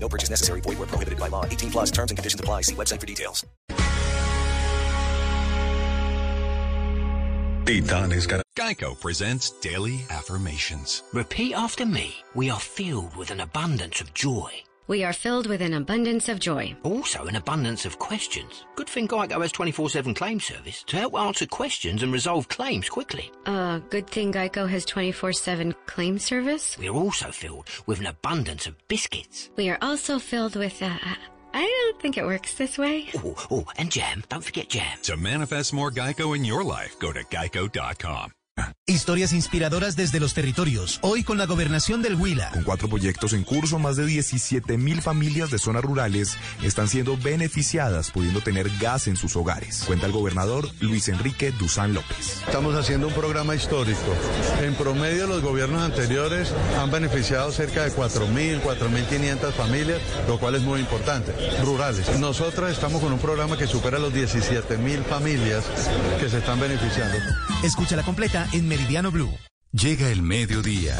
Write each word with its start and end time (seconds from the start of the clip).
No 0.00 0.08
purchase 0.08 0.30
necessary. 0.30 0.60
Void 0.62 0.78
where 0.78 0.86
prohibited 0.86 1.18
by 1.18 1.28
law. 1.28 1.44
18 1.44 1.70
plus 1.70 1.90
terms 1.90 2.10
and 2.10 2.18
conditions 2.18 2.40
apply. 2.40 2.62
See 2.62 2.74
website 2.74 3.00
for 3.00 3.06
details. 3.06 3.44
Titanes 7.64 8.26
Gar- 8.26 8.42
Geico 8.56 8.98
presents 8.98 9.50
Daily 9.60 10.00
Affirmations. 10.08 11.02
Repeat 11.12 11.52
after 11.54 11.84
me. 11.84 12.14
We 12.34 12.48
are 12.48 12.58
filled 12.58 13.14
with 13.14 13.30
an 13.30 13.40
abundance 13.40 14.00
of 14.00 14.14
joy. 14.14 14.50
We 14.88 15.04
are 15.04 15.12
filled 15.12 15.46
with 15.46 15.60
an 15.60 15.74
abundance 15.74 16.30
of 16.30 16.40
joy. 16.40 16.74
Also, 16.82 17.26
an 17.26 17.36
abundance 17.36 17.84
of 17.84 17.98
questions. 17.98 18.64
Good 18.74 18.88
thing 18.88 19.06
Geico 19.06 19.42
has 19.42 19.52
24 19.52 19.90
7 19.90 20.14
claim 20.14 20.40
service 20.40 20.82
to 20.84 20.96
help 20.96 21.14
answer 21.14 21.44
questions 21.44 22.02
and 22.02 22.10
resolve 22.10 22.48
claims 22.48 22.88
quickly. 22.88 23.30
Uh, 23.44 23.80
good 23.90 24.08
thing 24.08 24.32
Geico 24.32 24.66
has 24.66 24.86
24 24.86 25.34
7 25.34 25.74
claim 25.84 26.18
service. 26.18 26.78
We 26.78 26.88
are 26.88 26.94
also 26.96 27.30
filled 27.30 27.68
with 27.84 28.00
an 28.00 28.06
abundance 28.06 28.66
of 28.66 28.76
biscuits. 28.88 29.50
We 29.56 29.68
are 29.68 29.78
also 29.82 30.18
filled 30.18 30.56
with, 30.56 30.82
uh, 30.82 30.96
I 31.52 31.64
don't 31.64 32.00
think 32.00 32.16
it 32.16 32.24
works 32.24 32.54
this 32.54 32.78
way. 32.78 33.10
Oh, 33.14 33.34
oh, 33.50 33.66
and 33.76 33.92
jam. 33.92 34.24
Don't 34.30 34.42
forget 34.42 34.70
jam. 34.70 34.98
To 35.02 35.18
manifest 35.18 35.74
more 35.74 35.90
Geico 35.90 36.34
in 36.34 36.46
your 36.46 36.64
life, 36.64 36.98
go 36.98 37.12
to 37.12 37.22
geico.com. 37.24 38.32
Historias 38.86 39.34
inspiradoras 39.34 39.96
desde 39.96 40.18
los 40.18 40.32
territorios. 40.32 40.98
Hoy 41.02 41.22
con 41.22 41.36
la 41.36 41.44
gobernación 41.44 42.00
del 42.00 42.14
Huila. 42.14 42.50
Con 42.52 42.62
cuatro 42.62 42.88
proyectos 42.88 43.34
en 43.34 43.44
curso, 43.44 43.78
más 43.78 43.96
de 43.96 44.06
17 44.06 44.78
mil 44.78 45.02
familias 45.02 45.50
de 45.50 45.58
zonas 45.58 45.84
rurales 45.84 46.36
están 46.62 46.88
siendo 46.88 47.16
beneficiadas 47.18 48.10
pudiendo 48.10 48.40
tener 48.40 48.70
gas 48.78 49.06
en 49.06 49.16
sus 49.16 49.36
hogares. 49.36 49.84
Cuenta 49.86 50.06
el 50.06 50.12
gobernador 50.12 50.70
Luis 50.80 51.08
Enrique 51.08 51.52
Duzán 51.52 51.92
López. 51.92 52.42
Estamos 52.46 52.74
haciendo 52.76 53.08
un 53.08 53.12
programa 53.12 53.54
histórico. 53.54 54.00
En 54.62 54.74
promedio 54.74 55.26
los 55.26 55.42
gobiernos 55.42 55.82
anteriores 55.82 56.52
han 56.80 56.90
beneficiado 56.90 57.52
cerca 57.52 57.84
de 57.84 57.92
4.000, 57.92 58.62
4.500 58.62 59.52
familias, 59.52 60.00
lo 60.26 60.38
cual 60.38 60.54
es 60.54 60.62
muy 60.62 60.80
importante, 60.80 61.34
rurales. 61.62 62.18
Nosotros 62.18 62.70
estamos 62.70 63.02
con 63.02 63.12
un 63.12 63.18
programa 63.18 63.58
que 63.58 63.66
supera 63.66 63.98
los 63.98 64.14
17.000 64.14 65.04
familias 65.04 65.64
que 66.18 66.30
se 66.30 66.38
están 66.38 66.58
beneficiando. 66.58 67.18
Escucha 67.62 67.94
la 67.94 68.02
completa 68.02 68.47
en 68.52 68.68
Meridiano 68.68 69.10
Blue. 69.10 69.32
Llega 69.72 70.08
el 70.10 70.22
mediodía. 70.22 70.96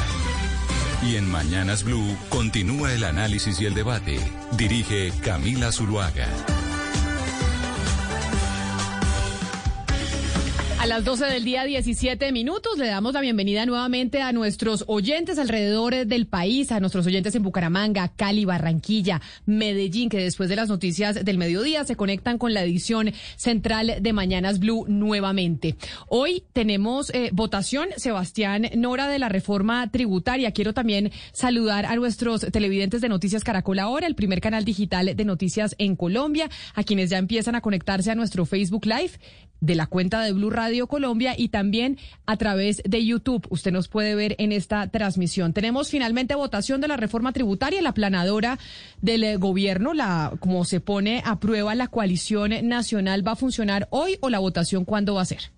Y 1.02 1.16
en 1.16 1.30
Mañanas 1.30 1.84
Blue 1.84 2.16
continúa 2.28 2.92
el 2.92 3.04
análisis 3.04 3.60
y 3.60 3.66
el 3.66 3.74
debate. 3.74 4.18
Dirige 4.56 5.12
Camila 5.22 5.72
Zuluaga. 5.72 6.28
Las 10.89 11.05
12 11.05 11.27
del 11.27 11.44
día, 11.44 11.64
17 11.64 12.33
minutos, 12.33 12.78
le 12.78 12.86
damos 12.86 13.12
la 13.12 13.20
bienvenida 13.20 13.67
nuevamente 13.67 14.22
a 14.22 14.33
nuestros 14.33 14.84
oyentes 14.86 15.39
alrededor 15.39 16.06
del 16.06 16.27
país, 16.27 16.72
a 16.72 16.81
nuestros 16.81 17.06
oyentes 17.06 17.34
en 17.34 17.42
Bucaramanga, 17.42 18.08
Cali, 18.17 18.47
Barranquilla, 18.47 19.20
Medellín, 19.44 20.09
que 20.09 20.16
después 20.16 20.48
de 20.48 20.56
las 20.56 20.70
noticias 20.70 21.22
del 21.27 21.36
mediodía 21.36 21.84
se 21.84 21.94
conectan 21.94 22.39
con 22.39 22.55
la 22.55 22.62
edición 22.62 23.12
central 23.36 23.97
de 24.00 24.12
Mañanas 24.14 24.61
Blue 24.61 24.86
nuevamente. 24.89 25.77
Hoy 26.09 26.44
tenemos 26.55 27.11
eh, 27.11 27.28
votación, 27.34 27.89
Sebastián 27.98 28.70
Nora, 28.75 29.09
de 29.09 29.19
la 29.19 29.28
reforma 29.28 29.91
tributaria. 29.91 30.53
Quiero 30.53 30.72
también 30.72 31.12
saludar 31.32 31.84
a 31.84 31.97
nuestros 31.97 32.47
televidentes 32.50 33.03
de 33.03 33.10
Noticias 33.10 33.44
Caracol 33.44 33.78
Ahora, 33.78 34.06
el 34.06 34.15
primer 34.15 34.41
canal 34.41 34.65
digital 34.65 35.15
de 35.15 35.25
noticias 35.26 35.76
en 35.76 35.97
Colombia, 35.97 36.49
a 36.75 36.82
quienes 36.82 37.10
ya 37.10 37.19
empiezan 37.19 37.56
a 37.56 37.60
conectarse 37.60 38.10
a 38.10 38.15
nuestro 38.15 38.47
Facebook 38.47 38.87
Live 38.87 39.19
de 39.60 39.75
la 39.75 39.87
cuenta 39.87 40.22
de 40.22 40.32
Blue 40.32 40.50
Radio 40.50 40.78
Colombia 40.87 41.34
y 41.37 41.49
también 41.49 41.99
a 42.27 42.37
través 42.37 42.83
de 42.84 43.05
YouTube. 43.05 43.47
Usted 43.50 43.72
nos 43.72 43.89
puede 43.89 44.15
ver 44.15 44.37
en 44.39 44.53
esta 44.53 44.89
transmisión. 44.89 45.53
Tenemos 45.53 45.91
finalmente 45.91 46.34
votación 46.34 46.81
de 46.81 46.89
la 46.89 46.97
reforma 46.97 47.33
tributaria, 47.33 47.83
la 47.83 47.93
planadora 47.93 48.59
del 49.03 49.25
eh, 49.25 49.37
gobierno, 49.37 49.94
la 49.94 50.33
como 50.41 50.65
se 50.65 50.81
pone 50.81 51.22
a 51.25 51.41
prueba 51.41 51.75
la 51.75 51.88
coalición 51.88 52.53
nacional 52.69 53.27
va 53.27 53.33
a 53.33 53.37
funcionar 53.37 53.88
hoy 53.91 54.19
o 54.21 54.31
la 54.31 54.38
votación 54.38 54.84
cuándo 54.84 55.15
va 55.15 55.22
a 55.22 55.27
ser. 55.27 55.50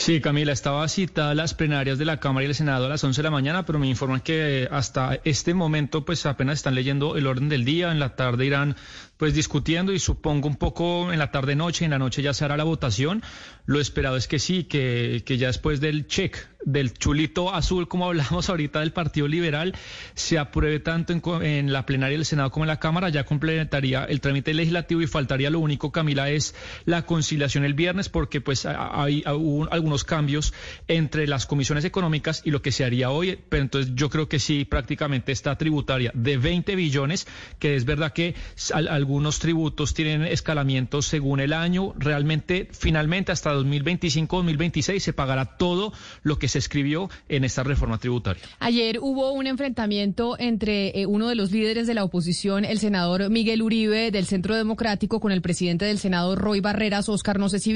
Sí, 0.00 0.22
Camila, 0.22 0.52
estaba 0.52 0.88
citada 0.88 1.34
las 1.34 1.52
plenarias 1.52 1.98
de 1.98 2.06
la 2.06 2.20
Cámara 2.20 2.46
y 2.46 2.48
el 2.48 2.54
Senado 2.54 2.86
a 2.86 2.88
las 2.88 3.04
11 3.04 3.18
de 3.18 3.22
la 3.22 3.30
mañana, 3.30 3.66
pero 3.66 3.78
me 3.78 3.86
informan 3.86 4.22
que 4.22 4.66
hasta 4.70 5.20
este 5.24 5.52
momento 5.52 6.06
pues 6.06 6.24
apenas 6.24 6.54
están 6.54 6.74
leyendo 6.74 7.18
el 7.18 7.26
orden 7.26 7.50
del 7.50 7.66
día, 7.66 7.92
en 7.92 7.98
la 7.98 8.16
tarde 8.16 8.46
irán 8.46 8.76
pues 9.20 9.34
discutiendo 9.34 9.92
y 9.92 9.98
supongo 9.98 10.48
un 10.48 10.56
poco 10.56 11.12
en 11.12 11.18
la 11.18 11.30
tarde 11.30 11.54
noche, 11.54 11.84
en 11.84 11.90
la 11.90 11.98
noche 11.98 12.22
ya 12.22 12.32
se 12.32 12.46
hará 12.46 12.56
la 12.56 12.64
votación. 12.64 13.22
Lo 13.66 13.78
esperado 13.78 14.16
es 14.16 14.26
que 14.26 14.38
sí, 14.38 14.64
que, 14.64 15.22
que 15.26 15.36
ya 15.36 15.48
después 15.48 15.78
del 15.82 16.06
check, 16.06 16.38
del 16.64 16.92
chulito 16.92 17.54
azul, 17.54 17.88
como 17.88 18.06
hablamos 18.08 18.48
ahorita 18.48 18.80
del 18.80 18.92
Partido 18.92 19.28
Liberal, 19.28 19.74
se 20.14 20.38
apruebe 20.38 20.80
tanto 20.80 21.12
en, 21.12 21.42
en, 21.42 21.72
la 21.72 21.86
plenaria 21.86 22.16
del 22.16 22.24
Senado 22.26 22.50
como 22.50 22.64
en 22.64 22.68
la 22.68 22.80
Cámara, 22.80 23.08
ya 23.08 23.24
completaría 23.24 24.04
el 24.04 24.20
trámite 24.20 24.54
legislativo 24.54 25.00
y 25.02 25.06
faltaría 25.06 25.50
lo 25.50 25.60
único, 25.60 25.92
Camila, 25.92 26.30
es 26.30 26.54
la 26.84 27.06
conciliación 27.06 27.64
el 27.64 27.74
viernes, 27.74 28.08
porque 28.08 28.40
pues 28.40 28.66
hay, 28.66 29.22
algunos 29.26 30.04
cambios 30.04 30.52
entre 30.88 31.26
las 31.26 31.46
comisiones 31.46 31.84
económicas 31.84 32.42
y 32.44 32.50
lo 32.50 32.62
que 32.62 32.72
se 32.72 32.84
haría 32.84 33.10
hoy, 33.10 33.38
pero 33.48 33.62
entonces 33.62 33.92
yo 33.94 34.08
creo 34.10 34.28
que 34.28 34.38
sí, 34.38 34.64
prácticamente 34.64 35.32
está 35.32 35.56
tributaria 35.56 36.10
de 36.14 36.36
20 36.38 36.74
billones, 36.74 37.26
que 37.58 37.76
es 37.76 37.84
verdad 37.84 38.12
que 38.12 38.34
al, 38.72 39.04
algunos 39.10 39.40
tributos 39.40 39.92
tienen 39.92 40.22
escalamientos 40.22 41.04
según 41.04 41.40
el 41.40 41.52
año. 41.52 41.94
Realmente, 41.98 42.68
finalmente, 42.70 43.32
hasta 43.32 43.52
2025-2026 43.56 45.00
se 45.00 45.12
pagará 45.12 45.56
todo 45.56 45.92
lo 46.22 46.38
que 46.38 46.46
se 46.46 46.58
escribió 46.60 47.10
en 47.28 47.42
esta 47.42 47.64
reforma 47.64 47.98
tributaria. 47.98 48.40
Ayer 48.60 49.00
hubo 49.00 49.32
un 49.32 49.48
enfrentamiento 49.48 50.38
entre 50.38 51.00
eh, 51.00 51.06
uno 51.06 51.26
de 51.28 51.34
los 51.34 51.50
líderes 51.50 51.88
de 51.88 51.94
la 51.94 52.04
oposición, 52.04 52.64
el 52.64 52.78
senador 52.78 53.30
Miguel 53.30 53.62
Uribe 53.62 54.12
del 54.12 54.26
Centro 54.26 54.54
Democrático, 54.54 55.18
con 55.18 55.32
el 55.32 55.42
presidente 55.42 55.86
del 55.86 55.98
Senado, 55.98 56.36
Roy 56.36 56.60
Barreras. 56.60 57.08
Oscar 57.08 57.40
no 57.40 57.48
sé 57.48 57.58
si 57.58 57.70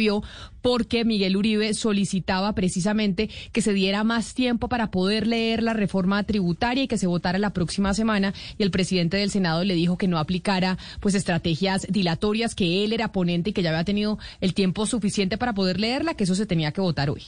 porque 0.61 1.05
Miguel 1.05 1.37
Uribe 1.37 1.73
solicitaba 1.73 2.53
precisamente 2.55 3.31
que 3.53 3.63
se 3.63 3.73
diera 3.73 4.05
más 4.05 4.35
tiempo 4.35 4.69
para 4.69 4.91
poder 4.91 5.27
leer 5.27 5.63
la 5.63 5.73
reforma 5.73 6.23
tributaria 6.25 6.85
y 6.85 6.89
que 6.89 6.99
se 6.99 7.07
votara 7.07 7.39
la 7.39 7.51
próxima 7.51 7.95
semana. 7.95 8.35
Y 8.59 8.63
el 8.63 8.71
presidente 8.71 9.17
del 9.17 9.31
Senado 9.31 9.65
le 9.65 9.75
dijo 9.75 9.97
que 9.97 10.09
no 10.09 10.19
aplicara 10.19 10.79
pues 11.01 11.15
estrategias 11.25 11.87
dilatorias, 11.89 12.55
que 12.55 12.85
él 12.85 12.93
era 12.93 13.11
ponente 13.11 13.51
y 13.51 13.53
que 13.55 13.63
ya 13.63 13.71
había 13.71 13.85
tenido 13.85 14.19
el 14.43 14.53
tiempo 14.53 14.85
suficiente 14.85 15.39
para 15.39 15.55
poder 15.55 15.81
leerla, 15.81 16.15
que 16.15 16.25
eso 16.25 16.35
se 16.35 16.45
tenía 16.45 16.73
que 16.73 16.83
votar 16.83 17.09
hoy. 17.09 17.23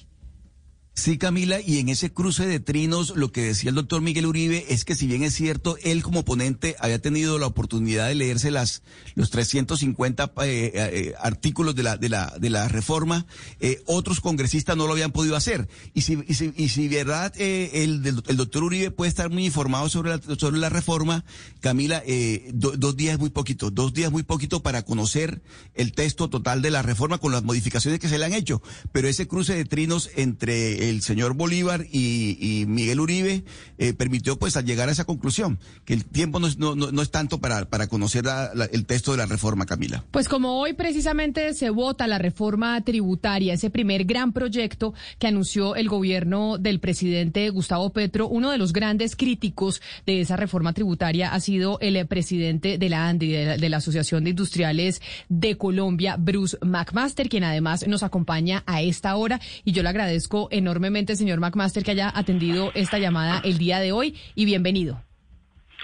Sí, 0.99 1.19
Camila, 1.19 1.61
y 1.61 1.79
en 1.79 1.91
ese 1.91 2.11
cruce 2.11 2.47
de 2.47 2.59
trinos, 2.59 3.15
lo 3.17 3.31
que 3.31 3.43
decía 3.43 3.69
el 3.69 3.77
doctor 3.77 4.01
Miguel 4.01 4.25
Uribe 4.25 4.65
es 4.71 4.87
que 4.87 4.95
si 4.95 5.07
bien 5.07 5.23
es 5.25 5.35
cierto, 5.35 5.77
él 5.85 6.03
como 6.03 6.25
ponente 6.25 6.75
había 6.81 6.99
tenido 6.99 7.39
la 7.39 7.47
oportunidad 7.47 8.09
de 8.09 8.15
leerse 8.15 8.51
las, 8.51 8.83
los 9.15 9.29
350 9.29 10.33
eh, 10.43 10.73
eh, 10.75 11.15
artículos 11.21 11.77
de 11.77 11.83
la, 11.83 11.99
de 11.99 12.09
la, 12.09 12.35
de 12.41 12.49
la 12.49 12.69
reforma, 12.69 13.27
eh, 13.61 13.83
otros 13.85 14.23
congresistas 14.23 14.75
no 14.75 14.87
lo 14.87 14.95
habían 14.95 15.13
podido 15.13 15.37
hacer. 15.37 15.69
Y 15.93 16.01
si, 16.01 16.19
y 16.27 16.33
si, 16.33 16.55
y 16.57 16.71
si 16.71 16.89
verdad 16.89 17.31
eh, 17.37 17.85
el, 17.85 18.03
el 18.27 18.37
doctor 18.39 18.65
Uribe 18.65 18.91
puede 18.91 19.11
estar 19.11 19.29
muy 19.29 19.45
informado 19.45 19.91
sobre 19.91 20.17
la, 20.17 20.21
sobre 20.39 20.57
la 20.57 20.71
reforma, 20.71 21.27
Camila, 21.61 22.03
eh, 22.07 22.51
do, 22.55 22.73
dos 22.75 22.97
días 22.97 23.19
muy 23.19 23.29
poquito, 23.29 23.71
dos 23.71 23.93
días 23.93 24.11
muy 24.11 24.23
poquito 24.23 24.63
para 24.63 24.83
conocer 24.83 25.43
el 25.75 25.93
texto 25.93 26.31
total 26.31 26.63
de 26.63 26.71
la 26.71 26.81
reforma 26.81 27.19
con 27.19 27.33
las 27.33 27.45
modificaciones 27.45 28.01
que 28.01 28.09
se 28.09 28.17
le 28.17 28.25
han 28.25 28.33
hecho. 28.33 28.63
Pero 28.93 29.09
ese 29.09 29.29
cruce 29.29 29.55
de 29.55 29.67
trinos 29.67 30.09
entre 30.17 30.86
el 30.91 31.03
señor 31.03 31.35
Bolívar 31.35 31.85
y, 31.91 32.65
Miguel 32.67 33.01
Uribe 33.01 33.45
eh, 33.79 33.93
permitió 33.93 34.39
pues 34.39 34.57
llegar 34.65 34.89
a 34.89 34.93
esa 34.93 35.05
conclusión, 35.05 35.59
que 35.85 35.95
el 35.95 36.05
tiempo 36.05 36.41
no 36.41 36.47
es, 36.47 36.59
no, 36.59 36.75
no, 36.75 36.91
no 36.91 37.03
es 37.03 37.11
tanto 37.11 37.41
para, 37.41 37.69
para 37.69 37.87
conocer 37.87 38.25
el 38.73 38.87
texto 38.87 39.13
de 39.13 39.19
la 39.19 39.27
reforma, 39.27 39.67
Camila. 39.67 40.05
Pues 40.11 40.29
como 40.29 40.59
hoy 40.59 40.73
precisamente 40.73 41.55
se 41.55 41.71
vota 41.71 42.07
la 42.07 42.19
reforma 42.19 42.81
tributaria, 42.83 43.55
ese 43.55 43.71
primer 43.71 44.05
gran 44.05 44.33
proyecto 44.33 44.95
que 45.19 45.27
anunció 45.27 45.77
el 45.77 45.89
gobierno 45.89 46.59
del 46.59 46.81
presidente 46.81 47.49
Gustavo 47.51 47.91
Petro, 47.91 48.29
uno 48.29 48.51
de 48.51 48.59
los 48.59 48.73
grandes 48.73 49.17
críticos 49.17 49.81
de 50.07 50.21
esa 50.21 50.37
reforma 50.37 50.73
tributaria 50.73 51.33
ha 51.33 51.41
sido 51.41 51.79
el 51.81 52.07
presidente 52.07 52.79
de 52.79 52.89
la 52.89 53.09
ANDI, 53.09 53.31
de 53.31 53.45
la, 53.45 53.57
de 53.57 53.69
la 53.69 53.77
Asociación 53.79 54.25
de 54.25 54.31
Industriales 54.31 55.01
de 55.29 55.57
Colombia, 55.57 56.17
Bruce 56.19 56.57
McMaster, 56.63 57.29
quien 57.29 57.45
además 57.45 57.87
nos 57.87 58.03
acompaña 58.03 58.63
a 58.67 58.83
esta 58.83 59.17
hora 59.17 59.41
y 59.65 59.73
yo 59.73 59.83
le 59.83 59.89
agradezco 59.89 60.49
enormemente, 60.51 60.76
señor 61.17 61.41
McMaster, 61.41 61.83
que 61.83 61.93
haya 61.93 62.13
atendido 62.15 62.73
esta 62.75 62.99
llamada 62.99 63.41
el 63.45 63.59
día 63.59 63.81
de 63.81 63.93
hoy 63.93 64.15
y 64.35 64.45
bienvenido. 64.45 65.06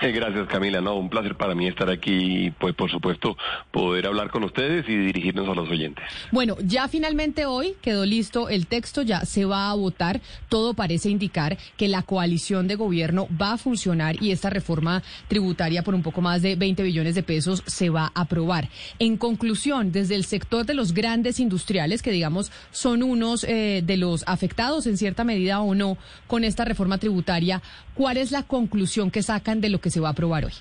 Gracias 0.00 0.48
Camila, 0.48 0.80
no, 0.80 0.96
un 0.96 1.08
placer 1.08 1.36
para 1.36 1.54
mí 1.54 1.68
estar 1.68 1.88
aquí 1.88 2.46
y 2.46 2.50
pues 2.50 2.74
por 2.74 2.90
supuesto 2.90 3.36
poder 3.70 4.06
hablar 4.06 4.30
con 4.30 4.42
ustedes 4.42 4.88
y 4.88 4.96
dirigirnos 4.96 5.48
a 5.48 5.54
los 5.54 5.68
oyentes. 5.70 6.04
Bueno, 6.32 6.56
ya 6.64 6.88
finalmente 6.88 7.46
hoy 7.46 7.74
quedó 7.82 8.04
listo 8.04 8.48
el 8.48 8.66
texto, 8.66 9.02
ya 9.02 9.24
se 9.24 9.44
va 9.44 9.70
a 9.70 9.74
votar, 9.74 10.20
todo 10.48 10.74
parece 10.74 11.08
indicar 11.08 11.56
que 11.76 11.88
la 11.88 12.02
coalición 12.02 12.66
de 12.66 12.74
gobierno 12.74 13.28
va 13.40 13.52
a 13.52 13.58
funcionar 13.58 14.20
y 14.20 14.32
esta 14.32 14.50
reforma 14.50 15.02
tributaria 15.28 15.82
por 15.82 15.94
un 15.94 16.02
poco 16.02 16.20
más 16.20 16.42
de 16.42 16.56
20 16.56 16.82
billones 16.82 17.14
de 17.14 17.22
pesos 17.22 17.62
se 17.66 17.90
va 17.90 18.10
a 18.14 18.22
aprobar. 18.22 18.68
En 18.98 19.16
conclusión, 19.16 19.92
desde 19.92 20.16
el 20.16 20.24
sector 20.24 20.66
de 20.66 20.74
los 20.74 20.94
grandes 20.94 21.38
industriales, 21.38 22.02
que 22.02 22.10
digamos 22.10 22.50
son 22.70 23.02
unos 23.02 23.44
eh, 23.44 23.82
de 23.84 23.96
los 23.96 24.24
afectados 24.26 24.86
en 24.86 24.96
cierta 24.96 25.24
medida 25.24 25.60
o 25.60 25.74
no 25.74 25.96
con 26.26 26.44
esta 26.44 26.64
reforma 26.64 26.98
tributaria, 26.98 27.62
¿cuál 27.94 28.16
es 28.16 28.30
la 28.30 28.42
conclusión 28.42 29.10
que 29.10 29.22
sacan 29.22 29.60
de 29.60 29.68
lo 29.68 29.80
que 29.80 29.90
se 29.90 30.00
va 30.00 30.08
a 30.08 30.12
aprobar 30.12 30.44
hoy? 30.44 30.52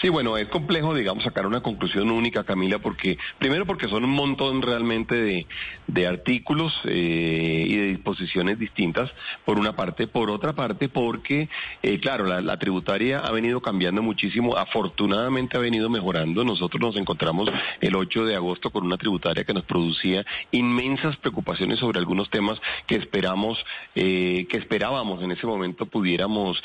Sí, 0.00 0.08
bueno, 0.08 0.36
es 0.36 0.48
complejo, 0.48 0.94
digamos, 0.94 1.24
sacar 1.24 1.46
una 1.46 1.60
conclusión 1.62 2.10
única, 2.10 2.44
Camila, 2.44 2.78
porque 2.78 3.18
primero 3.38 3.66
porque 3.66 3.88
son 3.88 4.04
un 4.04 4.10
montón 4.10 4.62
realmente 4.62 5.14
de, 5.14 5.46
de 5.86 6.06
artículos 6.06 6.72
eh, 6.84 7.66
y 7.68 7.76
de 7.76 7.86
disposiciones 7.88 8.58
distintas, 8.58 9.10
por 9.44 9.58
una 9.58 9.76
parte, 9.76 10.06
por 10.06 10.30
otra 10.30 10.54
parte, 10.54 10.88
porque, 10.88 11.48
eh, 11.82 12.00
claro, 12.00 12.26
la, 12.26 12.56
tributaria 12.58 13.18
ha 13.18 13.32
venido 13.32 13.60
cambiando 13.60 14.02
muchísimo, 14.02 14.56
afortunadamente 14.56 15.56
ha 15.56 15.60
venido 15.60 15.90
mejorando. 15.90 16.44
Nosotros 16.44 16.80
nos 16.80 16.96
encontramos 16.96 17.50
el 17.80 17.96
8 17.96 18.24
de 18.24 18.36
agosto 18.36 18.70
con 18.70 18.84
una 18.84 18.96
tributaria 18.96 19.44
que 19.44 19.54
nos 19.54 19.64
producía 19.64 20.24
inmensas 20.52 21.16
preocupaciones 21.16 21.78
sobre 21.78 21.98
algunos 21.98 22.30
temas 22.30 22.60
que 22.86 22.96
esperamos, 22.96 23.58
eh, 23.94 24.46
que 24.48 24.58
esperábamos 24.58 25.22
en 25.22 25.32
ese 25.32 25.46
momento 25.46 25.86
pudiéramos 25.86 26.62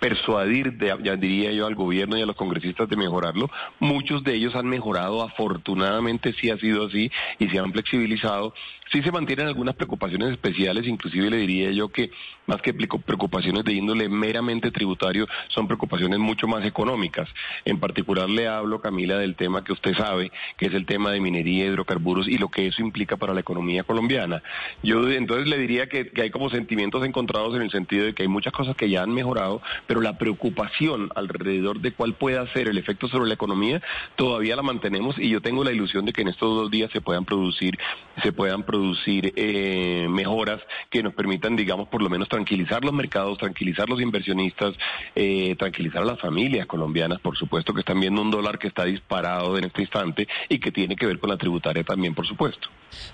persuadir, 0.00 0.72
de, 0.74 0.96
ya 1.02 1.16
diría 1.16 1.50
al 1.64 1.74
gobierno 1.74 2.18
y 2.18 2.22
a 2.22 2.26
los 2.26 2.36
congresistas 2.36 2.88
de 2.88 2.96
mejorarlo. 2.96 3.48
Muchos 3.78 4.22
de 4.24 4.34
ellos 4.34 4.54
han 4.54 4.66
mejorado, 4.66 5.22
afortunadamente 5.22 6.34
sí 6.34 6.50
ha 6.50 6.58
sido 6.58 6.86
así 6.86 7.10
y 7.38 7.48
se 7.48 7.58
han 7.58 7.72
flexibilizado. 7.72 8.52
Sí 8.92 9.02
se 9.02 9.10
mantienen 9.10 9.48
algunas 9.48 9.74
preocupaciones 9.74 10.30
especiales, 10.30 10.86
inclusive 10.86 11.30
le 11.30 11.38
diría 11.38 11.70
yo 11.70 11.88
que 11.88 12.10
más 12.46 12.62
que 12.62 12.72
preocupaciones 12.72 13.64
de 13.64 13.72
índole 13.72 14.08
meramente 14.08 14.70
tributario, 14.70 15.26
son 15.48 15.66
preocupaciones 15.66 16.18
mucho 16.18 16.46
más 16.46 16.64
económicas. 16.64 17.28
En 17.64 17.80
particular 17.80 18.28
le 18.28 18.46
hablo, 18.46 18.80
Camila, 18.80 19.18
del 19.18 19.34
tema 19.34 19.64
que 19.64 19.72
usted 19.72 19.94
sabe, 19.94 20.30
que 20.56 20.66
es 20.66 20.74
el 20.74 20.86
tema 20.86 21.10
de 21.10 21.20
minería, 21.20 21.66
hidrocarburos 21.66 22.28
y 22.28 22.38
lo 22.38 22.48
que 22.48 22.66
eso 22.66 22.82
implica 22.82 23.16
para 23.16 23.34
la 23.34 23.40
economía 23.40 23.82
colombiana. 23.82 24.42
Yo 24.82 25.10
entonces 25.10 25.48
le 25.48 25.58
diría 25.58 25.88
que, 25.88 26.10
que 26.10 26.22
hay 26.22 26.30
como 26.30 26.50
sentimientos 26.50 27.04
encontrados 27.04 27.54
en 27.56 27.62
el 27.62 27.70
sentido 27.70 28.04
de 28.04 28.14
que 28.14 28.22
hay 28.22 28.28
muchas 28.28 28.52
cosas 28.52 28.76
que 28.76 28.88
ya 28.88 29.02
han 29.02 29.12
mejorado, 29.12 29.62
pero 29.86 30.00
la 30.00 30.18
preocupación 30.18 31.10
alrededor 31.46 31.80
de 31.80 31.92
cuál 31.92 32.14
pueda 32.14 32.50
ser 32.52 32.68
el 32.68 32.78
efecto 32.78 33.08
sobre 33.08 33.28
la 33.28 33.34
economía 33.34 33.80
todavía 34.16 34.56
la 34.56 34.62
mantenemos 34.62 35.16
y 35.18 35.30
yo 35.30 35.40
tengo 35.40 35.62
la 35.62 35.72
ilusión 35.72 36.04
de 36.04 36.12
que 36.12 36.22
en 36.22 36.28
estos 36.28 36.54
dos 36.54 36.70
días 36.70 36.90
se 36.92 37.00
puedan 37.00 37.24
producir, 37.24 37.78
se 38.22 38.32
puedan 38.32 38.64
producir 38.64 39.32
eh, 39.36 40.06
mejoras 40.10 40.60
que 40.90 41.02
nos 41.02 41.14
permitan, 41.14 41.54
digamos, 41.54 41.88
por 41.88 42.02
lo 42.02 42.10
menos 42.10 42.28
tranquilizar 42.28 42.84
los 42.84 42.92
mercados, 42.92 43.38
tranquilizar 43.38 43.88
los 43.88 44.00
inversionistas, 44.00 44.74
eh, 45.14 45.54
tranquilizar 45.56 46.02
a 46.02 46.06
las 46.06 46.20
familias 46.20 46.66
colombianas, 46.66 47.20
por 47.20 47.36
supuesto, 47.36 47.72
que 47.72 47.80
están 47.80 48.00
viendo 48.00 48.20
un 48.20 48.30
dólar 48.30 48.58
que 48.58 48.68
está 48.68 48.84
disparado 48.84 49.56
en 49.56 49.64
este 49.64 49.82
instante 49.82 50.26
y 50.48 50.58
que 50.58 50.72
tiene 50.72 50.96
que 50.96 51.06
ver 51.06 51.20
con 51.20 51.30
la 51.30 51.36
tributaria 51.36 51.84
también, 51.84 52.14
por 52.14 52.26
supuesto. 52.26 52.68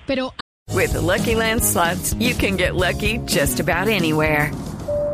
Pero 0.07 0.33
With 0.69 0.93
the 0.93 1.01
Lucky 1.01 1.35
Land 1.35 1.61
slots, 1.61 2.15
you 2.15 2.33
can 2.33 2.57
get 2.57 2.75
lucky 2.75 3.19
just 3.25 3.59
about 3.59 3.89
anywhere. 3.89 4.51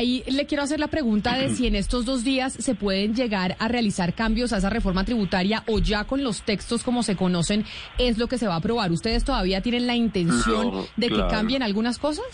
Ahí 0.00 0.24
le 0.28 0.46
quiero 0.46 0.62
hacer 0.62 0.80
la 0.80 0.86
pregunta 0.86 1.36
de 1.36 1.54
si 1.54 1.66
en 1.66 1.74
estos 1.74 2.06
dos 2.06 2.24
días 2.24 2.54
se 2.54 2.74
pueden 2.74 3.14
llegar 3.14 3.54
a 3.58 3.68
realizar 3.68 4.14
cambios 4.14 4.50
a 4.54 4.56
esa 4.56 4.70
reforma 4.70 5.04
tributaria 5.04 5.62
o 5.66 5.78
ya 5.78 6.04
con 6.04 6.24
los 6.24 6.40
textos 6.40 6.82
como 6.82 7.02
se 7.02 7.16
conocen 7.16 7.66
es 7.98 8.16
lo 8.16 8.26
que 8.26 8.38
se 8.38 8.46
va 8.48 8.54
a 8.54 8.56
aprobar. 8.56 8.90
¿Ustedes 8.92 9.24
todavía 9.24 9.60
tienen 9.60 9.86
la 9.86 9.94
intención 9.94 10.70
No, 10.72 10.86
de 10.96 11.08
que 11.08 11.16
claro. 11.16 11.28
cambien 11.28 11.62
algunas 11.62 11.98
cosas? 11.98 12.24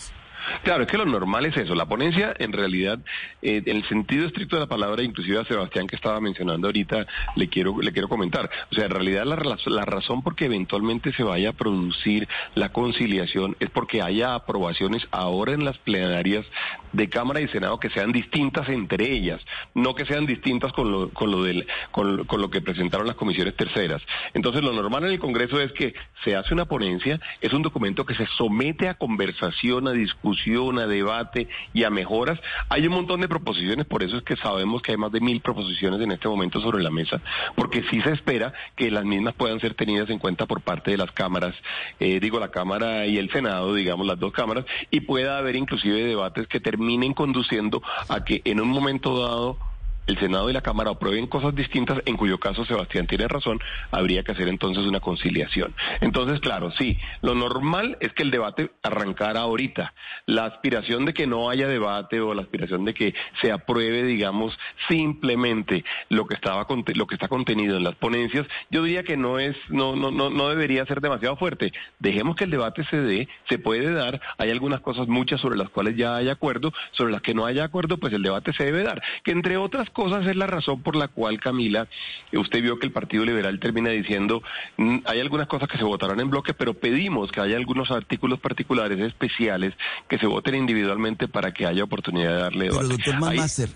Claro, 0.63 0.83
es 0.83 0.89
que 0.89 0.97
lo 0.97 1.05
normal 1.05 1.45
es 1.45 1.57
eso. 1.57 1.75
La 1.75 1.85
ponencia, 1.85 2.33
en 2.37 2.53
realidad, 2.53 2.99
eh, 3.41 3.61
en 3.65 3.77
el 3.77 3.87
sentido 3.87 4.25
estricto 4.25 4.55
de 4.55 4.61
la 4.61 4.67
palabra, 4.67 5.03
inclusive 5.03 5.39
a 5.39 5.45
Sebastián 5.45 5.87
que 5.87 5.95
estaba 5.95 6.19
mencionando 6.19 6.67
ahorita, 6.67 7.05
le 7.35 7.49
quiero 7.49 7.81
le 7.81 7.91
quiero 7.91 8.07
comentar. 8.07 8.49
O 8.71 8.75
sea, 8.75 8.85
en 8.85 8.91
realidad 8.91 9.25
la, 9.25 9.85
razón 9.85 10.21
por 10.21 10.35
que 10.35 10.45
eventualmente 10.45 11.13
se 11.13 11.23
vaya 11.23 11.49
a 11.49 11.53
producir 11.53 12.27
la 12.55 12.69
conciliación 12.69 13.55
es 13.59 13.69
porque 13.69 14.01
haya 14.01 14.35
aprobaciones 14.35 15.07
ahora 15.11 15.53
en 15.53 15.65
las 15.65 15.77
plenarias 15.77 16.45
de 16.93 17.09
Cámara 17.09 17.41
y 17.41 17.47
Senado 17.49 17.79
que 17.79 17.89
sean 17.89 18.11
distintas 18.11 18.69
entre 18.69 19.11
ellas, 19.11 19.41
no 19.73 19.95
que 19.95 20.05
sean 20.05 20.25
distintas 20.25 20.71
con 20.73 20.91
lo 20.91 21.09
con 21.09 21.31
lo 21.31 21.43
del 21.43 21.67
con 21.91 22.25
lo 22.27 22.49
que 22.49 22.61
presentaron 22.61 23.07
las 23.07 23.15
comisiones 23.15 23.55
terceras. 23.55 24.01
Entonces, 24.33 24.63
lo 24.63 24.73
normal 24.73 25.05
en 25.05 25.11
el 25.11 25.19
Congreso 25.19 25.59
es 25.61 25.71
que 25.73 25.93
se 26.23 26.35
hace 26.35 26.53
una 26.53 26.65
ponencia, 26.65 27.19
es 27.41 27.53
un 27.53 27.61
documento 27.61 28.05
que 28.05 28.15
se 28.15 28.27
somete 28.37 28.89
a 28.89 28.95
conversación, 28.95 29.87
a 29.87 29.91
discusión, 29.91 30.36
a 30.77 30.87
debate 30.87 31.47
y 31.73 31.83
a 31.83 31.89
mejoras. 31.89 32.39
Hay 32.69 32.87
un 32.87 32.93
montón 32.93 33.21
de 33.21 33.27
proposiciones, 33.27 33.85
por 33.85 34.03
eso 34.03 34.17
es 34.17 34.23
que 34.23 34.35
sabemos 34.37 34.81
que 34.81 34.91
hay 34.91 34.97
más 34.97 35.11
de 35.11 35.19
mil 35.19 35.41
proposiciones 35.41 35.99
en 35.99 36.11
este 36.11 36.27
momento 36.27 36.61
sobre 36.61 36.81
la 36.81 36.89
mesa, 36.89 37.21
porque 37.55 37.83
sí 37.89 38.01
se 38.01 38.11
espera 38.11 38.53
que 38.75 38.91
las 38.91 39.03
mismas 39.03 39.33
puedan 39.33 39.59
ser 39.59 39.73
tenidas 39.73 40.09
en 40.09 40.19
cuenta 40.19 40.45
por 40.45 40.61
parte 40.61 40.91
de 40.91 40.97
las 40.97 41.11
cámaras, 41.11 41.55
eh, 41.99 42.19
digo 42.19 42.39
la 42.39 42.49
Cámara 42.49 43.05
y 43.05 43.17
el 43.17 43.29
Senado, 43.31 43.73
digamos 43.73 44.05
las 44.05 44.19
dos 44.19 44.31
cámaras, 44.31 44.65
y 44.91 45.01
pueda 45.01 45.37
haber 45.37 45.55
inclusive 45.55 46.03
debates 46.03 46.47
que 46.47 46.59
terminen 46.59 47.13
conduciendo 47.13 47.81
a 48.09 48.23
que 48.23 48.41
en 48.45 48.61
un 48.61 48.69
momento 48.69 49.19
dado 49.19 49.66
el 50.07 50.17
Senado 50.19 50.49
y 50.49 50.53
la 50.53 50.61
Cámara 50.61 50.91
aprueben 50.91 51.27
cosas 51.27 51.53
distintas, 51.53 52.01
en 52.05 52.17
cuyo 52.17 52.39
caso 52.39 52.65
Sebastián 52.65 53.07
tiene 53.07 53.27
razón, 53.27 53.59
habría 53.91 54.23
que 54.23 54.31
hacer 54.31 54.47
entonces 54.47 54.85
una 54.85 54.99
conciliación. 54.99 55.75
Entonces, 56.01 56.39
claro, 56.39 56.71
sí, 56.71 56.97
lo 57.21 57.35
normal 57.35 57.97
es 57.99 58.13
que 58.13 58.23
el 58.23 58.31
debate 58.31 58.71
arrancara 58.81 59.41
ahorita. 59.41 59.93
La 60.25 60.45
aspiración 60.45 61.05
de 61.05 61.13
que 61.13 61.27
no 61.27 61.49
haya 61.49 61.67
debate 61.67 62.19
o 62.21 62.33
la 62.33 62.41
aspiración 62.41 62.85
de 62.85 62.93
que 62.93 63.13
se 63.41 63.51
apruebe, 63.51 64.03
digamos, 64.03 64.57
simplemente 64.87 65.83
lo 66.09 66.25
que 66.25 66.35
estaba 66.35 66.65
lo 66.95 67.07
que 67.07 67.15
está 67.15 67.27
contenido 67.27 67.77
en 67.77 67.83
las 67.83 67.95
ponencias, 67.95 68.47
yo 68.69 68.83
diría 68.83 69.03
que 69.03 69.17
no 69.17 69.39
es 69.39 69.55
no 69.69 69.95
no 69.95 70.11
no 70.11 70.29
no 70.29 70.49
debería 70.49 70.85
ser 70.85 71.01
demasiado 71.01 71.35
fuerte. 71.35 71.73
Dejemos 71.99 72.35
que 72.35 72.45
el 72.45 72.51
debate 72.51 72.83
se 72.85 72.97
dé, 72.97 73.27
se 73.49 73.59
puede 73.59 73.91
dar, 73.91 74.21
hay 74.37 74.51
algunas 74.51 74.81
cosas 74.81 75.07
muchas 75.07 75.41
sobre 75.41 75.57
las 75.57 75.69
cuales 75.69 75.95
ya 75.95 76.15
hay 76.15 76.29
acuerdo, 76.29 76.73
sobre 76.91 77.11
las 77.11 77.21
que 77.21 77.33
no 77.33 77.45
haya 77.45 77.63
acuerdo, 77.65 77.97
pues 77.97 78.13
el 78.13 78.23
debate 78.23 78.53
se 78.53 78.65
debe 78.65 78.83
dar, 78.83 79.01
que 79.23 79.31
entre 79.31 79.57
otras 79.57 79.89
cosas 79.97 80.27
es 80.27 80.35
la 80.35 80.45
razón 80.45 80.83
por 80.83 80.95
la 80.95 81.07
cual 81.07 81.39
Camila, 81.39 81.87
eh, 82.31 82.37
usted 82.37 82.61
vio 82.61 82.77
que 82.77 82.85
el 82.85 82.91
Partido 82.91 83.25
Liberal 83.25 83.59
termina 83.59 83.89
diciendo, 83.89 84.43
"Mm, 84.77 84.99
hay 85.05 85.19
algunas 85.19 85.47
cosas 85.47 85.67
que 85.67 85.77
se 85.79 85.83
votarán 85.83 86.19
en 86.19 86.29
bloque, 86.29 86.53
pero 86.53 86.75
pedimos 86.75 87.31
que 87.31 87.41
haya 87.41 87.57
algunos 87.57 87.89
artículos 87.89 88.39
particulares 88.39 88.99
especiales 88.99 89.73
que 90.07 90.19
se 90.19 90.27
voten 90.27 90.53
individualmente 90.53 91.27
para 91.27 91.51
que 91.51 91.65
haya 91.65 91.83
oportunidad 91.83 92.29
de 92.35 92.41
darle 92.43 92.65
Pero 92.69 92.73
debate. 92.87 93.03
doctor 93.03 93.29
Ahí- 93.29 93.37
Master, 93.37 93.69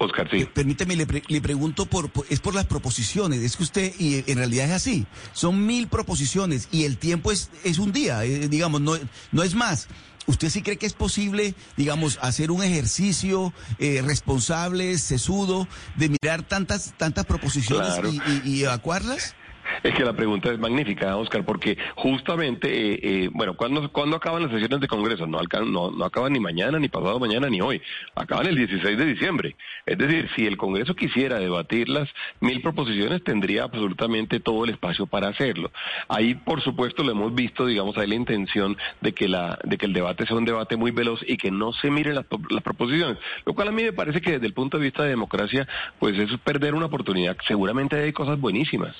Oscar, 0.00 0.30
sí. 0.30 0.46
permíteme, 0.54 0.94
le, 0.96 1.06
pre- 1.06 1.22
le 1.28 1.40
pregunto 1.40 1.84
por, 1.86 2.08
por- 2.10 2.24
es 2.30 2.40
por 2.40 2.54
las 2.54 2.66
proposiciones, 2.66 3.40
es 3.40 3.56
que 3.56 3.64
usted, 3.64 3.92
y 3.98 4.24
en 4.30 4.38
realidad 4.38 4.66
es 4.66 4.72
así, 4.72 5.06
son 5.32 5.66
mil 5.66 5.88
proposiciones 5.88 6.68
y 6.72 6.84
el 6.84 6.98
tiempo 6.98 7.30
es, 7.32 7.50
es 7.64 7.78
un 7.78 7.92
día, 7.92 8.24
eh, 8.24 8.48
digamos, 8.48 8.80
no, 8.80 8.92
no 9.32 9.42
es 9.42 9.54
más. 9.54 9.88
¿Usted 10.28 10.50
sí 10.50 10.62
cree 10.62 10.76
que 10.76 10.84
es 10.86 10.92
posible, 10.92 11.54
digamos, 11.78 12.18
hacer 12.22 12.50
un 12.50 12.62
ejercicio 12.62 13.52
eh, 13.78 14.02
responsable, 14.04 14.96
sesudo, 14.98 15.66
de 15.96 16.10
mirar 16.10 16.42
tantas 16.46 16.92
tantas 16.98 17.24
proposiciones 17.24 17.94
Claro. 17.94 18.10
y, 18.12 18.22
y- 18.24 18.42
y 18.44 18.62
evacuarlas? 18.64 19.34
Es 19.82 19.94
que 19.94 20.04
la 20.04 20.12
pregunta 20.12 20.50
es 20.50 20.58
magnífica, 20.58 21.16
Oscar, 21.16 21.44
porque 21.44 21.76
justamente, 21.96 22.68
eh, 22.68 23.00
eh, 23.02 23.30
bueno, 23.32 23.54
¿cuándo, 23.54 23.90
¿cuándo 23.92 24.16
acaban 24.16 24.42
las 24.42 24.52
sesiones 24.52 24.80
de 24.80 24.88
Congreso? 24.88 25.26
No, 25.26 25.40
no, 25.64 26.04
acaban 26.04 26.32
ni 26.32 26.40
mañana, 26.40 26.78
ni 26.78 26.88
pasado 26.88 27.18
mañana, 27.18 27.48
ni 27.48 27.60
hoy. 27.60 27.80
Acaban 28.14 28.46
el 28.46 28.56
16 28.56 28.98
de 28.98 29.04
diciembre. 29.04 29.56
Es 29.86 29.98
decir, 29.98 30.28
si 30.36 30.46
el 30.46 30.56
Congreso 30.56 30.94
quisiera 30.94 31.38
debatir 31.38 31.88
las 31.88 32.08
mil 32.40 32.60
proposiciones, 32.60 33.22
tendría 33.24 33.64
absolutamente 33.64 34.40
todo 34.40 34.64
el 34.64 34.70
espacio 34.70 35.06
para 35.06 35.28
hacerlo. 35.28 35.70
Ahí, 36.08 36.34
por 36.34 36.62
supuesto, 36.62 37.02
lo 37.02 37.12
hemos 37.12 37.34
visto, 37.34 37.66
digamos, 37.66 37.96
hay 37.98 38.08
la 38.08 38.14
intención 38.14 38.76
de 39.00 39.12
que, 39.12 39.28
la, 39.28 39.58
de 39.64 39.78
que 39.78 39.86
el 39.86 39.92
debate 39.92 40.26
sea 40.26 40.36
un 40.36 40.44
debate 40.44 40.76
muy 40.76 40.90
veloz 40.90 41.20
y 41.26 41.36
que 41.36 41.50
no 41.50 41.72
se 41.72 41.90
miren 41.90 42.14
las, 42.14 42.26
proposiciones, 42.62 43.18
lo 43.44 43.54
cual 43.54 43.68
a 43.68 43.72
mí 43.72 43.82
me 43.82 43.92
parece 43.92 44.20
que 44.20 44.32
desde 44.32 44.46
el 44.46 44.52
punto 44.52 44.78
de 44.78 44.84
vista 44.84 45.02
de 45.02 45.10
democracia, 45.10 45.66
pues 45.98 46.18
es 46.18 46.30
perder 46.40 46.74
una 46.74 46.86
oportunidad. 46.86 47.36
Seguramente 47.46 47.96
hay 47.96 48.12
cosas 48.12 48.40
buenísimas, 48.40 48.94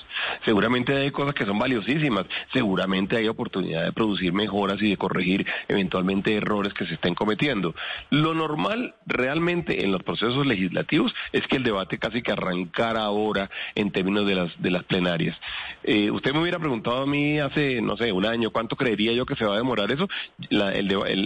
hay 0.97 1.11
cosas 1.11 1.33
que 1.33 1.45
son 1.45 1.59
valiosísimas, 1.59 2.25
seguramente 2.53 3.17
hay 3.17 3.27
oportunidad 3.27 3.83
de 3.83 3.91
producir 3.91 4.33
mejoras 4.33 4.81
y 4.81 4.89
de 4.89 4.97
corregir 4.97 5.45
eventualmente 5.67 6.35
errores 6.35 6.73
que 6.73 6.85
se 6.85 6.95
estén 6.95 7.15
cometiendo. 7.15 7.73
Lo 8.09 8.33
normal 8.33 8.95
realmente 9.05 9.83
en 9.83 9.91
los 9.91 10.03
procesos 10.03 10.45
legislativos 10.45 11.13
es 11.31 11.45
que 11.47 11.57
el 11.57 11.63
debate 11.63 11.97
casi 11.97 12.21
que 12.21 12.31
arrancara 12.31 13.03
ahora 13.03 13.49
en 13.75 13.91
términos 13.91 14.25
de 14.25 14.35
las, 14.35 14.61
de 14.61 14.71
las 14.71 14.83
plenarias. 14.83 15.37
Eh, 15.83 16.11
usted 16.11 16.33
me 16.33 16.41
hubiera 16.41 16.59
preguntado 16.59 17.03
a 17.03 17.05
mí 17.05 17.39
hace, 17.39 17.81
no 17.81 17.97
sé, 17.97 18.11
un 18.11 18.25
año, 18.25 18.51
¿cuánto 18.51 18.75
creería 18.75 19.13
yo 19.13 19.25
que 19.25 19.35
se 19.35 19.45
va 19.45 19.53
a 19.53 19.57
demorar 19.57 19.91
eso? 19.91 20.07
La, 20.49 20.73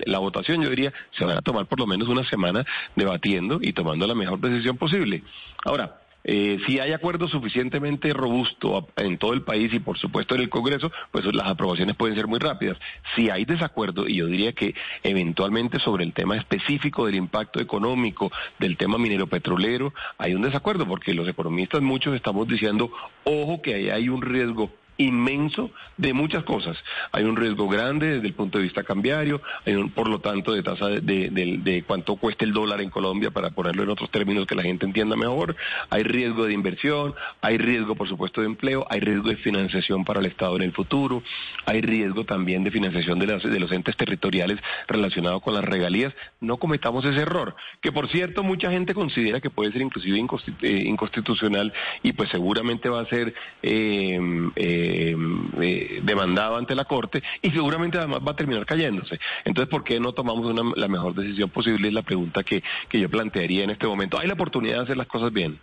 la 0.06 0.20
votación, 0.20 0.62
yo 0.62 0.70
diría, 0.70 0.94
se 1.18 1.26
van 1.26 1.38
a 1.38 1.42
tomar 1.42 1.66
por 1.66 1.80
lo 1.80 1.88
menos 1.88 2.08
una 2.08 2.28
semana 2.30 2.66
debatiendo 2.96 3.60
y 3.62 3.74
tomando 3.74 4.08
la 4.08 4.16
mejor 4.16 4.40
decisión 4.40 4.78
posible. 4.78 5.24
Ahora, 5.66 6.03
eh, 6.24 6.60
si 6.66 6.80
hay 6.80 6.94
acuerdo 6.94 7.28
suficientemente 7.28 8.14
robusto 8.14 8.88
en 8.96 9.18
todo 9.18 9.34
el 9.34 9.42
país 9.42 9.74
y 9.74 9.80
por 9.80 9.98
supuesto 9.98 10.36
en 10.36 10.42
el 10.42 10.50
Congreso, 10.50 10.92
pues 11.12 11.26
las 11.34 11.48
aprobaciones 11.48 11.96
pueden 11.96 12.16
ser 12.16 12.28
muy 12.28 12.40
rápidas. 12.40 12.78
Si 13.16 13.30
hay 13.30 13.46
desacuerdo, 13.46 14.08
y 14.08 14.16
yo 14.16 14.28
diría 14.28 14.54
que 14.54 14.76
eventualmente 15.04 15.80
sobre 15.80 16.04
el 16.04 16.14
tema 16.14 16.38
específico 16.38 17.06
del 17.06 17.16
impacto 17.16 17.60
económico 17.60 18.32
del 18.60 18.78
tema 18.78 18.98
minero 18.98 19.28
petrolero, 19.28 19.94
hay 20.18 20.34
un 20.36 20.42
desacuerdo 20.42 20.88
porque 20.88 21.14
los 21.14 21.28
economistas 21.28 21.82
muchos 21.82 22.16
estamos 22.16 22.48
diciendo, 22.48 22.92
ojo 23.24 23.62
que 23.62 23.76
ahí 23.76 23.90
hay 23.90 24.10
un 24.10 24.22
riesgo 24.22 24.72
inmenso 24.98 25.72
de 25.98 26.14
muchas 26.14 26.44
cosas. 26.44 26.78
Hay 27.12 27.24
un 27.24 27.36
riesgo 27.36 27.68
grande 27.68 28.16
desde 28.16 28.28
el 28.28 28.34
punto 28.34 28.58
de 28.58 28.64
vista 28.64 28.84
cambiario, 28.84 29.42
hay 29.66 29.76
un, 29.76 29.90
por 29.90 30.08
lo 30.08 30.20
tanto, 30.20 30.54
de 30.54 30.64
tasa 30.64 30.88
de, 30.88 31.00
de, 31.02 31.84
cuánto 31.86 32.16
cuesta 32.16 32.46
el 32.46 32.54
dólar 32.54 32.82
en 32.82 32.90
Colombia, 32.90 33.32
para 33.32 33.52
ponerlo 33.52 33.84
en 33.84 33.90
otros 33.90 34.10
términos 34.12 34.46
que 34.46 34.56
la 34.56 34.64
gente 34.64 34.86
entienda 34.86 35.16
mejor. 35.16 35.56
Hay 35.90 36.04
riesgo 36.04 36.46
de 36.46 36.54
inversión, 36.54 37.16
hay 37.42 37.58
riesgo, 37.58 37.96
por 37.96 38.08
supuesto, 38.08 38.42
de 38.42 38.48
empleo, 38.48 38.86
hay 38.90 39.00
riesgo 39.00 39.30
de 39.30 39.38
financiación 39.38 40.06
para 40.06 40.20
el 40.20 40.26
Estado 40.28 40.56
en 40.56 40.64
el 40.64 40.74
futuro, 40.74 41.24
hay 41.66 41.82
riesgo 41.82 42.26
también 42.26 42.64
de 42.64 42.72
financiación 42.72 43.20
de, 43.20 43.28
las, 43.28 43.44
de 43.44 43.60
los 43.60 43.72
entes 43.72 43.96
territoriales 43.98 44.60
relacionados 44.88 45.42
con 45.42 45.54
las 45.54 45.64
regalías. 45.64 46.14
No 46.40 46.58
cometamos 46.58 47.06
ese 47.06 47.22
error, 47.22 47.56
que 47.82 47.92
por 47.92 48.10
cierto 48.10 48.44
mucha 48.44 48.72
gente 48.72 48.94
considera 48.94 49.42
que 49.42 49.50
puede 49.50 49.72
ser 49.72 49.82
inclusive 49.82 50.20
eh, 50.62 50.84
inconstitucional 50.86 51.74
y 52.02 52.14
pues 52.14 52.30
seguramente 52.30 52.90
va 52.90 53.02
a 53.02 53.06
ser... 53.06 53.34
Eh, 53.62 54.20
eh, 54.56 54.83
eh, 54.84 55.16
eh, 55.62 56.02
demandado 56.04 56.58
ante 56.58 56.76
la 56.76 56.86
Corte 56.86 57.24
y 57.42 57.52
seguramente 57.52 57.98
además 57.98 58.20
va 58.26 58.32
a 58.32 58.36
terminar 58.36 58.66
cayéndose. 58.66 59.20
Entonces, 59.46 59.70
¿por 59.70 59.84
qué 59.84 60.00
no 60.00 60.14
tomamos 60.14 60.54
la 60.78 60.88
mejor 60.88 61.16
decisión 61.16 61.50
posible? 61.50 61.88
Es 61.88 61.94
la 61.94 62.02
pregunta 62.02 62.44
que, 62.44 62.64
que 62.90 63.00
yo 63.00 63.10
plantearía 63.10 63.64
en 63.64 63.70
este 63.70 63.88
momento. 63.88 64.20
Hay 64.20 64.28
la 64.28 64.34
oportunidad 64.34 64.78
de 64.78 64.84
hacer 64.84 64.98
las 64.98 65.08
cosas 65.08 65.32
bien. 65.32 65.60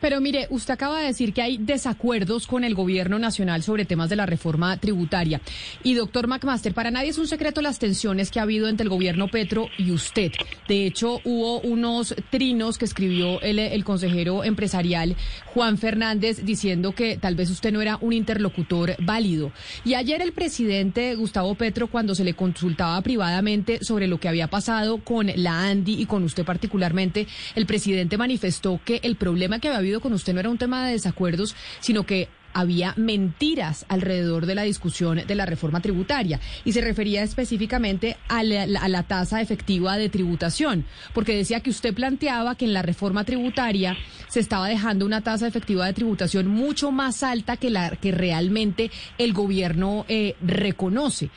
Pero 0.00 0.20
mire, 0.20 0.46
usted 0.50 0.74
acaba 0.74 1.00
de 1.00 1.06
decir 1.06 1.32
que 1.32 1.42
hay 1.42 1.58
desacuerdos 1.58 2.46
con 2.46 2.64
el 2.64 2.74
gobierno 2.74 3.18
nacional 3.18 3.62
sobre 3.62 3.84
temas 3.84 4.10
de 4.10 4.16
la 4.16 4.26
reforma 4.26 4.76
tributaria. 4.78 5.40
Y 5.82 5.94
doctor 5.94 6.26
McMaster, 6.26 6.74
para 6.74 6.90
nadie 6.90 7.10
es 7.10 7.18
un 7.18 7.26
secreto 7.26 7.60
las 7.62 7.78
tensiones 7.78 8.30
que 8.30 8.40
ha 8.40 8.42
habido 8.42 8.68
entre 8.68 8.84
el 8.84 8.90
gobierno 8.90 9.28
Petro 9.28 9.68
y 9.78 9.92
usted. 9.92 10.32
De 10.68 10.86
hecho, 10.86 11.20
hubo 11.24 11.60
unos 11.60 12.14
trinos 12.30 12.78
que 12.78 12.84
escribió 12.84 13.40
el, 13.40 13.84
consejero 13.84 14.44
empresarial 14.44 15.16
Juan 15.46 15.78
Fernández 15.78 16.44
diciendo 16.44 16.92
que 16.92 17.16
tal 17.16 17.34
vez 17.34 17.50
usted 17.50 17.72
no 17.72 17.80
era 17.80 17.98
un 18.00 18.12
interlocutor 18.12 18.96
válido. 19.00 19.52
Y 19.84 19.94
ayer 19.94 20.20
el 20.22 20.32
presidente 20.32 21.14
Gustavo 21.14 21.54
Petro, 21.54 21.88
cuando 21.88 22.14
se 22.14 22.24
le 22.24 22.34
consultaba 22.34 23.00
privadamente 23.00 23.82
sobre 23.82 24.06
lo 24.06 24.18
que 24.18 24.28
había 24.28 24.48
pasado 24.48 24.98
con 24.98 25.30
la 25.34 25.64
ANDI 25.64 26.00
y 26.00 26.06
con 26.06 26.24
usted 26.24 26.44
particularmente, 26.44 27.26
el 27.54 27.66
presidente 27.66 28.18
manifestó 28.18 28.80
que 28.84 29.00
el 29.02 29.16
problema 29.16 29.59
que 29.60 29.68
había 29.68 29.78
habido 29.78 30.00
con 30.00 30.12
usted 30.12 30.34
no 30.34 30.40
era 30.40 30.50
un 30.50 30.58
tema 30.58 30.86
de 30.86 30.92
desacuerdos, 30.92 31.54
sino 31.80 32.04
que 32.04 32.28
había 32.52 32.94
mentiras 32.96 33.86
alrededor 33.88 34.46
de 34.46 34.54
la 34.54 34.62
discusión 34.62 35.22
de 35.26 35.34
la 35.34 35.46
reforma 35.46 35.80
tributaria 35.80 36.40
y 36.64 36.72
se 36.72 36.80
refería 36.80 37.22
específicamente 37.22 38.16
a 38.28 38.42
la, 38.42 39.02
tasa 39.04 39.40
efectiva 39.40 39.96
de 39.96 40.08
tributación, 40.08 40.84
porque 41.14 41.34
decía 41.34 41.60
que 41.60 41.70
usted 41.70 41.94
planteaba 41.94 42.54
que 42.54 42.64
en 42.64 42.74
la 42.74 42.82
reforma 42.82 43.24
tributaria 43.24 43.96
se 44.28 44.40
estaba 44.40 44.68
dejando 44.68 45.06
una 45.06 45.22
tasa 45.22 45.46
efectiva 45.46 45.86
de 45.86 45.92
tributación 45.92 46.48
mucho 46.48 46.90
más 46.90 47.22
alta 47.22 47.56
que 47.56 47.70
la 47.70 47.96
que 47.96 48.12
realmente 48.12 48.90
el 49.18 49.32
gobierno 49.32 50.04
eh, 50.08 50.36
reconoce. 50.42 51.30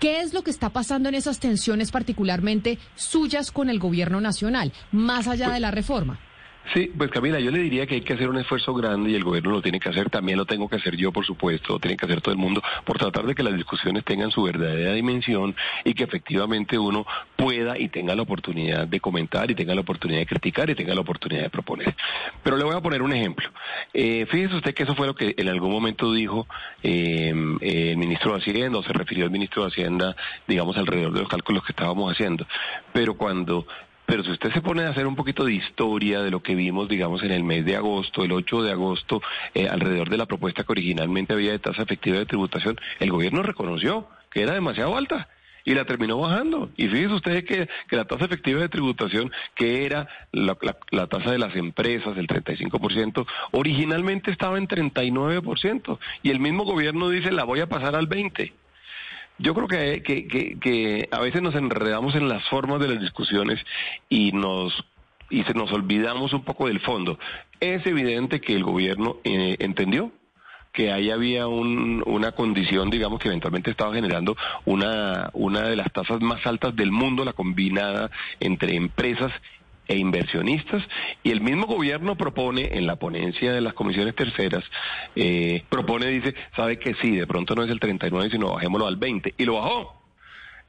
¿Qué 0.00 0.20
es 0.20 0.32
lo 0.32 0.42
que 0.42 0.50
está 0.50 0.70
pasando 0.70 1.10
en 1.10 1.14
esas 1.14 1.40
tensiones 1.40 1.90
particularmente 1.90 2.78
suyas 2.94 3.52
con 3.52 3.68
el 3.68 3.78
gobierno 3.78 4.20
nacional, 4.20 4.72
más 4.92 5.28
allá 5.28 5.46
pues 5.46 5.54
de 5.54 5.60
la 5.60 5.70
reforma? 5.70 6.18
Sí, 6.74 6.92
pues 6.96 7.10
Camila, 7.10 7.40
yo 7.40 7.50
le 7.50 7.58
diría 7.58 7.84
que 7.86 7.96
hay 7.96 8.00
que 8.02 8.12
hacer 8.12 8.28
un 8.28 8.38
esfuerzo 8.38 8.72
grande 8.74 9.10
y 9.10 9.14
el 9.16 9.24
gobierno 9.24 9.50
lo 9.50 9.62
tiene 9.62 9.80
que 9.80 9.88
hacer, 9.88 10.08
también 10.08 10.38
lo 10.38 10.44
tengo 10.44 10.68
que 10.68 10.76
hacer 10.76 10.96
yo, 10.96 11.10
por 11.10 11.26
supuesto, 11.26 11.72
lo 11.72 11.78
tiene 11.80 11.96
que 11.96 12.06
hacer 12.06 12.20
todo 12.20 12.32
el 12.32 12.38
mundo, 12.38 12.62
por 12.84 12.96
tratar 12.96 13.26
de 13.26 13.34
que 13.34 13.42
las 13.42 13.56
discusiones 13.56 14.04
tengan 14.04 14.30
su 14.30 14.42
verdadera 14.44 14.92
dimensión 14.92 15.56
y 15.84 15.94
que 15.94 16.04
efectivamente 16.04 16.78
uno 16.78 17.04
pueda 17.34 17.76
y 17.76 17.88
tenga 17.88 18.14
la 18.14 18.22
oportunidad 18.22 18.86
de 18.86 19.00
comentar 19.00 19.50
y 19.50 19.56
tenga 19.56 19.74
la 19.74 19.80
oportunidad 19.80 20.20
de 20.20 20.26
criticar 20.26 20.70
y 20.70 20.76
tenga 20.76 20.94
la 20.94 21.00
oportunidad 21.00 21.42
de 21.42 21.50
proponer. 21.50 21.96
Pero 22.44 22.56
le 22.56 22.62
voy 22.62 22.76
a 22.76 22.80
poner 22.80 23.02
un 23.02 23.12
ejemplo. 23.12 23.48
Eh, 23.92 24.26
fíjese 24.30 24.54
usted 24.54 24.72
que 24.72 24.84
eso 24.84 24.94
fue 24.94 25.08
lo 25.08 25.14
que 25.14 25.34
en 25.36 25.48
algún 25.48 25.72
momento 25.72 26.12
dijo 26.12 26.46
eh, 26.84 27.30
el 27.60 27.96
ministro 27.96 28.32
de 28.32 28.38
Hacienda, 28.38 28.78
o 28.78 28.82
se 28.84 28.92
refirió 28.92 29.24
al 29.24 29.30
ministro 29.32 29.62
de 29.62 29.70
Hacienda, 29.70 30.14
digamos, 30.46 30.76
alrededor 30.76 31.12
de 31.12 31.20
los 31.20 31.28
cálculos 31.28 31.64
que 31.64 31.72
estábamos 31.72 32.12
haciendo. 32.12 32.46
Pero 32.92 33.14
cuando 33.14 33.66
pero 34.10 34.24
si 34.24 34.32
usted 34.32 34.52
se 34.52 34.60
pone 34.60 34.82
a 34.82 34.88
hacer 34.88 35.06
un 35.06 35.14
poquito 35.14 35.44
de 35.44 35.52
historia 35.52 36.20
de 36.20 36.32
lo 36.32 36.42
que 36.42 36.56
vimos, 36.56 36.88
digamos, 36.88 37.22
en 37.22 37.30
el 37.30 37.44
mes 37.44 37.64
de 37.64 37.76
agosto, 37.76 38.24
el 38.24 38.32
8 38.32 38.64
de 38.64 38.72
agosto, 38.72 39.22
eh, 39.54 39.68
alrededor 39.68 40.10
de 40.10 40.16
la 40.16 40.26
propuesta 40.26 40.64
que 40.64 40.72
originalmente 40.72 41.32
había 41.32 41.52
de 41.52 41.60
tasa 41.60 41.82
efectiva 41.82 42.18
de 42.18 42.26
tributación, 42.26 42.76
el 42.98 43.12
gobierno 43.12 43.44
reconoció 43.44 44.08
que 44.32 44.42
era 44.42 44.54
demasiado 44.54 44.96
alta 44.96 45.28
y 45.64 45.74
la 45.74 45.84
terminó 45.84 46.18
bajando. 46.18 46.70
Y 46.76 46.88
fíjense 46.88 47.14
ustedes 47.14 47.44
que, 47.44 47.68
la 47.90 48.04
tasa 48.04 48.24
efectiva 48.24 48.60
de 48.60 48.68
tributación, 48.68 49.30
que 49.54 49.86
era 49.86 50.08
la, 50.32 50.58
la, 50.90 51.06
tasa 51.06 51.30
de 51.30 51.38
las 51.38 51.54
empresas, 51.54 52.18
el 52.18 52.26
35%, 52.26 53.24
originalmente 53.52 54.32
estaba 54.32 54.58
en 54.58 54.66
39%. 54.66 55.98
Y 56.24 56.30
el 56.30 56.40
mismo 56.40 56.64
gobierno 56.64 57.10
dice, 57.10 57.30
la 57.30 57.44
voy 57.44 57.60
a 57.60 57.68
pasar 57.68 57.94
al 57.94 58.08
20%. 58.08 58.50
Yo 59.42 59.54
creo 59.54 59.68
que, 59.68 60.02
que, 60.02 60.58
que, 60.60 61.08
a 61.10 61.18
veces 61.20 61.40
nos 61.40 61.54
enredamos 61.54 62.14
en 62.14 62.28
las 62.28 62.46
formas 62.48 62.78
de 62.78 62.88
las 62.88 63.00
discusiones 63.00 63.58
y 64.10 64.32
nos 64.32 64.84
y 65.30 65.44
se 65.44 65.54
nos 65.54 65.72
olvidamos 65.72 66.32
un 66.34 66.44
poco 66.44 66.66
del 66.66 66.80
fondo. 66.80 67.18
Es 67.60 67.86
evidente 67.86 68.40
que 68.40 68.54
el 68.54 68.64
gobierno 68.64 69.16
eh, 69.24 69.56
entendió 69.60 70.12
que 70.72 70.92
ahí 70.92 71.10
había 71.10 71.46
un, 71.46 72.02
una 72.04 72.32
condición, 72.32 72.90
digamos, 72.90 73.18
que 73.18 73.28
eventualmente 73.28 73.70
estaba 73.70 73.94
generando 73.94 74.36
una, 74.66 75.30
una 75.32 75.62
de 75.62 75.76
las 75.76 75.90
tasas 75.92 76.20
más 76.20 76.46
altas 76.46 76.76
del 76.76 76.92
mundo, 76.92 77.24
la 77.24 77.32
combinada 77.32 78.10
entre 78.40 78.76
empresas 78.76 79.32
e 79.90 79.98
inversionistas 79.98 80.84
y 81.24 81.32
el 81.32 81.40
mismo 81.40 81.66
gobierno 81.66 82.14
propone 82.14 82.78
en 82.78 82.86
la 82.86 82.96
ponencia 82.96 83.52
de 83.52 83.60
las 83.60 83.74
comisiones 83.74 84.14
terceras, 84.14 84.64
eh, 85.16 85.64
propone, 85.68 86.06
dice, 86.06 86.34
sabe 86.54 86.78
que 86.78 86.94
sí, 86.94 87.16
de 87.16 87.26
pronto 87.26 87.56
no 87.56 87.64
es 87.64 87.70
el 87.70 87.80
39, 87.80 88.30
sino 88.30 88.52
bajémoslo 88.54 88.86
al 88.86 88.96
20 88.96 89.34
y 89.36 89.44
lo 89.44 89.54
bajó. 89.54 89.99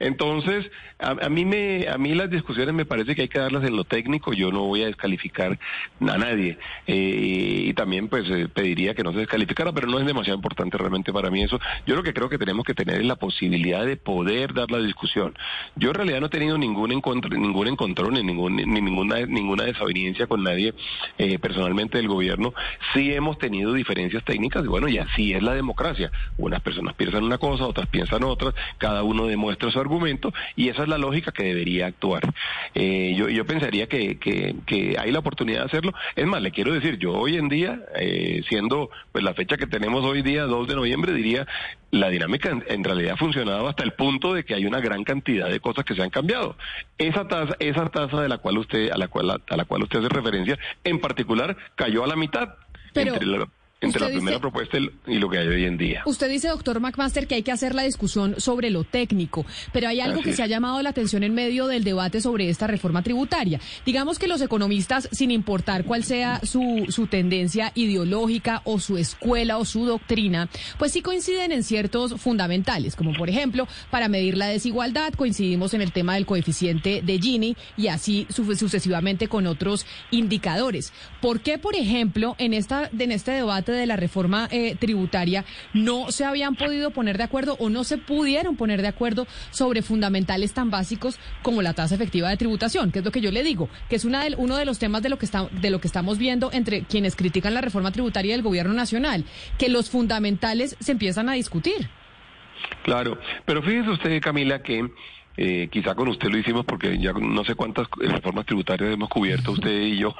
Entonces, 0.02 0.68
a, 0.98 1.28
mí 1.28 1.44
me, 1.44 1.86
a 1.88 1.96
mí 1.96 2.12
las 2.12 2.28
discusiones 2.28 2.74
me 2.74 2.84
parece 2.84 3.14
que 3.14 3.22
hay 3.22 3.28
que 3.28 3.38
darlas 3.38 3.62
en 3.62 3.76
lo 3.76 3.84
técnico. 3.84 4.32
Yo 4.32 4.50
no 4.50 4.64
voy 4.64 4.82
a 4.82 4.86
descalificar 4.86 5.56
a 6.00 6.18
nadie 6.18 6.58
eh, 6.88 7.66
y 7.68 7.72
también, 7.74 8.08
pues, 8.08 8.28
eh, 8.28 8.48
pediría 8.52 8.94
que 8.94 9.04
no 9.04 9.12
se 9.12 9.20
descalificara, 9.20 9.70
pero 9.70 9.86
no 9.86 10.00
es 10.00 10.06
demasiado 10.06 10.36
importante 10.36 10.76
realmente 10.76 11.12
para 11.12 11.30
mí 11.30 11.44
eso. 11.44 11.60
Yo 11.86 11.94
lo 11.94 12.02
que 12.02 12.12
creo 12.12 12.28
que 12.28 12.36
tenemos 12.36 12.64
que 12.64 12.74
tener 12.74 13.00
es 13.00 13.06
la 13.06 13.14
posibilidad 13.14 13.86
de 13.86 13.96
poder 13.96 14.54
dar 14.54 14.72
la 14.72 14.78
discusión. 14.78 15.34
Yo 15.76 15.90
en 15.90 15.94
realidad 15.94 16.18
no 16.18 16.26
he 16.26 16.30
tenido 16.30 16.58
ningún 16.58 16.90
encuentro, 16.90 17.30
ningún 17.30 17.68
encontrón, 17.68 18.14
ni, 18.14 18.24
ningún, 18.24 18.56
ni 18.56 18.64
ninguna, 18.64 19.24
ninguna 19.26 19.64
desaveniencia 19.64 20.26
con 20.26 20.42
nadie 20.42 20.74
eh, 21.18 21.38
personalmente 21.38 21.98
del 21.98 22.08
gobierno. 22.08 22.54
Sí 22.92 23.14
hemos 23.14 23.38
tenido 23.38 23.72
diferencias 23.72 24.24
técnicas 24.24 24.64
y 24.64 24.66
bueno, 24.66 24.88
y 24.88 24.98
así 24.98 25.32
es 25.32 25.44
la 25.44 25.54
democracia. 25.54 26.10
Unas 26.38 26.60
personas 26.60 26.94
piensan 26.94 27.22
una 27.22 27.38
cosa, 27.38 27.66
otras 27.66 27.86
piensan 27.86 28.24
otra, 28.24 28.52
cada 28.78 29.04
uno 29.04 29.26
demuestra 29.26 29.70
su 29.70 29.78
argumento 29.78 29.91
argumento 29.92 30.32
y 30.56 30.68
esa 30.68 30.82
es 30.82 30.88
la 30.88 30.98
lógica 30.98 31.32
que 31.32 31.44
debería 31.44 31.86
actuar. 31.86 32.22
Eh, 32.74 33.14
yo, 33.16 33.28
yo 33.28 33.44
pensaría 33.44 33.86
que, 33.86 34.18
que, 34.18 34.56
que, 34.66 34.96
hay 34.98 35.10
la 35.12 35.18
oportunidad 35.18 35.60
de 35.60 35.66
hacerlo. 35.66 35.92
Es 36.16 36.26
más, 36.26 36.40
le 36.40 36.50
quiero 36.50 36.72
decir, 36.72 36.98
yo 36.98 37.12
hoy 37.12 37.36
en 37.36 37.48
día, 37.48 37.80
eh, 37.96 38.42
siendo 38.48 38.90
pues 39.12 39.22
la 39.22 39.34
fecha 39.34 39.56
que 39.56 39.66
tenemos 39.66 40.04
hoy 40.04 40.22
día, 40.22 40.44
2 40.44 40.68
de 40.68 40.74
noviembre, 40.74 41.12
diría, 41.12 41.46
la 41.90 42.08
dinámica 42.08 42.50
en, 42.66 42.84
realidad 42.84 43.14
ha 43.14 43.16
funcionado 43.16 43.68
hasta 43.68 43.82
el 43.82 43.92
punto 43.92 44.32
de 44.32 44.44
que 44.44 44.54
hay 44.54 44.64
una 44.64 44.80
gran 44.80 45.04
cantidad 45.04 45.48
de 45.48 45.60
cosas 45.60 45.84
que 45.84 45.94
se 45.94 46.02
han 46.02 46.10
cambiado. 46.10 46.56
Esa 46.96 47.28
tasa, 47.28 47.54
esa 47.58 47.88
tasa 47.90 48.22
de 48.22 48.28
la 48.28 48.38
cual 48.38 48.58
usted, 48.58 48.90
a 48.90 48.96
la 48.96 49.08
cual, 49.08 49.30
a 49.30 49.56
la 49.56 49.64
cual 49.66 49.82
usted 49.82 49.98
hace 49.98 50.08
referencia, 50.08 50.58
en 50.84 51.00
particular, 51.00 51.56
cayó 51.74 52.04
a 52.04 52.06
la 52.06 52.16
mitad. 52.16 52.54
entre 52.94 53.26
la, 53.26 53.46
entre 53.82 54.00
la 54.00 54.08
primera 54.08 54.38
propuesta 54.38 54.78
y 54.78 55.18
lo 55.18 55.28
que 55.28 55.38
hay 55.38 55.48
hoy 55.48 55.64
en 55.64 55.76
día. 55.76 56.02
Usted 56.06 56.30
dice, 56.30 56.48
doctor 56.48 56.80
McMaster, 56.80 57.26
que 57.26 57.34
hay 57.34 57.42
que 57.42 57.52
hacer 57.52 57.74
la 57.74 57.82
discusión 57.82 58.36
sobre 58.38 58.70
lo 58.70 58.84
técnico, 58.84 59.44
pero 59.72 59.88
hay 59.88 60.00
algo 60.00 60.22
que 60.22 60.32
se 60.32 60.42
ha 60.42 60.46
llamado 60.46 60.80
la 60.82 60.90
atención 60.90 61.24
en 61.24 61.34
medio 61.34 61.66
del 61.66 61.84
debate 61.84 62.20
sobre 62.20 62.48
esta 62.48 62.66
reforma 62.66 63.02
tributaria. 63.02 63.60
Digamos 63.84 64.18
que 64.18 64.28
los 64.28 64.40
economistas, 64.40 65.08
sin 65.12 65.30
importar 65.30 65.84
cuál 65.84 66.04
sea 66.04 66.40
su, 66.44 66.86
su 66.88 67.08
tendencia 67.08 67.72
ideológica 67.74 68.62
o 68.64 68.78
su 68.78 68.96
escuela 68.96 69.58
o 69.58 69.64
su 69.64 69.84
doctrina, 69.84 70.48
pues 70.78 70.92
sí 70.92 71.02
coinciden 71.02 71.52
en 71.52 71.64
ciertos 71.64 72.20
fundamentales, 72.20 72.94
como 72.96 73.12
por 73.12 73.28
ejemplo, 73.28 73.66
para 73.90 74.08
medir 74.08 74.36
la 74.36 74.46
desigualdad, 74.46 75.12
coincidimos 75.14 75.74
en 75.74 75.82
el 75.82 75.92
tema 75.92 76.14
del 76.14 76.26
coeficiente 76.26 77.02
de 77.02 77.18
Gini 77.18 77.56
y 77.76 77.88
así 77.88 78.26
sucesivamente 78.30 79.28
con 79.28 79.46
otros 79.46 79.86
indicadores. 80.10 80.92
¿Por 81.20 81.40
qué, 81.40 81.58
por 81.58 81.74
ejemplo, 81.74 82.36
en, 82.38 82.54
esta, 82.54 82.88
en 82.96 83.12
este 83.12 83.32
debate 83.32 83.71
de 83.76 83.86
la 83.86 83.96
reforma 83.96 84.48
eh, 84.50 84.76
tributaria 84.76 85.44
no 85.72 86.10
se 86.10 86.24
habían 86.24 86.56
podido 86.56 86.90
poner 86.90 87.18
de 87.18 87.24
acuerdo 87.24 87.56
o 87.58 87.68
no 87.68 87.84
se 87.84 87.98
pudieron 87.98 88.56
poner 88.56 88.82
de 88.82 88.88
acuerdo 88.88 89.26
sobre 89.50 89.82
fundamentales 89.82 90.52
tan 90.52 90.70
básicos 90.70 91.18
como 91.42 91.62
la 91.62 91.74
tasa 91.74 91.94
efectiva 91.94 92.28
de 92.28 92.36
tributación, 92.36 92.90
que 92.92 93.00
es 93.00 93.04
lo 93.04 93.10
que 93.10 93.20
yo 93.20 93.30
le 93.30 93.42
digo, 93.42 93.68
que 93.88 93.96
es 93.96 94.04
una 94.04 94.22
uno 94.36 94.56
de 94.56 94.64
los 94.64 94.78
temas 94.78 95.02
de 95.02 95.08
lo 95.08 95.18
que 95.18 95.26
está, 95.26 95.48
de 95.50 95.70
lo 95.70 95.80
que 95.80 95.88
estamos 95.88 96.18
viendo 96.18 96.50
entre 96.52 96.82
quienes 96.82 97.16
critican 97.16 97.54
la 97.54 97.60
reforma 97.60 97.90
tributaria 97.90 98.32
del 98.32 98.42
gobierno 98.42 98.72
nacional, 98.72 99.24
que 99.58 99.68
los 99.68 99.90
fundamentales 99.90 100.76
se 100.80 100.92
empiezan 100.92 101.28
a 101.28 101.34
discutir. 101.34 101.88
Claro, 102.84 103.18
pero 103.44 103.62
fíjese 103.62 103.90
usted, 103.90 104.20
Camila, 104.20 104.62
que 104.62 104.88
eh, 105.36 105.68
quizá 105.70 105.94
con 105.94 106.08
usted 106.08 106.28
lo 106.28 106.38
hicimos 106.38 106.64
porque 106.66 106.98
ya 106.98 107.12
no 107.12 107.44
sé 107.44 107.54
cuántas 107.54 107.88
reformas 107.98 108.44
tributarias 108.44 108.92
hemos 108.92 109.08
cubierto 109.08 109.52
usted 109.52 109.80
y 109.80 109.98
yo 109.98 110.14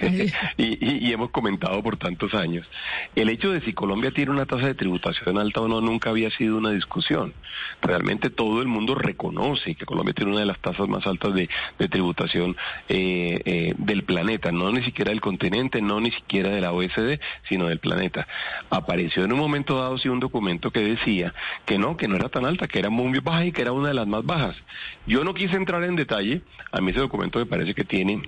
y, 0.56 1.12
hemos 1.12 1.30
comentado 1.30 1.82
por 1.82 1.96
tantos 1.96 2.34
años. 2.34 2.66
El 3.14 3.28
hecho 3.28 3.50
de 3.50 3.60
si 3.62 3.72
Colombia 3.72 4.10
tiene 4.10 4.30
una 4.30 4.46
tasa 4.46 4.66
de 4.66 4.74
tributación 4.74 5.38
alta 5.38 5.60
o 5.60 5.68
no 5.68 5.80
nunca 5.80 6.10
había 6.10 6.30
sido 6.30 6.58
una 6.58 6.70
discusión. 6.70 7.34
Realmente 7.82 8.30
todo 8.30 8.62
el 8.62 8.68
mundo 8.68 8.94
reconoce 8.94 9.74
que 9.74 9.84
Colombia 9.86 10.14
tiene 10.14 10.32
una 10.32 10.40
de 10.40 10.46
las 10.46 10.60
tasas 10.60 10.88
más 10.88 11.06
altas 11.06 11.34
de, 11.34 11.48
tributación 11.88 12.56
eh, 12.88 13.40
eh, 13.44 13.74
del 13.78 14.04
planeta, 14.04 14.52
no 14.52 14.70
ni 14.70 14.82
siquiera 14.84 15.10
del 15.10 15.20
continente, 15.20 15.80
no 15.80 16.00
ni 16.00 16.10
siquiera 16.10 16.50
de 16.50 16.60
la 16.60 16.72
OSD, 16.72 17.18
sino 17.48 17.66
del 17.66 17.78
planeta. 17.78 18.26
Apareció 18.70 19.24
en 19.24 19.32
un 19.32 19.38
momento 19.38 19.78
dado 19.78 19.98
sí 19.98 20.08
un 20.08 20.20
documento 20.20 20.70
que 20.70 20.80
decía 20.80 21.34
que 21.64 21.78
no, 21.78 21.96
que 21.96 22.06
no 22.06 22.16
era 22.16 22.28
tan 22.28 22.44
alta, 22.44 22.68
que 22.68 22.78
era 22.78 22.90
muy 22.90 23.18
baja 23.20 23.46
y 23.46 23.52
que 23.52 23.62
era 23.62 23.72
una 23.72 23.88
de 23.88 23.94
las 23.94 24.06
más 24.06 24.24
bajas 24.24 24.37
yo 25.06 25.24
no 25.24 25.34
quise 25.34 25.56
entrar 25.56 25.82
en 25.84 25.96
detalle, 25.96 26.42
a 26.72 26.80
mí 26.80 26.90
ese 26.90 27.00
documento 27.00 27.38
me 27.38 27.46
parece 27.46 27.74
que 27.74 27.84
tiene 27.84 28.22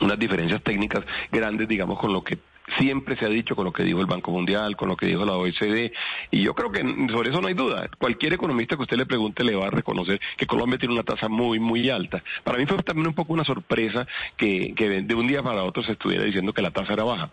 unas 0.00 0.18
diferencias 0.18 0.62
técnicas 0.62 1.04
grandes, 1.30 1.68
digamos, 1.68 1.98
con 1.98 2.12
lo 2.12 2.22
que 2.22 2.38
siempre 2.78 3.16
se 3.16 3.26
ha 3.26 3.28
dicho 3.28 3.54
con 3.54 3.64
lo 3.64 3.72
que 3.72 3.82
dijo 3.82 4.00
el 4.00 4.06
Banco 4.06 4.30
Mundial, 4.30 4.76
con 4.76 4.88
lo 4.88 4.96
que 4.96 5.06
dijo 5.06 5.24
la 5.24 5.36
OECD, 5.36 5.92
y 6.30 6.42
yo 6.42 6.54
creo 6.54 6.72
que 6.72 6.80
sobre 7.10 7.30
eso 7.30 7.40
no 7.40 7.48
hay 7.48 7.54
duda. 7.54 7.88
Cualquier 7.98 8.32
economista 8.32 8.76
que 8.76 8.82
usted 8.82 8.96
le 8.96 9.06
pregunte 9.06 9.44
le 9.44 9.54
va 9.54 9.66
a 9.66 9.70
reconocer 9.70 10.20
que 10.36 10.46
Colombia 10.46 10.78
tiene 10.78 10.94
una 10.94 11.02
tasa 11.02 11.28
muy, 11.28 11.60
muy 11.60 11.88
alta. 11.90 12.22
Para 12.42 12.58
mí 12.58 12.66
fue 12.66 12.82
también 12.82 13.08
un 13.08 13.14
poco 13.14 13.32
una 13.32 13.44
sorpresa 13.44 14.06
que, 14.36 14.74
que 14.74 15.02
de 15.02 15.14
un 15.14 15.26
día 15.26 15.42
para 15.42 15.64
otro 15.64 15.82
se 15.82 15.92
estuviera 15.92 16.24
diciendo 16.24 16.52
que 16.52 16.62
la 16.62 16.70
tasa 16.70 16.94
era 16.94 17.04
baja. 17.04 17.30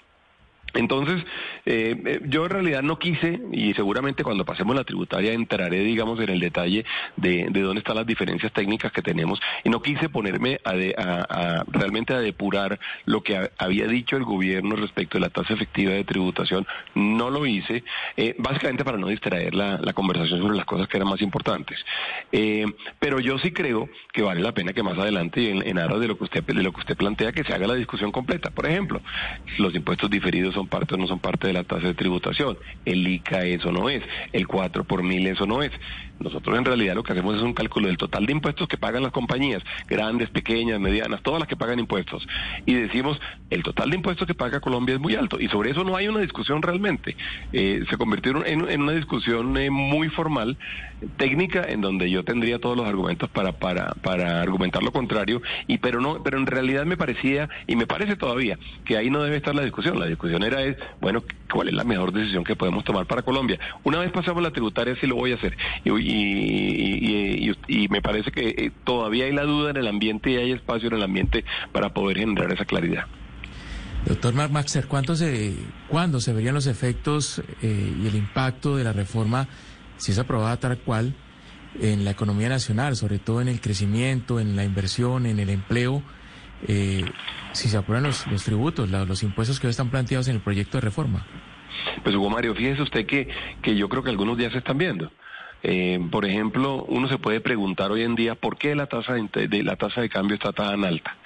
Entonces, 0.73 1.23
eh, 1.65 1.95
eh, 2.05 2.19
yo 2.25 2.45
en 2.45 2.51
realidad 2.51 2.81
no 2.81 2.97
quise, 2.97 3.39
y 3.51 3.73
seguramente 3.73 4.23
cuando 4.23 4.45
pasemos 4.45 4.75
la 4.75 4.83
tributaria 4.83 5.33
entraré, 5.33 5.79
digamos, 5.79 6.19
en 6.19 6.29
el 6.29 6.39
detalle 6.39 6.85
de, 7.17 7.47
de 7.49 7.61
dónde 7.61 7.79
están 7.79 7.95
las 7.95 8.05
diferencias 8.05 8.51
técnicas 8.53 8.91
que 8.91 9.01
tenemos, 9.01 9.39
y 9.63 9.69
no 9.69 9.81
quise 9.81 10.09
ponerme 10.09 10.59
a, 10.63 10.71
a, 10.71 11.63
realmente 11.67 12.13
a 12.13 12.19
depurar 12.19 12.79
lo 13.05 13.21
que 13.21 13.49
había 13.57 13.87
dicho 13.87 14.17
el 14.17 14.23
gobierno 14.23 14.75
respecto 14.75 15.17
de 15.17 15.21
la 15.21 15.29
tasa 15.29 15.53
efectiva 15.53 15.91
de 15.91 16.03
tributación. 16.03 16.65
No 16.95 17.29
lo 17.29 17.45
hice, 17.45 17.83
eh, 18.17 18.35
básicamente 18.37 18.83
para 18.83 18.97
no 18.97 19.07
distraer 19.07 19.55
la, 19.55 19.77
la, 19.77 19.93
conversación 19.93 20.41
sobre 20.41 20.55
las 20.55 20.65
cosas 20.65 20.87
que 20.87 20.97
eran 20.97 21.09
más 21.09 21.21
importantes. 21.21 21.79
Eh, 22.31 22.65
pero 22.99 23.19
yo 23.19 23.37
sí 23.39 23.51
creo 23.51 23.89
que 24.13 24.21
vale 24.21 24.41
la 24.41 24.53
pena 24.53 24.73
que 24.73 24.83
más 24.83 24.97
adelante, 24.97 25.49
en, 25.49 25.67
en 25.67 25.77
aras 25.77 25.99
de 25.99 26.07
lo 26.07 26.17
que 26.17 26.23
usted 26.23 26.43
de 26.43 26.63
lo 26.63 26.71
que 26.71 26.79
usted 26.79 26.97
plantea, 26.97 27.31
que 27.31 27.43
se 27.43 27.53
haga 27.53 27.67
la 27.67 27.75
discusión 27.75 28.11
completa. 28.11 28.49
Por 28.49 28.65
ejemplo, 28.65 29.01
los 29.57 29.73
impuestos 29.75 30.09
diferidos 30.09 30.53
son 30.53 30.60
parte 30.67 30.95
o 30.95 30.97
no 30.97 31.07
son 31.07 31.19
parte 31.19 31.47
de 31.47 31.53
la 31.53 31.63
tasa 31.63 31.87
de 31.87 31.93
tributación. 31.93 32.57
El 32.85 33.07
ICA 33.07 33.45
eso 33.45 33.71
no 33.71 33.89
es, 33.89 34.03
el 34.33 34.47
4 34.47 34.83
por 34.83 35.03
mil 35.03 35.27
eso 35.27 35.45
no 35.45 35.61
es. 35.61 35.71
Nosotros 36.21 36.57
en 36.57 36.65
realidad 36.65 36.95
lo 36.95 37.03
que 37.03 37.13
hacemos 37.13 37.35
es 37.35 37.41
un 37.41 37.53
cálculo 37.53 37.87
del 37.87 37.97
total 37.97 38.25
de 38.25 38.31
impuestos 38.31 38.67
que 38.67 38.77
pagan 38.77 39.03
las 39.03 39.11
compañías, 39.11 39.63
grandes, 39.87 40.29
pequeñas, 40.29 40.79
medianas, 40.79 41.21
todas 41.23 41.39
las 41.39 41.47
que 41.47 41.55
pagan 41.55 41.79
impuestos. 41.79 42.27
Y 42.65 42.73
decimos, 42.75 43.19
el 43.49 43.63
total 43.63 43.89
de 43.89 43.95
impuestos 43.95 44.27
que 44.27 44.35
paga 44.35 44.59
Colombia 44.59 44.95
es 44.95 45.01
muy 45.01 45.15
alto. 45.15 45.39
Y 45.39 45.47
sobre 45.47 45.71
eso 45.71 45.83
no 45.83 45.95
hay 45.95 46.07
una 46.07 46.19
discusión 46.19 46.61
realmente. 46.61 47.15
Eh, 47.51 47.83
se 47.89 47.97
convirtió 47.97 48.45
en, 48.45 48.81
una 48.81 48.91
discusión 48.91 49.57
eh, 49.57 49.69
muy 49.69 50.09
formal, 50.09 50.57
técnica, 51.17 51.63
en 51.67 51.81
donde 51.81 52.09
yo 52.09 52.23
tendría 52.23 52.59
todos 52.59 52.77
los 52.77 52.87
argumentos 52.87 53.29
para, 53.29 53.53
para, 53.53 53.93
para 53.95 54.41
argumentar 54.41 54.83
lo 54.83 54.91
contrario. 54.91 55.41
Y 55.67 55.79
pero 55.79 56.01
no, 56.01 56.21
pero 56.23 56.37
en 56.37 56.45
realidad 56.45 56.85
me 56.85 56.97
parecía, 56.97 57.49
y 57.65 57.75
me 57.75 57.87
parece 57.87 58.15
todavía, 58.15 58.59
que 58.85 58.97
ahí 58.97 59.09
no 59.09 59.23
debe 59.23 59.37
estar 59.37 59.55
la 59.55 59.63
discusión. 59.63 59.99
La 59.99 60.05
discusión 60.05 60.43
es, 60.59 60.77
bueno, 60.99 61.23
¿cuál 61.51 61.69
es 61.69 61.73
la 61.73 61.83
mejor 61.83 62.11
decisión 62.11 62.43
que 62.43 62.55
podemos 62.55 62.83
tomar 62.83 63.05
para 63.05 63.21
Colombia? 63.21 63.59
Una 63.83 63.99
vez 63.99 64.11
pasamos 64.11 64.43
la 64.43 64.51
tributaria, 64.51 64.95
sí 64.99 65.07
lo 65.07 65.15
voy 65.15 65.31
a 65.31 65.35
hacer. 65.35 65.55
Y, 65.85 67.51
y, 67.67 67.87
me 67.89 68.01
parece 68.01 68.31
que 68.31 68.49
eh, 68.49 68.71
todavía 68.83 69.25
hay 69.25 69.33
la 69.33 69.43
duda 69.43 69.71
en 69.71 69.77
el 69.77 69.87
ambiente 69.87 70.31
y 70.31 70.37
hay 70.37 70.51
espacio 70.51 70.89
en 70.89 70.95
el 70.95 71.03
ambiente 71.03 71.45
para 71.71 71.93
poder 71.93 72.17
generar 72.17 72.51
esa 72.51 72.65
claridad. 72.65 73.05
Doctor 74.05 74.33
Mark 74.33 74.51
Maxer, 74.51 74.87
¿cuánto 74.87 75.15
se, 75.15 75.53
¿cuándo 75.87 76.19
se 76.19 76.33
verían 76.33 76.55
los 76.55 76.67
efectos 76.67 77.41
eh, 77.61 77.93
y 78.01 78.07
el 78.07 78.15
impacto 78.15 78.75
de 78.75 78.83
la 78.83 78.93
reforma, 78.93 79.47
si 79.97 80.11
es 80.11 80.19
aprobada 80.19 80.57
tal 80.57 80.79
cual, 80.79 81.13
en 81.79 82.03
la 82.03 82.11
economía 82.11 82.49
nacional, 82.49 82.95
sobre 82.95 83.19
todo 83.19 83.41
en 83.41 83.47
el 83.47 83.61
crecimiento, 83.61 84.39
en 84.39 84.55
la 84.55 84.63
inversión, 84.63 85.25
en 85.25 85.39
el 85.39 85.49
empleo, 85.49 86.03
eh, 86.67 87.03
si 87.53 87.69
se 87.69 87.77
aprueban 87.77 88.03
los, 88.03 88.43
tributos, 88.43 88.89
los 88.89 89.23
impuestos 89.23 89.59
que 89.59 89.67
hoy 89.67 89.71
están 89.71 89.89
planteados 89.89 90.27
en 90.27 90.35
el 90.35 90.41
proyecto 90.41 90.77
de 90.77 90.81
reforma? 90.81 91.25
Pues 92.03 92.15
Hugo 92.15 92.29
Mario, 92.29 92.55
fíjese 92.55 92.81
usted 92.81 93.05
que, 93.05 93.27
que 93.61 93.75
yo 93.75 93.89
creo 93.89 94.03
que 94.03 94.09
algunos 94.09 94.37
días 94.37 94.51
se 94.51 94.59
están 94.59 94.77
viendo. 94.77 95.11
Eh, 95.63 95.99
por 96.09 96.25
ejemplo, 96.25 96.85
uno 96.87 97.07
se 97.07 97.19
puede 97.19 97.39
preguntar 97.39 97.91
hoy 97.91 98.01
en 98.01 98.15
día 98.15 98.35
por 98.35 98.57
qué 98.57 98.75
la 98.75 98.87
tasa 98.87 99.13
de, 99.13 99.63
la 99.63 99.75
tasa 99.75 100.01
de 100.01 100.09
cambio 100.09 100.35
está 100.35 100.51
tan 100.53 100.83
alta. 100.83 101.17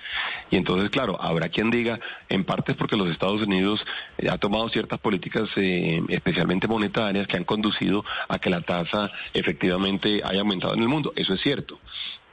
Y 0.52 0.58
entonces, 0.58 0.89
claro, 0.89 1.21
habrá 1.21 1.50
quien 1.50 1.71
diga, 1.71 2.00
en 2.30 2.43
parte 2.43 2.74
es 2.74 2.78
porque 2.78 2.98
los 2.98 3.10
Estados 3.10 3.41
Unidos 3.41 3.86
eh, 4.17 4.30
ha 4.30 4.38
tomado 4.38 4.67
ciertas 4.69 5.00
políticas, 5.00 5.50
eh, 5.56 6.02
especialmente 6.10 6.67
monetarias, 6.67 7.28
que 7.28 7.38
han 7.38 7.45
conducido 7.45 8.04
a 8.28 8.39
que 8.39 8.50
la 8.50 8.62
tasa 8.62 9.10
efectivamente 9.34 10.21
haya 10.24 10.41
aumentado 10.41 10.74
en 10.74 10.82
el 10.82 10.89
mundo. 10.89 11.13
Eso 11.15 11.34
es 11.34 11.41
cierto. 11.41 11.80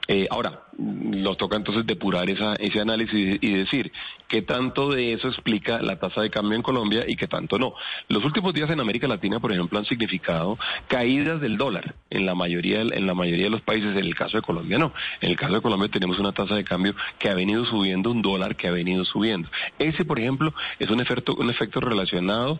Eh, 0.07 0.27
ahora, 0.29 0.63
nos 0.77 1.37
toca 1.37 1.55
entonces 1.55 1.85
depurar 1.85 2.29
esa, 2.29 2.55
ese 2.55 2.81
análisis 2.81 3.37
y 3.39 3.53
decir 3.53 3.91
qué 4.27 4.41
tanto 4.41 4.91
de 4.91 5.13
eso 5.13 5.29
explica 5.29 5.81
la 5.81 5.97
tasa 5.97 6.21
de 6.21 6.29
cambio 6.29 6.55
en 6.55 6.61
Colombia 6.61 7.05
y 7.07 7.15
qué 7.15 7.27
tanto 7.27 7.57
no. 7.57 7.73
Los 8.09 8.25
últimos 8.25 8.53
días 8.53 8.69
en 8.69 8.81
América 8.81 9.07
Latina, 9.07 9.39
por 9.39 9.53
ejemplo, 9.53 9.79
han 9.79 9.85
significado 9.85 10.57
caídas 10.87 11.39
del 11.39 11.57
dólar 11.57 11.95
en 12.09 12.25
la 12.25 12.35
mayoría, 12.35 12.81
en 12.81 13.07
la 13.07 13.13
mayoría 13.13 13.45
de 13.45 13.51
los 13.51 13.61
países. 13.61 13.91
En 13.91 14.03
el 14.03 14.15
caso 14.15 14.37
de 14.37 14.43
Colombia 14.43 14.77
no. 14.77 14.93
En 15.21 15.29
el 15.29 15.37
caso 15.37 15.53
de 15.53 15.61
Colombia 15.61 15.89
tenemos 15.89 16.19
una 16.19 16.33
tasa 16.33 16.55
de 16.55 16.63
cambio 16.63 16.95
que 17.17 17.29
ha 17.29 17.33
venido 17.33 17.63
subiendo, 17.65 18.11
un 18.11 18.21
dólar 18.21 18.55
que 18.55 18.67
ha 18.67 18.71
venido 18.71 19.05
subiendo. 19.05 19.49
Ese, 19.79 20.03
por 20.03 20.19
ejemplo, 20.19 20.53
es 20.79 20.89
un 20.89 20.99
efecto, 20.99 21.35
un 21.35 21.49
efecto 21.49 21.79
relacionado 21.79 22.59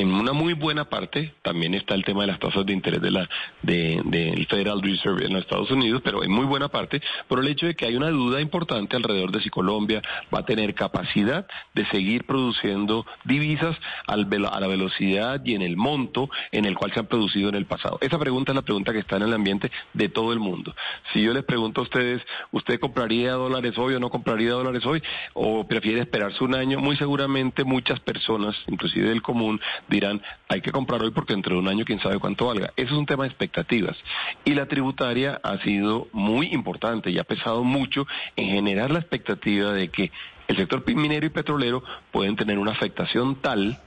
en 0.00 0.14
una 0.14 0.32
muy 0.32 0.54
buena 0.54 0.86
parte 0.86 1.34
también 1.42 1.74
está 1.74 1.94
el 1.94 2.04
tema 2.04 2.22
de 2.22 2.28
las 2.28 2.38
tasas 2.38 2.64
de 2.64 2.72
interés 2.72 3.02
de 3.02 3.10
la 3.10 3.28
del 3.62 4.46
Federal 4.46 4.80
Reserve 4.80 5.26
en 5.26 5.34
los 5.34 5.42
Estados 5.42 5.70
Unidos, 5.70 6.00
pero 6.02 6.24
en 6.24 6.32
muy 6.32 6.46
buena 6.46 6.68
parte 6.68 7.02
por 7.28 7.40
el 7.40 7.48
hecho 7.48 7.66
de 7.66 7.74
que 7.74 7.84
hay 7.84 7.96
una 7.96 8.08
duda 8.08 8.40
importante 8.40 8.96
alrededor 8.96 9.30
de 9.30 9.42
si 9.42 9.50
Colombia 9.50 10.00
va 10.34 10.40
a 10.40 10.44
tener 10.44 10.74
capacidad 10.74 11.46
de 11.74 11.86
seguir 11.86 12.24
produciendo 12.24 13.04
divisas 13.24 13.76
a 14.06 14.16
la 14.16 14.66
velocidad 14.66 15.44
y 15.44 15.54
en 15.54 15.62
el 15.62 15.76
monto 15.76 16.30
en 16.50 16.64
el 16.64 16.76
cual 16.76 16.92
se 16.92 17.00
han 17.00 17.06
producido 17.06 17.50
en 17.50 17.54
el 17.56 17.66
pasado. 17.66 17.98
Esa 18.00 18.18
pregunta 18.18 18.52
es 18.52 18.56
la 18.56 18.62
pregunta 18.62 18.92
que 18.92 19.00
está 19.00 19.16
en 19.16 19.22
el 19.22 19.34
ambiente 19.34 19.70
de 19.92 20.08
todo 20.08 20.32
el 20.32 20.40
mundo. 20.40 20.74
Si 21.12 21.22
yo 21.22 21.34
les 21.34 21.44
pregunto 21.44 21.82
a 21.82 21.84
ustedes, 21.84 22.22
¿usted 22.52 22.80
compraría 22.80 23.32
dólares 23.32 23.76
hoy 23.76 23.94
o 23.94 24.00
no 24.00 24.08
compraría 24.08 24.52
dólares 24.52 24.84
hoy? 24.86 25.02
¿O 25.34 25.66
prefiere 25.66 26.00
esperarse 26.00 26.42
un 26.42 26.54
año? 26.54 26.78
Muy 26.78 26.96
seguramente 26.96 27.64
muchas 27.64 28.00
personas, 28.00 28.56
inclusive 28.66 29.10
del 29.10 29.22
común, 29.22 29.60
dirán, 29.90 30.22
hay 30.48 30.60
que 30.62 30.72
comprar 30.72 31.02
hoy 31.02 31.10
porque 31.10 31.34
dentro 31.34 31.54
de 31.54 31.60
un 31.60 31.68
año 31.68 31.84
quién 31.84 32.00
sabe 32.00 32.18
cuánto 32.18 32.46
valga. 32.46 32.72
Eso 32.76 32.92
es 32.94 32.98
un 32.98 33.06
tema 33.06 33.24
de 33.24 33.28
expectativas. 33.28 33.96
Y 34.44 34.54
la 34.54 34.66
tributaria 34.66 35.40
ha 35.42 35.58
sido 35.58 36.08
muy 36.12 36.48
importante 36.52 37.10
y 37.10 37.18
ha 37.18 37.24
pesado 37.24 37.64
mucho 37.64 38.06
en 38.36 38.48
generar 38.48 38.90
la 38.90 39.00
expectativa 39.00 39.72
de 39.72 39.88
que 39.88 40.10
el 40.48 40.56
sector 40.56 40.82
minero 40.94 41.26
y 41.26 41.30
petrolero 41.30 41.82
pueden 42.10 42.36
tener 42.36 42.58
una 42.58 42.72
afectación 42.72 43.36
tal 43.36 43.78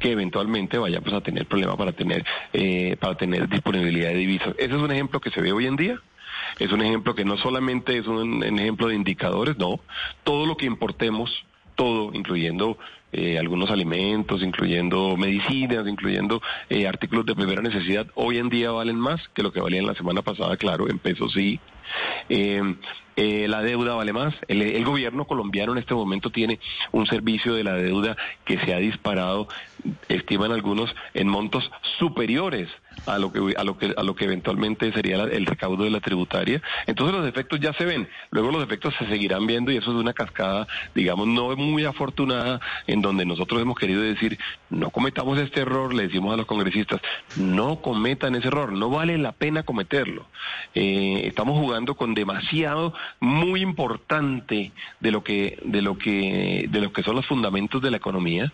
que 0.00 0.12
eventualmente 0.12 0.78
vayamos 0.78 1.12
a 1.12 1.20
tener 1.20 1.46
problemas 1.46 1.76
para 1.76 1.92
tener 1.92 2.24
eh, 2.52 2.96
para 2.98 3.14
tener 3.16 3.48
disponibilidad 3.48 4.08
de 4.08 4.16
divisas. 4.16 4.54
Ese 4.58 4.74
es 4.74 4.80
un 4.80 4.90
ejemplo 4.90 5.20
que 5.20 5.30
se 5.30 5.40
ve 5.40 5.52
hoy 5.52 5.66
en 5.66 5.76
día. 5.76 6.00
Es 6.58 6.72
un 6.72 6.82
ejemplo 6.82 7.14
que 7.14 7.24
no 7.24 7.36
solamente 7.36 7.96
es 7.98 8.06
un, 8.06 8.42
ejemplo 8.42 8.88
de 8.88 8.94
indicadores, 8.94 9.58
no. 9.58 9.80
Todo 10.24 10.46
lo 10.46 10.56
que 10.56 10.66
importemos, 10.66 11.30
todo, 11.80 12.10
incluyendo 12.12 12.76
eh, 13.10 13.38
algunos 13.38 13.70
alimentos, 13.70 14.42
incluyendo 14.42 15.16
medicinas, 15.16 15.88
incluyendo 15.88 16.42
eh, 16.68 16.86
artículos 16.86 17.24
de 17.24 17.34
primera 17.34 17.62
necesidad, 17.62 18.06
hoy 18.16 18.36
en 18.36 18.50
día 18.50 18.70
valen 18.70 18.96
más 19.00 19.18
que 19.28 19.42
lo 19.42 19.50
que 19.50 19.62
valían 19.62 19.86
la 19.86 19.94
semana 19.94 20.20
pasada, 20.20 20.58
claro, 20.58 20.90
en 20.90 20.98
pesos 20.98 21.32
sí. 21.32 21.58
Eh, 22.28 22.62
eh, 23.16 23.48
la 23.48 23.62
deuda 23.62 23.94
vale 23.94 24.12
más. 24.12 24.34
El, 24.48 24.84
gobierno 24.84 25.26
colombiano 25.26 25.72
en 25.72 25.78
este 25.78 25.94
momento 25.94 26.30
tiene 26.30 26.58
un 26.92 27.06
servicio 27.06 27.54
de 27.54 27.64
la 27.64 27.74
deuda 27.74 28.16
que 28.44 28.58
se 28.58 28.74
ha 28.74 28.78
disparado, 28.78 29.48
estiman 30.08 30.52
algunos, 30.52 30.94
en 31.14 31.28
montos 31.28 31.70
superiores 31.98 32.68
a 33.06 33.18
lo 33.18 33.32
que 33.32 33.54
a 33.56 33.64
lo 33.64 33.78
que 33.78 33.94
a 33.96 34.02
lo 34.02 34.14
que 34.14 34.24
eventualmente 34.24 34.92
sería 34.92 35.22
el 35.24 35.46
recaudo 35.46 35.84
de 35.84 35.90
la 35.90 36.00
tributaria. 36.00 36.62
Entonces 36.86 37.16
los 37.16 37.26
efectos 37.26 37.60
ya 37.60 37.72
se 37.74 37.84
ven. 37.84 38.08
Luego 38.30 38.50
los 38.50 38.62
efectos 38.62 38.94
se 38.98 39.06
seguirán 39.06 39.46
viendo 39.46 39.72
y 39.72 39.76
eso 39.76 39.90
es 39.90 39.96
una 39.96 40.12
cascada, 40.12 40.66
digamos, 40.94 41.26
no 41.26 41.54
muy 41.56 41.84
afortunada 41.84 42.60
en 42.86 43.02
donde 43.02 43.24
nosotros 43.24 43.60
hemos 43.60 43.78
querido 43.78 44.02
decir 44.02 44.38
no 44.70 44.90
cometamos 44.90 45.38
este 45.38 45.60
error. 45.60 45.94
Le 45.94 46.04
decimos 46.04 46.34
a 46.34 46.36
los 46.36 46.46
congresistas 46.46 47.00
no 47.36 47.80
cometan 47.80 48.34
ese 48.34 48.48
error. 48.48 48.72
No 48.72 48.90
vale 48.90 49.18
la 49.18 49.32
pena 49.32 49.62
cometerlo. 49.62 50.26
Eh, 50.74 51.22
estamos 51.24 51.58
jugando 51.58 51.94
con 51.94 52.14
demasiado 52.14 52.94
muy 53.20 53.62
importante 53.62 54.72
de 55.00 55.10
lo 55.10 55.24
que 55.24 55.58
de 55.64 55.82
lo 55.82 55.98
que 55.98 56.66
de 56.68 56.80
lo 56.80 56.92
que 56.92 57.02
son 57.02 57.16
los 57.16 57.26
fundamentos 57.26 57.82
de 57.82 57.90
la 57.90 57.96
economía 57.96 58.52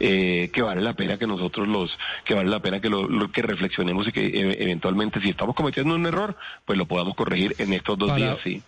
eh, 0.00 0.50
que 0.52 0.62
vale 0.62 0.80
la 0.80 0.94
pena 0.94 1.18
que 1.18 1.26
nosotros 1.26 1.68
los 1.68 1.96
que 2.24 2.34
vale 2.34 2.50
la 2.50 2.60
pena 2.60 2.80
que 2.80 2.88
lo, 2.88 3.30
que 3.32 3.42
reflexionemos 3.42 3.83
y 3.88 4.12
que 4.12 4.26
eh, 4.26 4.56
eventualmente 4.60 5.20
si 5.20 5.30
estamos 5.30 5.54
cometiendo 5.54 5.94
un 5.94 6.06
error 6.06 6.36
pues 6.64 6.78
lo 6.78 6.86
podamos 6.86 7.14
corregir 7.14 7.54
en 7.58 7.72
estos 7.72 7.98
dos 7.98 8.14
días 8.16 8.38
sí 8.42 8.62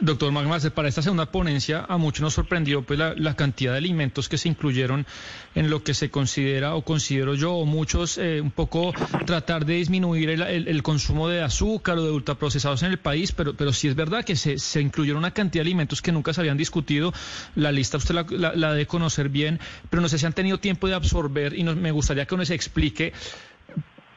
Doctor 0.00 0.32
Magmas, 0.32 0.68
para 0.70 0.88
esta 0.88 1.00
segunda 1.00 1.26
ponencia 1.26 1.86
a 1.88 1.96
muchos 1.96 2.22
nos 2.22 2.34
sorprendió 2.34 2.82
pues 2.82 2.98
la, 2.98 3.36
cantidad 3.36 3.72
de 3.72 3.78
alimentos 3.78 4.28
que 4.28 4.36
se 4.36 4.48
incluyeron 4.48 5.06
en 5.54 5.70
lo 5.70 5.84
que 5.84 5.94
se 5.94 6.10
considera 6.10 6.74
o 6.74 6.82
considero 6.82 7.34
yo 7.34 7.54
o 7.54 7.64
muchos 7.64 8.18
eh, 8.18 8.40
un 8.40 8.50
poco 8.50 8.92
tratar 9.26 9.64
de 9.64 9.74
disminuir 9.74 10.30
el, 10.30 10.82
consumo 10.82 11.28
de 11.28 11.42
azúcar 11.42 11.98
o 11.98 12.04
de 12.04 12.10
ultraprocesados 12.10 12.82
en 12.82 12.90
el 12.90 12.98
país, 12.98 13.30
pero, 13.30 13.54
pero 13.54 13.72
sí 13.72 13.86
es 13.86 13.94
verdad 13.94 14.24
que 14.24 14.34
se, 14.34 14.58
se 14.58 14.80
incluyeron 14.80 15.18
una 15.18 15.32
cantidad 15.32 15.62
de 15.62 15.68
alimentos 15.68 16.02
que 16.02 16.10
nunca 16.10 16.32
se 16.32 16.40
habían 16.40 16.56
discutido. 16.56 17.12
La 17.54 17.70
lista 17.70 17.96
usted 17.96 18.14
la, 18.14 18.52
la, 18.54 18.72
debe 18.72 18.86
conocer 18.86 19.28
bien, 19.28 19.60
pero 19.88 20.02
no 20.02 20.08
sé 20.08 20.18
si 20.18 20.26
han 20.26 20.32
tenido 20.32 20.58
tiempo 20.58 20.88
de 20.88 20.94
absorber 20.94 21.56
y 21.56 21.62
me 21.62 21.92
gustaría 21.92 22.26
que 22.26 22.34
uno 22.34 22.44
se 22.44 22.54
explique 22.54 23.12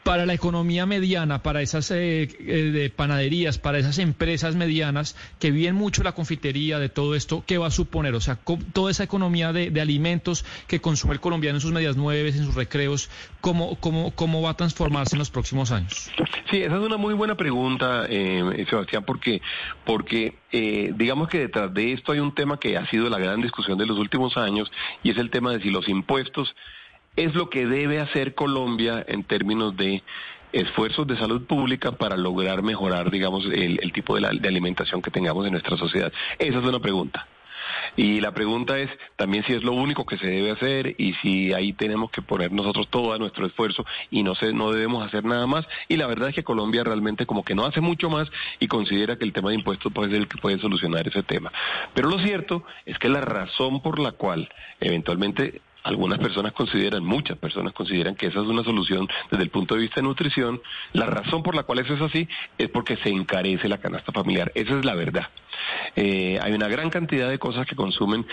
para 0.07 0.25
la 0.25 0.33
economía 0.33 0.85
mediana, 0.85 1.43
para 1.43 1.61
esas 1.61 1.91
eh, 1.91 2.29
eh, 2.39 2.53
de 2.71 2.89
panaderías, 2.89 3.57
para 3.57 3.77
esas 3.77 3.99
empresas 3.99 4.55
medianas 4.55 5.17
que 5.37 5.51
viven 5.51 5.75
mucho 5.75 6.01
la 6.01 6.13
confitería, 6.13 6.79
de 6.79 6.87
todo 6.87 7.13
esto, 7.13 7.43
¿qué 7.45 7.57
va 7.57 7.67
a 7.67 7.71
suponer? 7.71 8.15
O 8.15 8.21
sea, 8.21 8.39
toda 8.71 8.89
esa 8.89 9.03
economía 9.03 9.51
de, 9.51 9.81
alimentos 9.81 10.45
que 10.67 10.79
consume 10.79 11.13
el 11.13 11.19
colombiano 11.19 11.57
en 11.57 11.61
sus 11.61 11.73
medias 11.73 11.97
nueve, 11.97 12.29
en 12.29 12.45
sus 12.45 12.55
recreos, 12.55 13.09
¿cómo, 13.41 13.75
cómo, 13.81 14.11
¿cómo 14.11 14.41
va 14.41 14.51
a 14.51 14.53
transformarse 14.53 15.15
en 15.15 15.19
los 15.19 15.29
próximos 15.29 15.73
años? 15.73 16.09
Sí, 16.49 16.61
esa 16.61 16.77
es 16.77 16.81
una 16.81 16.95
muy 16.95 17.13
buena 17.13 17.35
pregunta, 17.35 18.05
eh, 18.09 18.65
Sebastián, 18.69 19.03
porque, 19.05 19.41
porque 19.85 20.35
digamos 20.95 21.27
que 21.27 21.39
detrás 21.39 21.73
de 21.73 21.91
esto 21.91 22.13
hay 22.13 22.19
un 22.19 22.33
tema 22.33 22.57
que 22.57 22.77
ha 22.77 22.89
sido 22.89 23.09
la 23.09 23.19
gran 23.19 23.41
discusión 23.41 23.77
de 23.77 23.85
los 23.85 23.99
últimos 23.99 24.37
años 24.37 24.71
y 25.03 25.11
es 25.11 25.17
el 25.17 25.29
tema 25.29 25.51
de 25.51 25.61
si 25.61 25.69
los 25.69 25.89
impuestos 25.89 26.55
es 27.17 27.35
lo 27.35 27.49
que 27.49 27.65
debe 27.65 27.99
hacer 27.99 28.35
Colombia 28.35 29.03
en 29.07 29.23
términos 29.23 29.75
de 29.75 30.03
esfuerzos 30.53 31.05
de 31.07 31.17
salud 31.17 31.45
pública 31.45 31.91
para 31.91 32.15
lograr 32.15 32.61
mejorar, 32.61 33.11
digamos, 33.11 33.45
el, 33.45 33.91
tipo 33.91 34.17
de, 34.17 34.27
alimentación 34.27 35.01
que 35.01 35.11
tengamos 35.11 35.45
en 35.45 35.51
nuestra 35.51 35.77
sociedad. 35.77 36.13
Esa 36.39 36.59
es 36.59 36.63
una 36.65 36.79
pregunta. 36.79 37.27
Y 37.95 38.21
la 38.21 38.31
pregunta 38.31 38.77
es 38.77 38.89
también 39.15 39.43
si 39.45 39.53
es 39.53 39.63
lo 39.63 39.73
único 39.73 40.05
que 40.05 40.17
se 40.17 40.27
debe 40.27 40.51
hacer 40.51 40.95
y 40.99 41.13
si 41.15 41.53
ahí 41.53 41.73
tenemos 41.73 42.11
que 42.11 42.21
poner 42.21 42.51
nosotros 42.51 42.87
todo 42.89 43.17
nuestro 43.17 43.45
esfuerzo 43.45 43.85
y 44.11 44.23
no 44.23 44.35
se, 44.35 44.53
no 44.53 44.71
debemos 44.71 45.05
hacer 45.05 45.25
nada 45.25 45.47
más. 45.47 45.65
Y 45.87 45.97
la 45.97 46.05
verdad 46.05 46.29
es 46.29 46.35
que 46.35 46.43
Colombia 46.43 46.83
realmente 46.83 47.25
como 47.25 47.43
que 47.43 47.55
no 47.55 47.65
hace 47.65 47.81
mucho 47.81 48.09
más 48.09 48.29
y 48.59 48.67
considera 48.67 49.17
que 49.17 49.25
el 49.25 49.33
tema 49.33 49.49
de 49.49 49.55
impuestos 49.55 49.91
puede 49.91 50.11
ser 50.11 50.19
el 50.19 50.27
que 50.27 50.37
puede 50.37 50.59
solucionar 50.59 51.07
ese 51.07 51.23
tema. 51.23 51.51
Pero 51.93 52.09
lo 52.09 52.19
cierto 52.19 52.63
es 52.85 52.99
que 52.99 53.09
la 53.09 53.21
razón 53.21 53.81
por 53.81 53.99
la 53.99 54.11
cual 54.11 54.49
eventualmente 54.79 55.61
algunas 55.87 56.19
personas 56.19 56.51
consideran, 56.53 57.03
muchas 57.03 57.37
personas 57.37 57.73
consideran 57.73 58.15
que 58.15 58.27
esa 58.27 58.41
es 58.41 58.45
una 58.47 58.63
solución 58.63 59.07
desde 59.31 59.43
el 59.43 59.49
punto 59.49 59.75
de 59.75 59.81
vista 59.81 59.95
de 59.95 60.03
nutrición. 60.03 60.61
La 60.93 61.05
razón 61.05 61.43
por 61.43 61.55
la 61.55 61.63
cual 61.63 61.79
eso 61.79 61.93
es 61.93 62.01
así 62.01 62.27
es 62.57 62.69
porque 62.69 62.97
se 62.97 63.09
encarece 63.09 63.69
la 63.69 63.77
canasta 63.77 64.11
familiar. 64.11 64.51
Esa 64.53 64.77
es 64.77 64.85
la 64.85 64.95
verdad. 64.95 65.29
Eh, 65.95 66.39
hay 66.41 66.53
una 66.53 66.67
gran 66.67 66.89
cantidad 66.89 67.29
de 67.29 67.39
cosas 67.39 67.65
que 67.65 67.75
consumen 67.75 68.25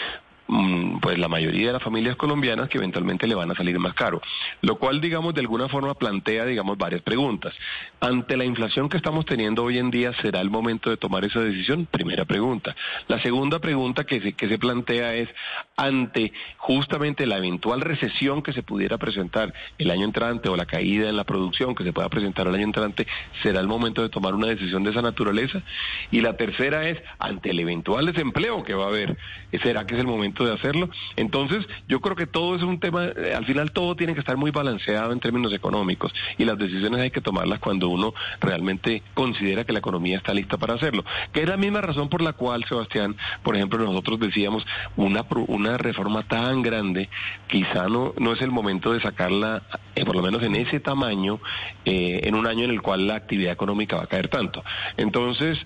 pues 1.00 1.18
la 1.18 1.28
mayoría 1.28 1.68
de 1.68 1.72
las 1.72 1.82
familias 1.82 2.16
colombianas 2.16 2.68
que 2.68 2.78
eventualmente 2.78 3.26
le 3.26 3.34
van 3.34 3.50
a 3.50 3.54
salir 3.54 3.78
más 3.78 3.94
caro. 3.94 4.20
Lo 4.60 4.76
cual, 4.76 5.00
digamos, 5.00 5.34
de 5.34 5.40
alguna 5.40 5.68
forma 5.68 5.94
plantea, 5.94 6.44
digamos, 6.44 6.76
varias 6.76 7.02
preguntas. 7.02 7.54
Ante 8.00 8.36
la 8.36 8.44
inflación 8.44 8.88
que 8.88 8.96
estamos 8.96 9.24
teniendo 9.24 9.64
hoy 9.64 9.78
en 9.78 9.90
día, 9.90 10.12
¿será 10.20 10.40
el 10.40 10.50
momento 10.50 10.90
de 10.90 10.96
tomar 10.96 11.24
esa 11.24 11.40
decisión? 11.40 11.86
Primera 11.86 12.24
pregunta. 12.24 12.76
La 13.08 13.20
segunda 13.22 13.58
pregunta 13.58 14.04
que 14.04 14.20
se, 14.20 14.32
que 14.34 14.48
se 14.48 14.58
plantea 14.58 15.14
es, 15.14 15.28
ante 15.76 16.32
justamente 16.58 17.26
la 17.26 17.38
eventual 17.38 17.80
recesión 17.80 18.42
que 18.42 18.52
se 18.52 18.62
pudiera 18.62 18.98
presentar 18.98 19.52
el 19.78 19.90
año 19.90 20.04
entrante 20.04 20.48
o 20.48 20.56
la 20.56 20.66
caída 20.66 21.08
en 21.08 21.16
la 21.16 21.24
producción 21.24 21.74
que 21.74 21.84
se 21.84 21.92
pueda 21.92 22.08
presentar 22.08 22.46
el 22.46 22.54
año 22.54 22.64
entrante, 22.64 23.06
¿será 23.42 23.60
el 23.60 23.68
momento 23.68 24.02
de 24.02 24.08
tomar 24.08 24.34
una 24.34 24.48
decisión 24.48 24.84
de 24.84 24.90
esa 24.90 25.02
naturaleza? 25.02 25.62
Y 26.10 26.20
la 26.20 26.36
tercera 26.36 26.88
es, 26.88 26.98
ante 27.18 27.50
el 27.50 27.60
eventual 27.60 28.06
desempleo 28.06 28.62
que 28.62 28.74
va 28.74 28.84
a 28.84 28.88
haber, 28.88 29.16
¿será 29.62 29.86
que 29.86 29.94
es 29.94 30.00
el 30.00 30.06
momento 30.06 30.33
de 30.42 30.52
hacerlo. 30.52 30.88
Entonces, 31.14 31.64
yo 31.86 32.00
creo 32.00 32.16
que 32.16 32.26
todo 32.26 32.56
es 32.56 32.62
un 32.62 32.80
tema, 32.80 33.04
eh, 33.04 33.34
al 33.36 33.44
final 33.44 33.70
todo 33.70 33.94
tiene 33.94 34.14
que 34.14 34.20
estar 34.20 34.36
muy 34.36 34.50
balanceado 34.50 35.12
en 35.12 35.20
términos 35.20 35.52
económicos 35.52 36.12
y 36.38 36.44
las 36.44 36.58
decisiones 36.58 37.00
hay 37.00 37.10
que 37.10 37.20
tomarlas 37.20 37.60
cuando 37.60 37.88
uno 37.88 38.14
realmente 38.40 39.02
considera 39.14 39.64
que 39.64 39.72
la 39.72 39.78
economía 39.78 40.16
está 40.16 40.34
lista 40.34 40.56
para 40.56 40.74
hacerlo. 40.74 41.04
Que 41.32 41.42
es 41.42 41.48
la 41.48 41.56
misma 41.56 41.80
razón 41.80 42.08
por 42.08 42.22
la 42.22 42.32
cual, 42.32 42.64
Sebastián, 42.64 43.16
por 43.42 43.54
ejemplo, 43.54 43.84
nosotros 43.84 44.18
decíamos 44.18 44.66
una, 44.96 45.24
una 45.46 45.78
reforma 45.78 46.22
tan 46.26 46.62
grande, 46.62 47.08
quizá 47.46 47.88
no, 47.88 48.14
no 48.18 48.32
es 48.32 48.42
el 48.42 48.50
momento 48.50 48.92
de 48.92 49.00
sacarla, 49.00 49.62
eh, 49.94 50.04
por 50.04 50.16
lo 50.16 50.22
menos 50.22 50.42
en 50.42 50.56
ese 50.56 50.80
tamaño, 50.80 51.40
eh, 51.84 52.22
en 52.24 52.34
un 52.34 52.46
año 52.46 52.64
en 52.64 52.70
el 52.70 52.82
cual 52.82 53.06
la 53.06 53.16
actividad 53.16 53.52
económica 53.52 53.96
va 53.96 54.04
a 54.04 54.06
caer 54.06 54.28
tanto. 54.28 54.64
Entonces, 54.96 55.58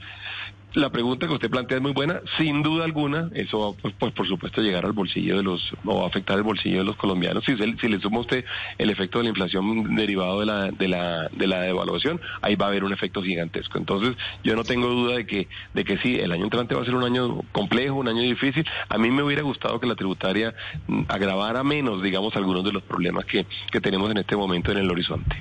la 0.74 0.90
pregunta 0.90 1.26
que 1.26 1.33
usted 1.33 1.50
plantea 1.50 1.78
es 1.78 1.83
muy 1.83 1.92
buena, 1.92 2.20
sin 2.37 2.62
duda 2.62 2.85
alguna, 2.85 3.31
eso 3.35 3.59
va, 3.59 3.76
pues, 3.81 3.94
pues, 3.98 4.12
por 4.12 4.26
supuesto, 4.26 4.61
llegar 4.61 4.85
al 4.85 4.92
bolsillo 4.92 5.37
de 5.37 5.42
los, 5.42 5.72
o 5.85 6.00
va 6.00 6.07
afectar 6.07 6.37
el 6.37 6.42
bolsillo 6.42 6.78
de 6.78 6.85
los 6.85 6.96
colombianos. 6.96 7.44
Si, 7.44 7.57
si 7.57 7.88
le 7.88 8.00
suma 8.00 8.20
usted 8.20 8.44
el 8.76 8.90
efecto 8.90 9.18
de 9.18 9.24
la 9.24 9.31
inflación 9.31 9.94
derivado 9.94 10.40
de 10.40 10.46
la, 10.46 10.70
de 10.70 10.88
la, 10.88 11.28
de 11.28 11.46
la 11.46 11.61
devaluación, 11.61 12.20
ahí 12.42 12.57
va 12.57 12.66
a 12.66 12.68
haber 12.68 12.85
un 12.85 12.92
efecto 12.92 13.22
gigantesco. 13.22 13.78
Entonces, 13.78 14.16
yo 14.44 14.57
no 14.57 14.64
tengo 14.64 14.88
duda 14.88 15.16
de 15.16 15.26
que, 15.26 15.48
de 15.74 15.85
que 15.85 15.98
sí, 15.98 16.16
el 16.16 16.33
año 16.33 16.44
entrante 16.44 16.74
va 16.74 16.83
a 16.83 16.85
ser 16.85 16.94
un 16.94 17.04
año 17.04 17.42
complejo, 17.52 17.96
un 17.96 18.09
año 18.09 18.22
difícil. 18.22 18.66
A 18.88 18.98
mí 18.98 19.11
me 19.11 19.22
hubiera 19.22 19.42
gustado 19.42 19.81
que 19.81 19.87
la 19.87 19.94
tributaria 19.94 20.54
mm, 20.87 21.02
agravara 21.09 21.62
menos, 21.64 22.02
digamos, 22.02 22.37
algunos 22.37 22.64
de 22.64 22.72
los 22.72 22.83
problemas 22.83 23.24
que, 23.24 23.46
que 23.70 23.81
tenemos 23.81 24.11
en 24.11 24.18
este 24.18 24.37
momento 24.37 24.72
en 24.72 24.78
el 24.78 24.90
horizonte. 24.90 25.37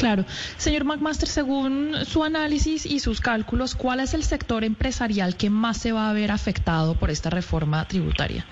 Claro. 0.00 0.24
Señor 0.56 0.84
McMaster, 0.84 1.28
según 1.28 1.94
su 2.04 2.24
análisis 2.24 2.86
y 2.86 3.00
sus 3.00 3.20
cálculos, 3.20 3.74
¿cuál 3.74 4.00
es 4.00 4.14
el 4.14 4.24
sector 4.24 4.64
empresarial 4.64 5.36
que 5.36 5.50
más 5.50 5.76
se 5.76 5.92
va 5.92 6.08
a 6.08 6.12
ver 6.12 6.30
afectado 6.30 6.94
por 6.94 7.10
esta 7.10 7.30
reforma 7.30 7.86
tributaria? 7.86 8.46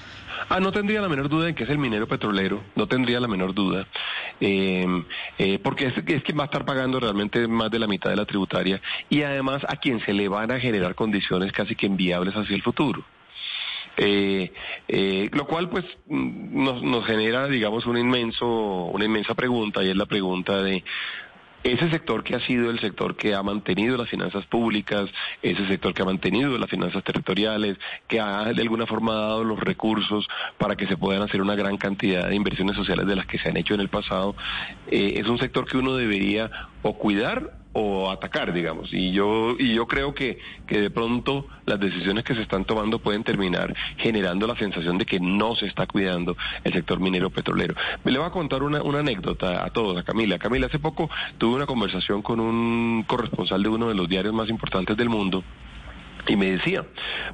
Ah, 0.49 0.61
no 0.61 0.73
tendría 0.73 1.01
la 1.01 1.09
menor 1.09 1.29
duda 1.29 1.49
en 1.49 1.55
que 1.55 1.65
es 1.65 1.71
el 1.71 1.79
minero 1.79 2.07
petrolero, 2.07 2.63
no 2.77 2.87
tendría 2.87 3.19
la 3.21 3.29
menor 3.29 3.55
duda, 3.55 3.87
em, 4.41 5.05
eh, 5.39 5.59
porque 5.59 5.87
es, 5.87 6.23
quien 6.23 6.39
va 6.39 6.43
a 6.43 6.47
estar 6.47 6.65
pagando 6.65 7.01
realmente 7.01 7.47
más 7.49 7.71
de 7.71 7.79
la 7.79 7.87
mitad 7.87 8.11
de 8.11 8.17
la 8.17 8.25
tributaria 8.25 8.81
y 9.11 9.23
además 9.23 9.63
a 9.69 9.77
quien 9.77 10.01
se 10.05 10.13
le 10.13 10.29
van 10.29 10.51
a 10.53 10.61
generar 10.61 10.95
condiciones 10.95 11.53
casi 11.53 11.75
que 11.75 11.87
enviables 11.87 12.35
hacia 12.35 12.55
el 12.55 12.63
futuro. 12.63 13.05
Eh, 14.01 14.53
eh, 14.87 15.29
lo 15.33 15.45
cual 15.45 15.69
pues 15.69 15.85
nos, 16.07 16.85
nos 16.85 17.05
genera 17.05 17.49
digamos 17.49 17.85
inmenso 17.85 18.47
una 18.47 19.05
inmensa 19.05 19.35
pregunta 19.35 19.83
y 19.83 19.89
es 19.91 19.97
la 19.97 20.07
pregunta 20.07 20.63
de 20.63 20.85
ese 21.65 21.91
sector 21.91 22.23
que 22.23 22.37
ha 22.37 22.41
sido 22.41 22.71
el 22.71 22.79
sector 22.81 23.17
que 23.17 23.35
ha 23.35 23.43
mantenido 23.43 23.97
las 23.97 24.09
finanzas 24.09 24.47
públicas, 24.47 25.11
ese 25.43 25.67
sector 25.67 25.93
que 25.93 26.03
ha 26.03 26.05
mantenido 26.05 26.57
las 26.57 26.71
finanzas 26.71 27.03
territoriales, 27.03 27.77
que 28.07 28.21
ha 28.21 28.53
de 28.53 28.63
alguna 28.63 28.87
forma 28.87 29.15
dado 29.15 29.45
los 29.45 29.59
recursos 29.59 30.29
para 30.57 30.77
que 30.77 30.87
se 30.87 30.97
puedan 30.97 31.23
hacer 31.23 31.43
una 31.43 31.55
gran 31.55 31.77
cantidad 31.77 32.29
de 32.29 32.35
inversiones 32.35 32.77
sociales 32.77 33.07
de 33.07 33.17
las 33.17 33.27
que 33.27 33.39
se 33.39 33.49
han 33.49 33.57
hecho 33.57 33.75
en 33.75 33.81
el 33.81 33.89
pasado, 33.89 34.37
eh, 34.91 35.15
es 35.17 35.27
un 35.27 35.39
sector 35.39 35.67
que 35.67 35.77
uno 35.77 35.97
debería 35.97 36.51
o 36.83 36.97
cuidar 36.97 37.58
o 37.81 38.11
atacar, 38.11 38.53
digamos. 38.53 38.93
Y 38.93 39.13
yo, 39.13 39.55
y 39.57 39.75
yo 39.75 39.87
creo 39.87 40.13
que, 40.13 40.39
que 40.67 40.81
de 40.81 40.91
pronto 40.91 41.47
las 41.65 41.79
decisiones 41.79 42.25
que 42.25 42.35
se 42.35 42.43
están 42.43 42.65
tomando 42.65 42.99
pueden 42.99 43.23
terminar 43.23 43.73
generando 43.99 44.47
la 44.49 44.57
sensación 44.57 44.99
de 44.99 45.07
que 45.07 45.21
no 45.21 45.55
se 45.55 45.67
está 45.67 45.87
cuidando 45.87 46.37
el 46.65 46.73
sector 46.73 46.99
minero 46.99 47.31
petrolero. 47.31 47.77
Me 48.05 48.11
le 48.11 48.19
voy 48.19 48.27
a 48.27 48.31
contar 48.31 48.65
una, 48.65 48.83
una 48.83 48.99
anécdota 48.99 49.65
a 49.65 49.71
todos, 49.71 49.97
a 49.97 50.03
Camila. 50.03 50.39
Camila, 50.39 50.67
hace 50.67 50.81
poco 50.81 51.09
tuve 51.39 51.55
una 51.55 51.67
conversación 51.67 52.21
con 52.21 52.41
un 52.41 53.05
corresponsal 53.07 53.63
de 53.63 53.69
uno 53.69 53.89
de 53.89 53.95
los 53.95 54.09
diarios 54.09 54.35
más 54.35 54.49
importantes 54.49 54.97
del 54.97 55.09
mundo 55.09 55.45
y 56.29 56.37
me 56.37 56.53
decía, 56.53 56.85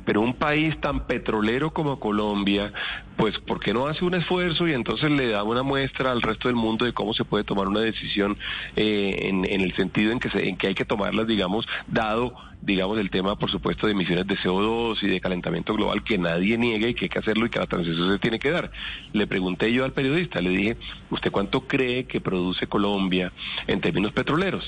pero 0.04 0.20
un 0.20 0.34
país 0.34 0.78
tan 0.80 1.06
petrolero 1.06 1.72
como 1.72 1.98
Colombia, 1.98 2.72
pues 3.16 3.38
¿por 3.40 3.60
qué 3.60 3.72
no 3.72 3.86
hace 3.86 4.04
un 4.04 4.14
esfuerzo 4.14 4.66
y 4.68 4.72
entonces 4.72 5.10
le 5.10 5.28
da 5.28 5.42
una 5.42 5.62
muestra 5.62 6.12
al 6.12 6.22
resto 6.22 6.48
del 6.48 6.56
mundo 6.56 6.84
de 6.84 6.92
cómo 6.92 7.14
se 7.14 7.24
puede 7.24 7.44
tomar 7.44 7.68
una 7.68 7.80
decisión 7.80 8.36
eh, 8.76 9.28
en, 9.28 9.44
en, 9.44 9.60
el 9.60 9.74
sentido 9.74 10.12
en 10.12 10.20
que, 10.20 10.30
se, 10.30 10.48
en 10.48 10.56
que 10.56 10.68
hay 10.68 10.74
que 10.74 10.84
tomarlas, 10.84 11.26
digamos, 11.26 11.66
dado 11.86 12.34
digamos, 12.64 12.98
el 12.98 13.10
tema, 13.10 13.36
por 13.36 13.50
supuesto, 13.50 13.86
de 13.86 13.92
emisiones 13.92 14.26
de 14.26 14.36
CO2 14.36 15.02
y 15.02 15.08
de 15.08 15.20
calentamiento 15.20 15.74
global 15.74 16.02
que 16.02 16.18
nadie 16.18 16.56
niega 16.56 16.88
y 16.88 16.94
que 16.94 17.06
hay 17.06 17.08
que 17.08 17.18
hacerlo 17.18 17.46
y 17.46 17.50
que 17.50 17.58
la 17.58 17.66
transición 17.66 18.10
se 18.10 18.18
tiene 18.18 18.38
que 18.38 18.50
dar. 18.50 18.70
Le 19.12 19.26
pregunté 19.26 19.72
yo 19.72 19.84
al 19.84 19.92
periodista, 19.92 20.40
le 20.40 20.50
dije, 20.50 20.76
¿usted 21.10 21.30
cuánto 21.30 21.66
cree 21.66 22.04
que 22.04 22.20
produce 22.20 22.66
Colombia 22.66 23.32
en 23.66 23.80
términos 23.80 24.12
petroleros? 24.12 24.64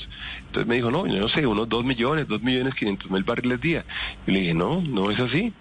Entonces 0.47 0.67
me 0.67 0.75
dijo, 0.75 0.91
no, 0.91 1.07
yo 1.07 1.19
no 1.19 1.29
sé, 1.29 1.45
unos 1.45 1.67
2 1.69 1.85
millones, 1.85 2.27
2 2.27 2.41
millones 2.41 2.75
500 2.75 3.09
mil 3.09 3.23
barriles 3.23 3.61
día. 3.61 3.85
Y 4.25 4.31
le 4.31 4.39
dije, 4.41 4.53
no, 4.53 4.81
no 4.81 5.09
es 5.09 5.19
así. 5.19 5.53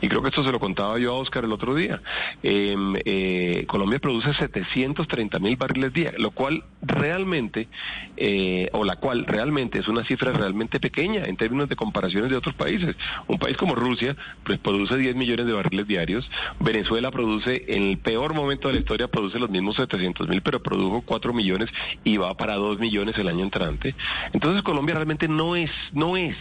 Y 0.00 0.08
creo 0.08 0.22
que 0.22 0.28
esto 0.28 0.44
se 0.44 0.52
lo 0.52 0.58
contaba 0.58 0.98
yo 0.98 1.12
a 1.12 1.18
Oscar 1.18 1.44
el 1.44 1.52
otro 1.52 1.74
día. 1.74 2.02
Eh, 2.42 2.76
eh, 3.04 3.64
Colombia 3.66 3.98
produce 3.98 4.34
730 4.34 5.38
mil 5.38 5.56
barriles 5.56 5.92
día, 5.92 6.12
lo 6.18 6.32
cual 6.32 6.64
realmente, 6.82 7.68
eh, 8.16 8.68
o 8.72 8.84
la 8.84 8.96
cual 8.96 9.26
realmente 9.26 9.78
es 9.78 9.88
una 9.88 10.04
cifra 10.04 10.32
realmente 10.32 10.80
pequeña 10.80 11.24
en 11.24 11.36
términos 11.36 11.68
de 11.68 11.76
comparaciones 11.84 12.30
de 12.30 12.36
otros 12.36 12.54
países. 12.54 12.96
Un 13.28 13.38
país 13.38 13.56
como 13.56 13.74
Rusia 13.74 14.16
pues, 14.44 14.58
produce 14.58 14.96
10 14.96 15.16
millones 15.16 15.46
de 15.46 15.52
barriles 15.52 15.86
diarios, 15.86 16.28
Venezuela 16.60 17.10
produce, 17.10 17.64
en 17.68 17.82
el 17.90 17.98
peor 17.98 18.34
momento 18.34 18.68
de 18.68 18.74
la 18.74 18.80
historia, 18.80 19.08
produce 19.08 19.38
los 19.38 19.50
mismos 19.50 19.76
700 19.76 20.28
mil, 20.28 20.40
pero 20.40 20.62
produjo 20.62 21.02
4 21.02 21.32
millones 21.34 21.68
y 22.04 22.16
va 22.16 22.34
para 22.36 22.54
2 22.54 22.78
millones 22.78 23.18
el 23.18 23.28
año 23.28 23.44
entrante. 23.44 23.94
Entonces 24.32 24.62
Colombia 24.62 24.94
realmente 24.94 25.28
no 25.28 25.56
es, 25.56 25.70
no 25.92 26.16
es, 26.16 26.36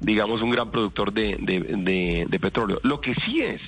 digamos, 0.00 0.42
un 0.42 0.50
gran 0.50 0.70
productor 0.70 1.12
de, 1.12 1.36
de, 1.40 2.26
de 2.28 2.40
petróleo. 2.40 2.80
Lo 2.84 3.00
que 3.00 3.14
sí 3.26 3.40
es, 3.40 3.60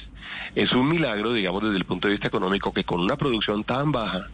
es 0.55 0.73
un 0.73 0.89
milagro, 0.89 1.33
digamos, 1.33 1.63
desde 1.63 1.77
el 1.77 1.85
punto 1.85 2.09
de 2.09 2.13
vista 2.13 2.29
económico, 2.29 2.73
que 2.73 2.85
con 2.85 3.01
una 3.01 3.17
producción 3.17 3.65
tan 3.65 3.93
baja, 3.93 4.29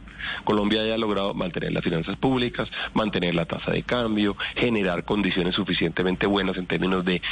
Colombia 0.45 0.83
haya 0.83 0.99
logrado 0.99 1.35
mantener 1.35 1.73
las 1.73 1.85
finanzas 1.85 2.17
públicas, 2.17 2.69
mantener 2.95 3.35
la 3.35 3.47
tasa 3.47 3.73
de 3.73 3.83
cambio, 3.83 4.37
generar 4.57 5.05
condiciones 5.05 5.55
suficientemente 5.55 6.27
buenas 6.27 6.57
en 6.57 6.67
términos 6.67 7.05
de 7.05 7.23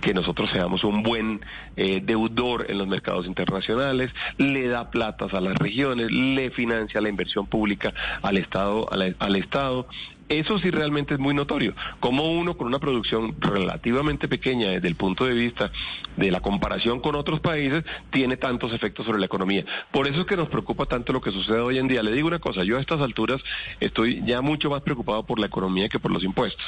que 0.00 0.14
nosotros 0.14 0.50
seamos 0.52 0.84
un 0.84 1.02
buen 1.02 1.40
eh, 1.76 2.00
deudor 2.02 2.66
en 2.68 2.78
los 2.78 2.88
mercados 2.88 3.26
internacionales, 3.26 4.10
le 4.38 4.68
da 4.68 4.90
platas 4.90 5.34
a 5.34 5.40
las 5.40 5.56
regiones, 5.56 6.10
le 6.10 6.50
financia 6.50 7.00
la 7.00 7.08
inversión 7.08 7.46
pública 7.46 7.92
al 8.22 8.36
Estado, 8.36 8.88
al 8.90 9.36
Estado, 9.36 9.86
eso 10.28 10.58
sí 10.58 10.70
realmente 10.70 11.14
es 11.14 11.20
muy 11.20 11.34
notorio. 11.34 11.74
Como 12.00 12.32
uno 12.32 12.56
con 12.56 12.66
una 12.66 12.78
producción 12.78 13.36
relativamente 13.40 14.28
pequeña 14.28 14.70
desde 14.70 14.88
el 14.88 14.96
punto 14.96 15.24
de 15.24 15.34
vista 15.34 15.70
de 16.16 16.30
la 16.30 16.40
comparación 16.40 17.00
con 17.00 17.14
otros 17.14 17.40
países 17.40 17.84
tiene 18.10 18.36
tantos 18.36 18.72
efectos 18.72 19.06
sobre 19.06 19.18
la 19.18 19.26
economía. 19.26 19.64
Por 19.92 20.08
eso 20.08 20.20
es 20.20 20.26
que 20.26 20.36
nos 20.36 20.48
preocupa 20.48 20.86
tanto 20.86 21.12
lo 21.12 21.20
que 21.20 21.30
sucede 21.30 21.60
hoy 21.60 21.78
en 21.78 21.88
día. 21.88 22.02
Le 22.02 22.12
digo 22.12 22.28
una 22.28 22.38
cosa, 22.38 22.64
yo 22.64 22.76
a 22.76 22.80
estas 22.80 23.00
alturas 23.00 23.40
estoy 23.80 24.22
ya 24.24 24.40
mucho 24.40 24.70
más 24.70 24.82
preocupado 24.82 25.24
por 25.24 25.38
la 25.38 25.46
economía 25.46 25.88
que 25.88 25.98
por 25.98 26.10
los 26.10 26.24
impuestos. 26.24 26.64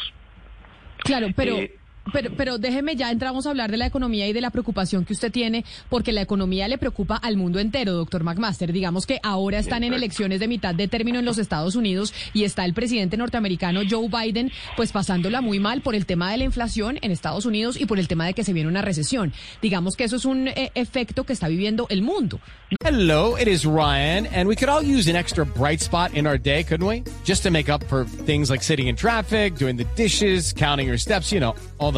Claro, 0.99 1.29
pero... 1.35 1.57
Eh, 1.57 1.77
pero, 2.13 2.31
pero 2.37 2.59
déjeme 2.59 2.97
ya 2.97 3.11
entramos 3.11 3.47
a 3.47 3.51
hablar 3.51 3.71
de 3.71 3.77
la 3.77 3.87
economía 3.87 4.27
y 4.29 4.33
de 4.33 4.41
la 4.41 4.51
preocupación 4.51 5.05
que 5.05 5.13
usted 5.13 5.33
tiene, 5.33 5.65
porque 5.89 6.13
la 6.13 6.23
economía 6.23 6.69
le 6.69 6.79
preocupa 6.79 7.17
al 7.17 7.37
mundo 7.37 7.59
entero, 7.59 7.93
doctor 7.93 8.25
McMaster. 8.25 8.73
Digamos 8.73 9.07
que 9.07 9.21
ahora 9.23 9.59
están 9.59 9.85
en 9.85 9.95
elecciones 9.95 10.41
de 10.41 10.49
mitad 10.49 10.75
de 10.75 10.89
término 10.89 11.19
en 11.19 11.25
los 11.25 11.39
Estados 11.39 11.75
Unidos 11.75 12.15
y 12.33 12.45
está 12.45 12.65
el 12.65 12.75
presidente 12.75 13.17
norteamericano 13.17 13.81
Joe 13.89 14.09
Biden, 14.09 14.51
pues 14.77 14.93
pasándola 14.93 15.41
muy 15.41 15.59
mal 15.59 15.81
por 15.81 15.95
el 15.95 16.07
tema 16.07 16.31
de 16.31 16.39
la 16.39 16.45
inflación 16.45 16.99
en 17.03 17.11
Estados 17.11 17.47
Unidos 17.47 17.81
y 17.81 17.87
por 17.87 17.99
el 17.99 18.09
tema 18.09 18.27
de 18.27 18.35
que 18.35 18.45
se 18.45 18.53
viene 18.53 18.69
una 18.69 18.83
recesión. 18.83 19.33
Digamos 19.63 19.97
que 19.97 20.05
eso 20.05 20.17
es 20.17 20.25
un 20.25 20.49
eh, 20.49 20.71
efecto 20.75 21.25
que 21.25 21.33
está 21.33 21.49
viviendo 21.49 21.87
el 21.91 22.03
mundo. 22.03 22.41
Hello, 22.85 23.37
it 23.37 23.49
is 23.49 23.65
Ryan, 23.65 24.27
and 24.27 24.47
we 24.47 24.55
could 24.55 24.69
all 24.69 24.83
use 24.83 25.09
an 25.09 25.17
extra 25.17 25.47
bright 25.47 25.81
spot 25.81 26.13
in 26.15 26.27
our 26.27 26.39
day, 26.39 26.63
couldn't 26.63 26.87
we? 26.87 27.03
Just 27.25 27.43
to 27.45 27.51
make 27.51 27.71
up 27.71 27.83
for 27.85 28.05
things 28.05 28.51
like 28.51 28.63
sitting 28.63 28.89
in 28.89 28.97
traffic, 28.97 29.57
doing 29.57 29.77
the 29.77 29.87
dishes, 29.97 30.53
counting 30.53 30.87
your 30.87 30.99
steps, 30.99 31.33
you 31.33 31.41
know, 31.41 31.55
all 31.79 31.93
the 31.93 31.98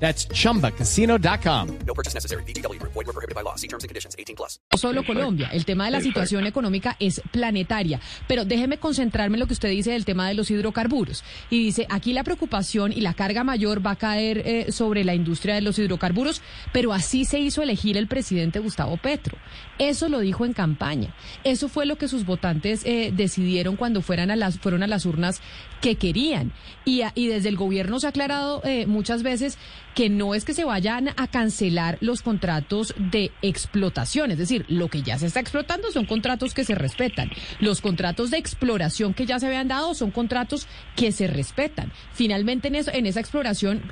That's 0.00 0.28
chumbacasino.com. 0.28 1.78
No 1.84 1.94
purchase 1.94 2.14
necessary. 2.14 2.44
BGW. 2.44 2.78
Void 2.82 3.06
were 3.06 3.12
prohibited 3.12 3.34
by 3.34 3.42
law. 3.42 3.56
See 3.56 3.66
terms 3.66 3.82
and 3.82 3.88
conditions 3.88 4.14
18 4.16 4.36
plus. 4.36 4.60
No 4.72 4.78
solo 4.78 5.02
Colombia. 5.02 5.48
El 5.52 5.64
tema 5.64 5.86
de 5.86 5.90
la 5.90 6.00
situación 6.00 6.46
económica 6.46 6.96
es 7.00 7.20
planetaria. 7.32 8.00
Pero 8.28 8.44
déjeme 8.44 8.78
concentrarme 8.78 9.36
en 9.36 9.40
lo 9.40 9.46
que 9.46 9.54
usted 9.54 9.70
dice 9.70 9.90
del 9.90 10.04
tema 10.04 10.28
de 10.28 10.34
los 10.34 10.50
hidrocarburos. 10.50 11.24
Y 11.50 11.64
dice, 11.64 11.86
aquí 11.90 12.12
la 12.12 12.22
preocupación 12.22 12.92
y 12.92 13.00
la 13.00 13.14
carga 13.14 13.42
mayor 13.42 13.84
va 13.84 13.92
a 13.92 13.96
caer 13.96 14.42
eh, 14.46 14.72
sobre 14.72 15.02
la 15.02 15.14
industria 15.14 15.56
de 15.56 15.62
los 15.62 15.78
hidrocarburos, 15.78 16.42
pero 16.72 16.92
así 16.92 17.24
se 17.24 17.40
hizo 17.40 17.62
elegir 17.62 17.96
el 17.96 18.06
presidente 18.06 18.60
Gustavo 18.60 18.98
Petro. 18.98 19.36
Eso 19.78 20.08
lo 20.08 20.20
dijo 20.20 20.44
en 20.44 20.52
campaña. 20.52 21.14
Eso 21.44 21.68
fue 21.68 21.86
lo 21.86 21.96
que 21.96 22.08
sus 22.08 22.24
votantes 22.24 22.82
eh, 22.84 23.12
decidieron 23.14 23.76
cuando 23.76 24.02
fueran 24.02 24.30
a 24.30 24.36
las, 24.36 24.58
fueron 24.58 24.82
a 24.82 24.86
las 24.86 25.06
urnas 25.06 25.40
que 25.80 25.96
querían. 25.96 26.52
Y, 26.84 27.02
y 27.14 27.26
desde 27.28 27.48
el 27.48 27.56
gobierno 27.56 27.98
se 28.00 28.06
ha 28.06 28.10
aclarado 28.10 28.62
eh, 28.64 28.86
muchas 28.86 29.22
veces 29.22 29.58
que 29.94 30.08
no 30.08 30.34
es 30.34 30.44
que 30.44 30.54
se 30.54 30.64
vayan 30.64 31.08
a 31.16 31.26
cancelar 31.26 31.98
los 32.00 32.22
contratos 32.22 32.94
de 32.96 33.32
explotación, 33.42 34.30
es 34.30 34.38
decir, 34.38 34.64
lo 34.68 34.88
que 34.88 35.02
ya 35.02 35.18
se 35.18 35.26
está 35.26 35.40
explotando 35.40 35.90
son 35.90 36.06
contratos 36.06 36.54
que 36.54 36.64
se 36.64 36.74
respetan. 36.74 37.30
Los 37.60 37.80
contratos 37.80 38.30
de 38.30 38.38
exploración 38.38 39.14
que 39.14 39.26
ya 39.26 39.38
se 39.38 39.46
habían 39.46 39.68
dado 39.68 39.94
son 39.94 40.10
contratos 40.10 40.66
que 40.96 41.12
se 41.12 41.26
respetan. 41.26 41.92
Finalmente 42.12 42.68
en 42.68 42.76
eso, 42.76 42.90
en 42.92 43.06
esa 43.06 43.20
exploración, 43.20 43.82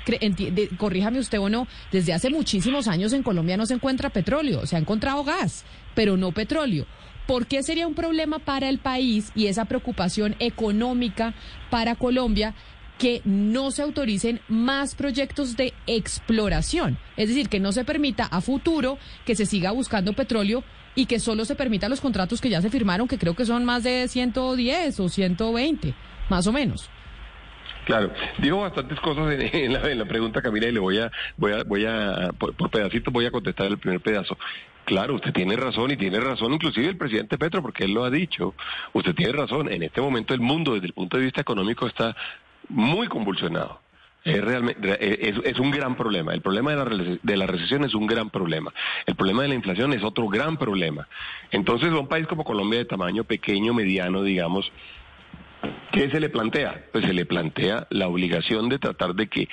corríjame 0.79 1.19
usted 1.19 1.41
o 1.41 1.49
no, 1.49 1.67
desde 1.93 2.13
hace 2.13 2.31
muchísimos 2.31 2.89
años 2.89 3.13
en 3.13 3.23
Colombia 3.23 3.57
no 3.57 3.67
se 3.67 3.75
encuentra 3.75 4.11
petróleo, 4.11 4.67
se 4.67 4.77
ha 4.77 4.79
encontrado 4.79 5.25
gas, 5.25 5.65
pero 5.95 6.17
no 6.17 6.33
petróleo. 6.33 6.87
¿Por 7.27 7.49
qué 7.49 7.65
sería 7.65 7.89
un 7.89 7.95
problema 7.95 8.39
para 8.39 8.69
el 8.69 8.79
país 8.79 9.33
y 9.35 9.49
esa 9.49 9.65
preocupación 9.65 10.37
económica 10.39 11.35
para 11.71 11.97
Colombia 11.97 12.55
que 12.99 13.21
no 13.25 13.71
se 13.71 13.83
autoricen 13.83 14.41
más 14.49 14.95
proyectos 14.95 15.57
de 15.57 15.75
exploración, 15.87 16.99
es 17.17 17.29
decir, 17.29 17.49
que 17.49 17.61
no 17.61 17.73
se 17.73 17.85
permita 17.85 18.25
a 18.25 18.41
futuro 18.41 18.99
que 19.25 19.35
se 19.35 19.47
siga 19.47 19.71
buscando 19.73 20.13
petróleo 20.15 20.65
y 20.95 21.07
que 21.07 21.21
solo 21.21 21.45
se 21.45 21.55
permita 21.55 21.89
los 21.89 22.01
contratos 22.01 22.41
que 22.41 22.49
ya 22.49 22.63
se 22.63 22.71
firmaron, 22.71 23.07
que 23.07 23.19
creo 23.19 23.35
que 23.35 23.45
son 23.45 23.65
más 23.65 23.83
de 23.83 24.09
110 24.09 25.01
o 25.01 25.09
120, 25.09 25.95
más 26.31 26.47
o 26.47 26.53
menos. 26.53 26.89
Claro, 27.85 28.11
digo 28.39 28.63
bastantes 28.63 28.99
cosas 28.99 29.33
en, 29.39 29.99
la, 29.99 30.05
pregunta, 30.07 30.43
Camila, 30.43 30.67
y 30.67 30.73
le 30.73 30.81
voy 30.81 30.99
a, 30.99 31.13
voy 31.37 31.53
a, 31.53 31.63
voy 31.63 31.87
a, 31.87 32.31
por 32.37 32.71
pedacitos 32.71 33.13
voy 33.13 33.27
a 33.27 33.31
contestar 33.31 33.69
el 33.69 33.79
primer 33.79 34.01
pedazo. 34.01 34.37
Claro, 34.87 35.17
usted 35.17 35.33
tiene 35.33 35.57
razón 35.57 35.91
y 35.91 35.97
tiene 35.97 36.21
razón 36.21 36.53
inclusive 36.53 36.87
el 36.89 36.97
presidente 36.97 37.39
Petro 37.39 37.61
porque 37.61 37.85
él 37.85 37.93
lo 37.93 38.05
ha 38.05 38.11
dicho. 38.11 38.55
Usted 38.93 39.15
tiene 39.15 39.33
razón. 39.33 39.71
En 39.71 39.83
este 39.83 40.01
momento 40.01 40.33
el 40.33 40.41
mundo 40.41 40.75
desde 40.75 40.87
el 40.87 40.93
punto 40.93 41.17
de 41.17 41.25
vista 41.25 41.41
económico 41.41 41.89
está 41.89 42.17
muy 42.69 43.09
convulsionado. 43.09 43.81
Es, 44.25 44.43
realmente, 44.43 45.29
es, 45.29 45.59
un 45.61 45.71
gran 45.71 45.97
problema. 45.97 46.35
El 46.35 46.41
problema 46.41 46.75
de 46.75 46.77
la, 46.77 47.19
de 47.23 47.37
la 47.37 47.47
recesión 47.47 47.85
es 47.85 47.95
un 47.95 48.09
gran 48.09 48.29
problema. 48.29 48.73
El 49.07 49.15
problema 49.15 49.43
de 49.43 49.49
la 49.49 49.55
inflación 49.55 49.93
es 49.93 50.03
otro 50.03 50.27
gran 50.27 50.57
problema. 50.57 51.07
Entonces, 51.53 51.93
a 51.93 51.99
un 51.99 52.09
país 52.09 52.27
como 52.27 52.43
Colombia 52.43 52.81
de 52.81 52.87
tamaño 52.87 53.23
pequeño, 53.23 53.73
mediano, 53.73 54.25
digamos, 54.25 54.73
¿qué 55.93 56.11
se 56.11 56.19
le 56.19 56.29
plantea? 56.29 56.87
Pues 56.93 57.05
se 57.05 57.13
le 57.13 57.25
plantea 57.25 57.87
la 57.91 58.09
obligación 58.09 58.69
de 58.69 58.81
tratar 58.81 59.15
de 59.15 59.29
que 59.29 59.49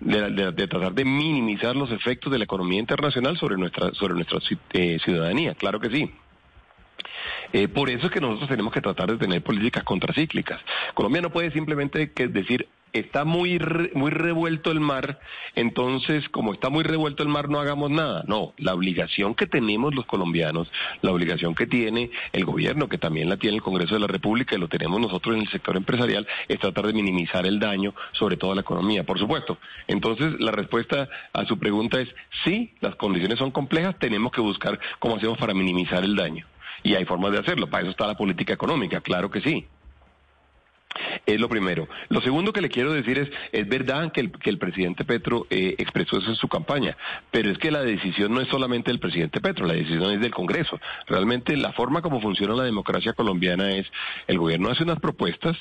de, 0.00 0.52
tratar 0.68 0.92
de 0.92 1.04
minimizar 1.04 1.74
los 1.74 1.90
efectos 1.90 2.32
de 2.32 2.38
la 2.38 2.44
economía 2.44 2.78
internacional 2.78 3.38
sobre 3.38 3.56
nuestra 3.56 3.92
sobre 3.94 4.14
nuestra 4.14 4.38
eh, 4.72 4.98
ciudadanía. 5.02 5.54
Claro 5.54 5.80
que 5.80 5.90
sí. 5.90 6.10
Eh, 7.52 7.68
por 7.68 7.90
eso 7.90 8.06
es 8.06 8.12
que 8.12 8.20
nosotros 8.20 8.48
tenemos 8.48 8.72
que 8.72 8.80
tratar 8.80 9.10
de 9.10 9.16
tener 9.16 9.42
políticas 9.42 9.84
contracíclicas. 9.84 10.60
Colombia 10.94 11.22
no 11.22 11.30
puede 11.30 11.50
simplemente 11.52 12.12
que 12.12 12.28
decir 12.28 12.68
está 12.94 13.24
muy 13.24 13.58
muy 13.94 14.10
revuelto 14.10 14.70
el 14.70 14.80
mar, 14.80 15.18
entonces 15.56 16.28
como 16.28 16.54
está 16.54 16.70
muy 16.70 16.84
revuelto 16.84 17.22
el 17.22 17.28
mar 17.28 17.50
no 17.50 17.60
hagamos 17.60 17.90
nada. 17.90 18.24
No, 18.26 18.54
la 18.56 18.72
obligación 18.72 19.34
que 19.34 19.46
tenemos 19.46 19.94
los 19.94 20.06
colombianos, 20.06 20.70
la 21.02 21.12
obligación 21.12 21.54
que 21.54 21.66
tiene 21.66 22.10
el 22.32 22.44
gobierno, 22.44 22.88
que 22.88 22.96
también 22.96 23.28
la 23.28 23.36
tiene 23.36 23.56
el 23.56 23.62
Congreso 23.62 23.94
de 23.94 24.00
la 24.00 24.06
República 24.06 24.54
y 24.54 24.58
lo 24.58 24.68
tenemos 24.68 25.00
nosotros 25.00 25.34
en 25.34 25.42
el 25.42 25.48
sector 25.48 25.76
empresarial, 25.76 26.26
es 26.48 26.60
tratar 26.60 26.86
de 26.86 26.92
minimizar 26.92 27.46
el 27.46 27.58
daño, 27.58 27.94
sobre 28.12 28.36
todo 28.36 28.52
a 28.52 28.54
la 28.54 28.60
economía, 28.60 29.04
por 29.04 29.18
supuesto. 29.18 29.58
Entonces, 29.88 30.40
la 30.40 30.52
respuesta 30.52 31.08
a 31.32 31.44
su 31.44 31.58
pregunta 31.58 32.00
es 32.00 32.08
sí, 32.44 32.72
las 32.80 32.94
condiciones 32.94 33.38
son 33.38 33.50
complejas, 33.50 33.98
tenemos 33.98 34.30
que 34.32 34.40
buscar 34.40 34.78
cómo 35.00 35.16
hacemos 35.16 35.36
para 35.36 35.52
minimizar 35.52 36.04
el 36.04 36.14
daño. 36.14 36.46
Y 36.84 36.94
hay 36.94 37.04
formas 37.04 37.32
de 37.32 37.38
hacerlo, 37.38 37.66
para 37.68 37.82
eso 37.82 37.90
está 37.90 38.06
la 38.06 38.16
política 38.16 38.52
económica, 38.52 39.00
claro 39.00 39.30
que 39.30 39.40
sí. 39.40 39.66
Es 41.26 41.40
lo 41.40 41.48
primero. 41.48 41.88
Lo 42.08 42.20
segundo 42.20 42.52
que 42.52 42.60
le 42.60 42.68
quiero 42.68 42.92
decir 42.92 43.18
es, 43.18 43.28
es 43.50 43.68
verdad 43.68 44.12
que 44.12 44.20
el, 44.20 44.30
que 44.30 44.50
el 44.50 44.58
presidente 44.58 45.04
Petro 45.04 45.46
eh, 45.50 45.74
expresó 45.78 46.18
eso 46.18 46.30
en 46.30 46.36
su 46.36 46.46
campaña, 46.46 46.96
pero 47.30 47.50
es 47.50 47.58
que 47.58 47.70
la 47.70 47.82
decisión 47.82 48.32
no 48.32 48.40
es 48.40 48.48
solamente 48.48 48.90
del 48.90 49.00
presidente 49.00 49.40
Petro, 49.40 49.66
la 49.66 49.74
decisión 49.74 50.12
es 50.12 50.20
del 50.20 50.32
Congreso. 50.32 50.78
Realmente 51.06 51.56
la 51.56 51.72
forma 51.72 52.02
como 52.02 52.20
funciona 52.20 52.54
la 52.54 52.64
democracia 52.64 53.14
colombiana 53.14 53.72
es, 53.72 53.86
el 54.28 54.38
gobierno 54.38 54.70
hace 54.70 54.84
unas 54.84 55.00
propuestas, 55.00 55.56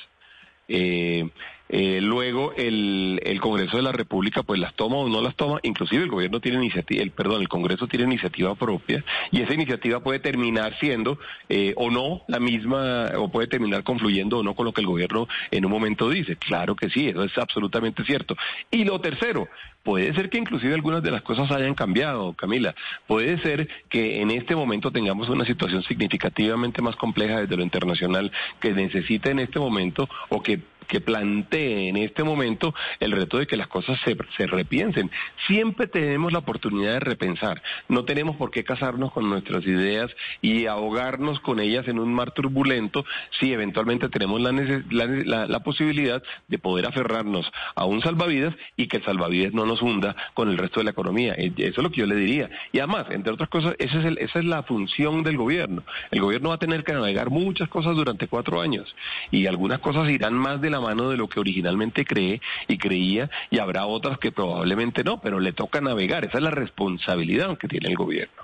eh, 0.67 1.29
eh, 1.69 1.99
luego 2.01 2.53
el, 2.55 3.19
el, 3.23 3.41
Congreso 3.41 3.77
de 3.77 3.83
la 3.83 3.91
República 3.91 4.43
pues 4.43 4.59
las 4.59 4.73
toma 4.75 4.97
o 4.97 5.09
no 5.09 5.21
las 5.21 5.35
toma, 5.35 5.59
inclusive 5.63 6.03
el 6.03 6.09
gobierno 6.09 6.39
tiene 6.39 6.57
iniciativa, 6.57 7.01
el 7.01 7.11
perdón, 7.11 7.41
el 7.41 7.47
Congreso 7.47 7.87
tiene 7.87 8.05
iniciativa 8.05 8.53
propia 8.55 9.03
y 9.31 9.41
esa 9.41 9.53
iniciativa 9.53 10.01
puede 10.01 10.19
terminar 10.19 10.77
siendo 10.79 11.17
eh, 11.49 11.73
o 11.77 11.89
no 11.89 12.21
la 12.27 12.39
misma 12.39 13.11
o 13.17 13.29
puede 13.29 13.47
terminar 13.47 13.83
confluyendo 13.83 14.39
o 14.39 14.43
no 14.43 14.55
con 14.55 14.65
lo 14.65 14.73
que 14.73 14.81
el 14.81 14.87
gobierno 14.87 15.27
en 15.51 15.65
un 15.65 15.71
momento 15.71 16.09
dice. 16.09 16.35
Claro 16.35 16.75
que 16.75 16.89
sí, 16.89 17.07
eso 17.07 17.23
es 17.23 17.37
absolutamente 17.37 18.03
cierto. 18.03 18.35
Y 18.69 18.83
lo 18.83 18.99
tercero, 19.01 19.47
puede 19.83 20.13
ser 20.13 20.29
que 20.29 20.37
inclusive 20.37 20.73
algunas 20.73 21.03
de 21.03 21.11
las 21.11 21.21
cosas 21.21 21.51
hayan 21.51 21.75
cambiado, 21.75 22.33
Camila. 22.33 22.73
Puede 23.07 23.41
ser 23.41 23.67
que 23.89 24.21
en 24.21 24.31
este 24.31 24.55
momento 24.55 24.91
tengamos 24.91 25.29
una 25.29 25.45
situación 25.45 25.83
significativamente 25.83 26.81
más 26.81 26.95
compleja 26.95 27.41
desde 27.41 27.57
lo 27.57 27.63
internacional 27.63 28.31
que 28.59 28.73
necesite 28.73 29.31
en 29.31 29.39
este 29.39 29.59
momento 29.59 30.09
o 30.29 30.41
que 30.41 30.59
que 30.93 31.01
plantee 31.01 31.89
en 31.89 31.97
este 31.97 32.23
momento 32.23 32.75
el 32.99 33.13
reto 33.13 33.39
de 33.39 33.47
que 33.47 33.57
las 33.57 33.67
cosas 33.67 33.99
se, 34.05 34.15
se, 34.37 34.45
repiensen. 34.45 35.09
Siempre 35.47 35.87
tenemos 35.87 36.31
la 36.31 36.37
oportunidad 36.37 36.93
de 36.93 36.99
repensar. 36.99 37.63
No 37.89 38.05
tenemos 38.05 38.35
por 38.35 38.51
qué 38.51 38.63
casarnos 38.63 39.11
con 39.11 39.27
nuestras 39.27 39.65
ideas 39.65 40.11
y 40.39 40.67
ahogarnos 40.67 41.39
con 41.39 41.59
ellas 41.59 41.87
en 41.87 41.97
un 41.97 42.13
mar 42.13 42.29
turbulento 42.29 43.05
si 43.39 43.51
eventualmente 43.51 44.07
tenemos 44.07 44.39
la, 44.39 44.51
la, 44.51 45.47
la, 45.47 45.59
posibilidad 45.61 46.21
de 46.47 46.59
poder 46.59 46.85
aferrarnos 46.85 47.51
a 47.73 47.85
un 47.85 48.03
salvavidas 48.03 48.53
y 48.77 48.85
que 48.85 48.97
el 48.97 49.03
salvavidas 49.03 49.51
no 49.51 49.65
nos 49.65 49.81
hunda 49.81 50.15
con 50.35 50.47
el 50.47 50.59
resto 50.59 50.79
de 50.79 50.83
la 50.83 50.91
economía. 50.91 51.33
Eso 51.33 51.55
es 51.57 51.77
lo 51.77 51.89
que 51.89 52.01
yo 52.01 52.05
le 52.05 52.17
diría. 52.17 52.51
Y 52.71 52.77
además, 52.77 53.07
entre 53.09 53.33
otras 53.33 53.49
cosas, 53.49 53.73
esa 53.79 54.07
es 54.07 54.45
la 54.45 54.61
función 54.61 55.23
del 55.23 55.37
gobierno. 55.37 55.81
El 56.11 56.21
gobierno 56.21 56.49
va 56.49 56.55
a 56.55 56.59
tener 56.59 56.83
que 56.83 56.93
navegar 56.93 57.31
muchas 57.31 57.67
cosas 57.67 57.95
durante 57.95 58.27
cuatro 58.27 58.61
años 58.61 58.95
y 59.31 59.47
algunas 59.47 59.79
cosas 59.79 60.07
irán 60.11 60.35
más 60.35 60.61
de 60.61 60.69
la 60.69 60.82
mano 60.83 61.09
de 61.09 61.17
lo 61.17 61.27
que 61.27 61.39
originalmente 61.39 62.05
cree 62.05 62.41
y 62.67 62.77
creía 62.77 63.29
y 63.49 63.59
habrá 63.59 63.85
otras 63.85 64.19
que 64.19 64.31
probablemente 64.31 65.03
no, 65.03 65.19
pero 65.19 65.39
le 65.39 65.53
toca 65.53 65.81
navegar. 65.81 66.25
Esa 66.25 66.37
es 66.37 66.43
la 66.43 66.51
responsabilidad 66.51 67.57
que 67.57 67.67
tiene 67.67 67.89
el 67.89 67.95
gobierno 67.95 68.43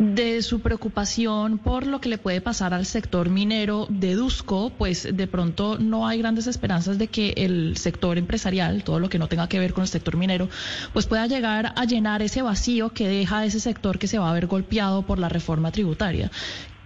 de 0.00 0.40
su 0.40 0.60
preocupación 0.60 1.58
por 1.58 1.86
lo 1.86 2.00
que 2.00 2.08
le 2.08 2.16
puede 2.16 2.40
pasar 2.40 2.72
al 2.72 2.86
sector 2.86 3.28
minero, 3.28 3.86
deduzco, 3.90 4.70
pues 4.70 5.06
de 5.14 5.26
pronto 5.26 5.78
no 5.78 6.08
hay 6.08 6.18
grandes 6.18 6.46
esperanzas 6.46 6.96
de 6.96 7.08
que 7.08 7.34
el 7.36 7.76
sector 7.76 8.16
empresarial, 8.16 8.82
todo 8.82 8.98
lo 8.98 9.10
que 9.10 9.18
no 9.18 9.28
tenga 9.28 9.46
que 9.46 9.58
ver 9.58 9.74
con 9.74 9.82
el 9.82 9.88
sector 9.88 10.16
minero, 10.16 10.48
pues 10.94 11.06
pueda 11.06 11.26
llegar 11.26 11.74
a 11.76 11.84
llenar 11.84 12.22
ese 12.22 12.40
vacío 12.40 12.94
que 12.94 13.08
deja 13.08 13.44
ese 13.44 13.60
sector 13.60 13.98
que 13.98 14.06
se 14.06 14.18
va 14.18 14.30
a 14.30 14.32
ver 14.32 14.46
golpeado 14.46 15.02
por 15.02 15.18
la 15.18 15.28
reforma 15.28 15.70
tributaria. 15.70 16.30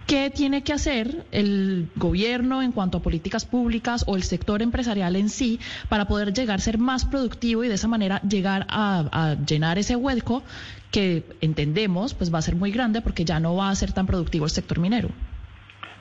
¿Qué 0.07 0.29
tiene 0.29 0.61
que 0.61 0.71
hacer 0.71 1.25
el 1.31 1.89
gobierno 1.95 2.61
en 2.61 2.71
cuanto 2.71 2.99
a 2.99 3.01
políticas 3.01 3.45
públicas 3.45 4.03
o 4.05 4.15
el 4.15 4.21
sector 4.21 4.61
empresarial 4.61 5.15
en 5.15 5.29
sí 5.29 5.59
para 5.89 6.07
poder 6.07 6.31
llegar 6.31 6.59
a 6.59 6.61
ser 6.61 6.77
más 6.77 7.05
productivo 7.05 7.63
y 7.63 7.69
de 7.69 7.73
esa 7.73 7.87
manera 7.87 8.21
llegar 8.21 8.67
a, 8.69 9.35
llenar 9.47 9.79
ese 9.79 9.95
hueco 9.95 10.43
que 10.91 11.23
entendemos 11.41 12.13
pues 12.13 12.31
va 12.31 12.37
a 12.37 12.43
ser 12.43 12.55
muy 12.55 12.71
grande 12.71 13.01
porque 13.01 13.25
ya 13.25 13.39
no 13.39 13.55
va 13.55 13.71
a 13.71 13.75
ser 13.75 13.93
tan 13.93 14.05
productivo 14.05 14.45
el 14.45 14.51
sector 14.51 14.77
minero? 14.77 15.09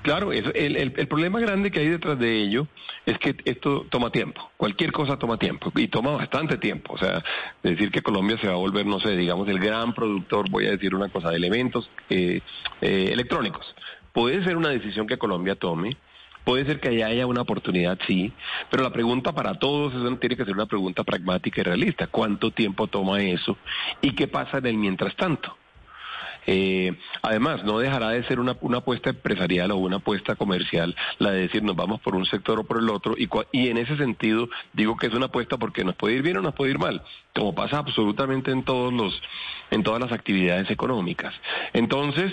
Claro, 0.05 0.35
el, 0.35 0.53
el, 0.55 1.09
problema 1.09 1.41
grande 1.41 1.71
que 1.71 1.81
hay 1.81 1.89
detrás 1.89 2.19
de 2.19 2.43
ello 2.43 2.67
es 3.07 3.19
que 3.19 3.35
esto 3.47 3.87
toma 3.89 4.11
tiempo. 4.11 4.51
Cualquier 4.59 4.93
cosa 4.93 5.19
toma 5.19 5.39
tiempo 5.39 5.73
y 5.75 5.89
toma 5.89 6.11
bastante 6.11 6.59
tiempo. 6.59 6.93
O 6.93 6.99
sea, 6.99 7.25
decir 7.63 7.91
que 7.91 8.03
Colombia 8.03 8.37
se 8.39 8.47
va 8.47 8.53
a 8.53 8.59
volver, 8.59 8.85
no 8.85 9.01
sé, 9.01 9.17
digamos, 9.17 9.49
el 9.49 9.59
gran 9.59 9.95
productor, 9.95 10.51
voy 10.51 10.67
a 10.67 10.73
decir 10.73 10.95
una 10.95 11.09
cosa, 11.09 11.31
de 11.31 11.37
elementos 11.37 11.89
eh, 12.11 12.43
eh, 12.83 13.09
electrónicos. 13.15 13.65
Puede 14.13 14.45
ser 14.45 14.59
una 14.59 14.69
decisión 14.69 15.07
que 15.07 15.17
Colombia 15.17 15.55
tome, 15.55 15.97
puede 16.45 16.67
ser 16.67 16.81
que 16.81 16.91
haya, 16.91 17.07
haya 17.07 17.27
una 17.27 17.41
oportunidad, 17.41 17.99
sí, 18.07 18.31
pero 18.71 18.83
la 18.83 18.91
pregunta 18.91 19.33
para 19.33 19.55
todos 19.55 19.95
es, 19.95 20.21
tiene 20.21 20.37
que 20.37 20.45
ser 20.45 20.53
una 20.53 20.67
pregunta 20.67 21.03
pragmática 21.03 21.63
y 21.63 21.65
realista. 21.65 22.09
¿Cuánto 22.09 22.51
tiempo 22.51 22.89
toma 22.89 23.23
eso? 23.23 23.57
¿Y 24.03 24.11
qué 24.15 24.29
pasa 24.29 24.59
en 24.59 24.67
el 24.67 24.77
mientras 24.77 25.17
tanto? 25.17 25.57
Eh, 26.47 26.97
además, 27.23 27.65
no 27.65 27.79
dejará 27.79 28.11
de 28.11 28.25
ser 28.25 28.41
una, 28.41 28.53
apuesta 28.53 29.11
empresarial 29.11 29.71
o 29.71 29.77
una 29.77 29.97
apuesta 29.97 30.37
comercial 30.37 30.95
la 31.19 31.31
de 31.31 31.43
decir 31.43 31.63
nos 31.63 31.77
vamos 31.77 32.01
por 32.01 32.15
un 32.15 32.27
sector 32.27 32.59
o 32.59 32.65
por 32.65 32.79
el 32.79 32.89
otro 32.91 33.15
y, 33.17 33.29
y 33.53 33.69
en 33.69 33.79
ese 33.79 33.97
sentido 33.97 34.49
digo 34.73 34.97
que 34.97 35.07
es 35.07 35.15
una 35.15 35.27
apuesta 35.27 35.57
porque 35.57 35.85
nos 35.85 35.97
puede 35.97 36.17
ir 36.17 36.23
bien 36.23 36.37
o 36.39 36.43
nos 36.43 36.55
puede 36.55 36.73
ir 36.73 36.79
mal, 36.79 37.03
como 37.35 37.55
pasa 37.55 37.79
absolutamente 37.79 38.51
en 38.51 38.63
todos 38.65 38.93
los 38.93 39.21
en 39.71 39.83
todas 39.83 40.01
las 40.01 40.13
actividades 40.13 40.71
económicas. 40.71 41.35
Entonces, 41.73 42.33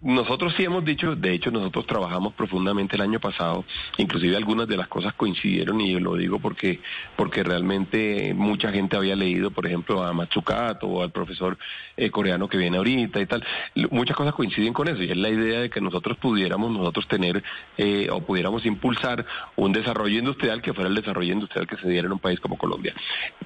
nosotros 0.00 0.54
sí 0.56 0.62
hemos 0.62 0.84
dicho, 0.84 1.16
de 1.16 1.32
hecho 1.32 1.50
nosotros 1.50 1.84
trabajamos 1.84 2.32
profundamente 2.34 2.94
el 2.94 3.02
año 3.02 3.18
pasado, 3.18 3.64
inclusive 3.96 4.36
algunas 4.36 4.68
de 4.68 4.76
las 4.76 4.86
cosas 4.86 5.12
coincidieron 5.14 5.80
y 5.80 5.98
lo 5.98 6.14
digo 6.14 6.38
porque 6.38 6.80
porque 7.16 7.42
realmente 7.42 8.32
mucha 8.32 8.70
gente 8.70 8.96
había 8.96 9.16
leído, 9.16 9.50
por 9.50 9.66
ejemplo, 9.66 10.04
a 10.04 10.12
Matsukato 10.12 10.86
o 10.86 11.02
al 11.02 11.10
profesor 11.10 11.58
eh, 11.96 12.10
coreano 12.10 12.48
que 12.48 12.58
viene 12.58 12.76
ahorita 12.76 13.20
y 13.20 13.26
tal, 13.26 13.44
muchas 13.90 14.16
cosas 14.16 14.34
coinciden 14.34 14.72
con 14.72 14.86
eso 14.86 15.02
y 15.02 15.10
es 15.10 15.16
la 15.16 15.30
idea 15.30 15.62
de 15.62 15.70
que 15.70 15.80
nosotros 15.80 16.16
pudiéramos 16.18 16.70
nosotros 16.70 17.08
tener 17.08 17.42
eh, 17.76 18.08
o 18.12 18.20
pudiéramos 18.20 18.64
impulsar 18.66 19.26
un 19.56 19.72
desarrollo 19.72 20.16
industrial 20.16 20.62
que 20.62 20.74
fuera 20.74 20.88
el 20.88 20.94
desarrollo 20.94 21.32
industrial 21.32 21.66
que 21.66 21.76
se 21.76 21.88
diera 21.88 22.06
en 22.06 22.12
un 22.12 22.20
país 22.20 22.38
como 22.38 22.56
Colombia. 22.56 22.94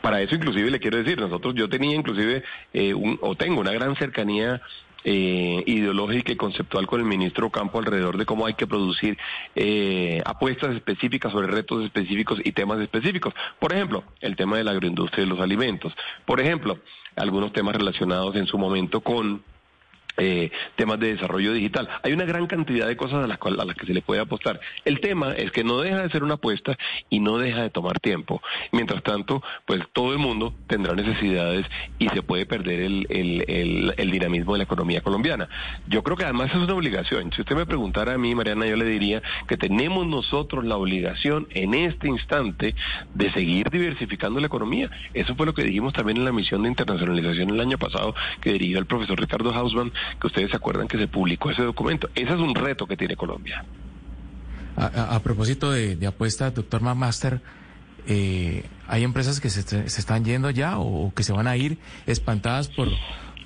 Para 0.02 0.20
eso 0.20 0.34
inclusive 0.34 0.70
le 0.70 0.80
quiero 0.80 0.98
decir, 0.98 1.18
nosotros 1.18 1.54
yo 1.54 1.70
tenía 1.70 1.96
inclusive 1.96 2.44
eh, 2.74 2.92
un, 2.92 3.18
o 3.22 3.34
tengo 3.36 3.58
una 3.58 3.72
gran 3.72 3.96
cercanía 3.96 4.60
eh, 5.04 5.62
ideológica 5.66 6.32
y 6.32 6.36
conceptual 6.36 6.86
con 6.86 7.00
el 7.00 7.06
ministro 7.06 7.50
Campo 7.50 7.78
alrededor 7.78 8.16
de 8.16 8.26
cómo 8.26 8.46
hay 8.46 8.54
que 8.54 8.66
producir 8.66 9.18
eh, 9.54 10.22
apuestas 10.24 10.74
específicas 10.74 11.32
sobre 11.32 11.48
retos 11.48 11.84
específicos 11.84 12.40
y 12.44 12.52
temas 12.52 12.80
específicos. 12.80 13.34
Por 13.58 13.72
ejemplo, 13.72 14.04
el 14.20 14.36
tema 14.36 14.56
de 14.56 14.64
la 14.64 14.72
agroindustria 14.72 15.24
y 15.24 15.28
los 15.28 15.40
alimentos. 15.40 15.92
Por 16.24 16.40
ejemplo, 16.40 16.78
algunos 17.16 17.52
temas 17.52 17.76
relacionados 17.76 18.36
en 18.36 18.46
su 18.46 18.58
momento 18.58 19.00
con 19.00 19.42
eh, 20.16 20.50
temas 20.76 21.00
de 21.00 21.14
desarrollo 21.14 21.52
digital. 21.52 21.88
Hay 22.02 22.12
una 22.12 22.24
gran 22.24 22.46
cantidad 22.46 22.86
de 22.86 22.96
cosas 22.96 23.24
a 23.24 23.26
las, 23.26 23.38
a 23.40 23.64
las 23.64 23.76
que 23.76 23.86
se 23.86 23.94
le 23.94 24.02
puede 24.02 24.20
apostar. 24.20 24.60
El 24.84 25.00
tema 25.00 25.32
es 25.32 25.50
que 25.50 25.64
no 25.64 25.80
deja 25.80 26.02
de 26.02 26.10
ser 26.10 26.22
una 26.22 26.34
apuesta 26.34 26.76
y 27.08 27.20
no 27.20 27.38
deja 27.38 27.62
de 27.62 27.70
tomar 27.70 28.00
tiempo. 28.00 28.42
Mientras 28.72 29.02
tanto, 29.02 29.42
pues 29.66 29.80
todo 29.92 30.12
el 30.12 30.18
mundo 30.18 30.54
tendrá 30.66 30.94
necesidades 30.94 31.66
y 31.98 32.08
se 32.08 32.22
puede 32.22 32.46
perder 32.46 32.80
el, 32.80 33.06
el, 33.08 33.94
el, 33.96 34.10
dinamismo 34.10 34.52
de 34.52 34.58
la 34.58 34.64
economía 34.64 35.00
colombiana. 35.00 35.48
Yo 35.88 36.02
creo 36.02 36.16
que 36.16 36.24
además 36.24 36.50
es 36.50 36.56
una 36.56 36.74
obligación. 36.74 37.32
Si 37.32 37.40
usted 37.40 37.56
me 37.56 37.66
preguntara 37.66 38.14
a 38.14 38.18
mí, 38.18 38.34
Mariana, 38.34 38.66
yo 38.66 38.76
le 38.76 38.84
diría 38.84 39.22
que 39.48 39.56
tenemos 39.56 40.06
nosotros 40.06 40.64
la 40.64 40.76
obligación 40.76 41.46
en 41.50 41.74
este 41.74 42.08
instante 42.08 42.74
de 43.14 43.32
seguir 43.32 43.70
diversificando 43.70 44.40
la 44.40 44.46
economía. 44.46 44.90
Eso 45.14 45.34
fue 45.34 45.46
lo 45.46 45.54
que 45.54 45.62
dijimos 45.62 45.92
también 45.92 46.18
en 46.18 46.24
la 46.24 46.32
misión 46.32 46.62
de 46.62 46.68
internacionalización 46.68 47.50
el 47.50 47.60
año 47.60 47.78
pasado 47.78 48.14
que 48.40 48.52
dirigió 48.52 48.78
el 48.78 48.86
profesor 48.86 49.18
Ricardo 49.18 49.52
Hausmann 49.54 49.92
que 50.20 50.26
ustedes 50.26 50.50
se 50.50 50.56
acuerdan 50.56 50.88
que 50.88 50.98
se 50.98 51.08
publicó 51.08 51.50
ese 51.50 51.62
documento. 51.62 52.08
Ese 52.14 52.32
es 52.32 52.40
un 52.40 52.54
reto 52.54 52.86
que 52.86 52.96
tiene 52.96 53.16
Colombia. 53.16 53.64
A, 54.76 55.20
propósito 55.20 55.70
de, 55.70 55.96
de 55.96 56.06
apuesta, 56.06 56.50
doctor 56.50 56.80
McMaster, 56.80 57.42
eh, 58.06 58.64
¿hay 58.88 59.04
empresas 59.04 59.40
que 59.40 59.50
se, 59.50 59.62
se, 59.62 59.84
están 59.84 60.24
yendo 60.24 60.50
ya 60.50 60.78
o, 60.78 61.12
que 61.14 61.22
se 61.22 61.32
van 61.32 61.46
a 61.46 61.56
ir 61.56 61.78
espantadas 62.06 62.68
por, 62.68 62.88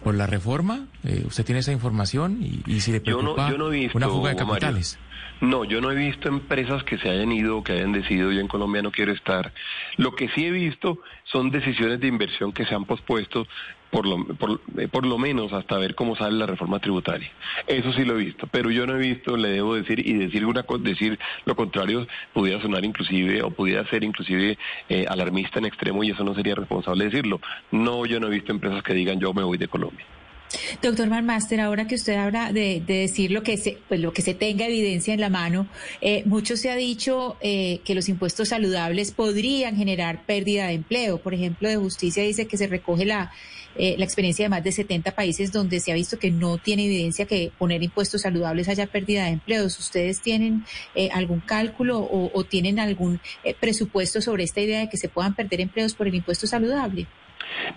por 0.02 0.14
la 0.14 0.26
reforma? 0.26 0.86
Eh, 1.04 1.24
¿Usted 1.26 1.44
tiene 1.44 1.60
esa 1.60 1.72
información? 1.72 2.38
Y, 2.66 2.80
si 2.80 2.92
le 2.92 3.00
preocupa 3.00 3.52
una 3.94 4.08
fuga 4.08 4.30
de 4.30 4.36
capitales. 4.36 4.98
No, 5.40 5.64
yo 5.64 5.82
no 5.82 5.90
he 5.90 5.94
visto 5.94 6.28
empresas 6.28 6.82
que 6.84 6.96
se 6.96 7.10
hayan 7.10 7.30
ido 7.30 7.58
o 7.58 7.62
que 7.62 7.72
hayan 7.72 7.92
decidido 7.92 8.32
yo 8.32 8.40
en 8.40 8.48
Colombia 8.48 8.80
no 8.80 8.90
quiero 8.90 9.12
estar. 9.12 9.52
Lo 9.98 10.14
que 10.14 10.28
sí 10.30 10.46
he 10.46 10.50
visto 10.50 11.00
son 11.24 11.50
decisiones 11.50 12.00
de 12.00 12.06
inversión 12.06 12.52
que 12.52 12.64
se 12.64 12.74
han 12.74 12.86
pospuesto 12.86 13.46
por 13.90 14.06
lo, 14.06 14.24
por, 14.24 14.60
eh, 14.78 14.88
por, 14.88 15.06
lo 15.06 15.18
menos 15.18 15.52
hasta 15.52 15.78
ver 15.78 15.94
cómo 15.94 16.16
sale 16.16 16.36
la 16.36 16.46
reforma 16.46 16.78
tributaria. 16.80 17.30
Eso 17.66 17.92
sí 17.92 18.04
lo 18.04 18.18
he 18.18 18.24
visto, 18.24 18.46
pero 18.50 18.70
yo 18.70 18.86
no 18.86 18.96
he 18.96 18.98
visto, 18.98 19.36
le 19.36 19.50
debo 19.50 19.74
decir, 19.74 20.06
y 20.06 20.14
decir 20.14 20.44
una 20.44 20.64
decir 20.80 21.18
lo 21.44 21.56
contrario 21.56 22.06
pudiera 22.32 22.60
sonar 22.60 22.84
inclusive 22.84 23.42
o 23.42 23.50
pudiera 23.50 23.88
ser 23.88 24.04
inclusive 24.04 24.58
eh, 24.88 25.06
alarmista 25.08 25.58
en 25.58 25.66
extremo 25.66 26.04
y 26.04 26.10
eso 26.10 26.24
no 26.24 26.34
sería 26.34 26.54
responsable 26.54 27.04
decirlo. 27.04 27.40
No, 27.70 28.06
yo 28.06 28.20
no 28.20 28.26
he 28.28 28.30
visto 28.30 28.52
empresas 28.52 28.82
que 28.82 28.94
digan 28.94 29.20
yo 29.20 29.32
me 29.32 29.42
voy 29.42 29.58
de 29.58 29.68
Colombia. 29.68 30.04
Doctor 30.82 31.08
Marmaster, 31.08 31.60
ahora 31.60 31.86
que 31.86 31.96
usted 31.96 32.14
habla 32.14 32.52
de, 32.52 32.82
decir 32.86 33.30
lo 33.30 33.42
que 33.42 33.56
se, 33.56 33.78
pues 33.88 34.00
lo 34.00 34.12
que 34.12 34.22
se 34.22 34.34
tenga 34.34 34.66
evidencia 34.66 35.12
en 35.12 35.20
la 35.20 35.28
mano, 35.28 35.68
eh, 36.00 36.22
mucho 36.24 36.56
se 36.56 36.70
ha 36.70 36.76
dicho 36.76 37.36
eh, 37.40 37.80
que 37.84 37.94
los 37.94 38.08
impuestos 38.08 38.48
saludables 38.48 39.10
podrían 39.12 39.76
generar 39.76 40.24
pérdida 40.24 40.68
de 40.68 40.74
empleo. 40.74 41.18
Por 41.18 41.34
ejemplo, 41.34 41.68
de 41.68 41.76
justicia 41.76 42.22
dice 42.22 42.46
que 42.46 42.56
se 42.56 42.68
recoge 42.68 43.04
la, 43.04 43.32
eh, 43.78 43.96
la 43.98 44.04
experiencia 44.04 44.44
de 44.44 44.48
más 44.48 44.64
de 44.64 44.72
70 44.72 45.12
países 45.12 45.52
donde 45.52 45.80
se 45.80 45.92
ha 45.92 45.94
visto 45.94 46.18
que 46.18 46.30
no 46.30 46.58
tiene 46.58 46.86
evidencia 46.86 47.26
que 47.26 47.52
poner 47.58 47.82
impuestos 47.82 48.22
saludables 48.22 48.68
haya 48.68 48.86
pérdida 48.86 49.24
de 49.24 49.30
empleos. 49.30 49.78
¿Ustedes 49.78 50.20
tienen 50.20 50.64
algún 51.12 51.40
cálculo 51.40 51.98
o, 52.00 52.44
tienen 52.44 52.78
algún 52.78 53.20
presupuesto 53.60 54.20
sobre 54.20 54.44
esta 54.44 54.60
idea 54.60 54.80
de 54.80 54.88
que 54.88 54.96
se 54.96 55.08
puedan 55.08 55.34
perder 55.34 55.60
empleos 55.60 55.94
por 55.94 56.06
el 56.08 56.14
impuesto 56.14 56.46
saludable? 56.46 57.06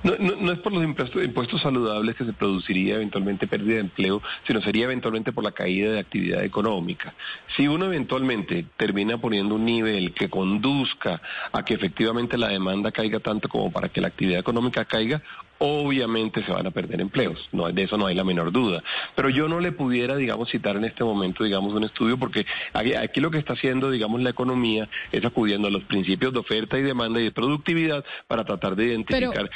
No, 0.04 0.16
no, 0.18 0.52
es 0.52 0.60
por 0.60 0.74
los 0.74 0.84
impuestos, 0.84 1.24
impuestos, 1.24 1.62
saludables 1.62 2.16
que 2.16 2.26
se 2.26 2.34
produciría 2.34 2.96
eventualmente 2.96 3.48
pérdida 3.48 3.76
de 3.76 3.82
empleo, 3.82 4.22
sino 4.46 4.62
sería 4.62 4.86
eventualmente 4.86 5.32
por 5.32 5.44
la 5.44 5.52
caída 5.52 5.92
de 5.92 6.00
actividad 6.00 6.44
económica. 6.44 7.14
Si 7.56 7.68
uno 7.68 7.86
eventualmente 7.86 8.66
termina 8.78 9.18
poniendo 9.20 9.56
un 9.56 9.66
nivel 9.66 10.14
que 10.14 10.30
conduzca 10.30 11.22
a 11.52 11.64
que 11.64 11.74
efectivamente 11.74 12.38
la 12.38 12.50
demanda 12.50 12.92
caiga 12.92 13.20
tanto 13.20 13.50
como 13.50 13.72
para 13.72 13.90
que 13.90 14.02
la 14.02 14.08
actividad 14.08 14.40
económica 14.40 14.86
caiga, 14.86 15.22
obviamente 15.60 16.44
se 16.44 16.52
van 16.52 16.66
a 16.68 16.72
perder 16.72 17.02
empleos, 17.02 17.48
no, 17.52 17.72
de 17.72 17.84
eso 17.84 17.98
no 17.98 18.08
hay 18.08 18.16
la 18.16 18.24
menor 18.24 18.52
duda. 18.52 18.82
Pero 19.16 19.30
yo 19.30 19.48
no 19.48 19.60
le 19.60 19.72
pudiera, 19.72 20.16
digamos, 20.16 20.50
citar 20.50 20.76
en 20.78 20.86
este 20.86 21.04
momento, 21.04 21.44
digamos, 21.44 21.74
un 21.74 21.84
estudio, 21.84 22.18
porque 22.18 22.46
aquí, 22.74 23.20
lo 23.20 23.30
que 23.30 23.38
está 23.38 23.54
haciendo, 23.54 23.92
digamos, 23.92 24.22
la 24.22 24.32
economía 24.32 24.90
es 25.12 25.24
acudiendo 25.24 25.68
a 25.68 25.72
los 25.72 25.84
principios 25.84 26.34
de 26.34 26.40
oferta 26.40 26.78
y 26.78 26.82
demanda 26.82 27.20
y 27.20 27.26
de 27.26 27.32
productividad 27.32 28.04
para 28.28 28.44
tratar 28.44 28.76
de 28.76 28.86
identificar 28.86 29.30
pero 29.30 29.50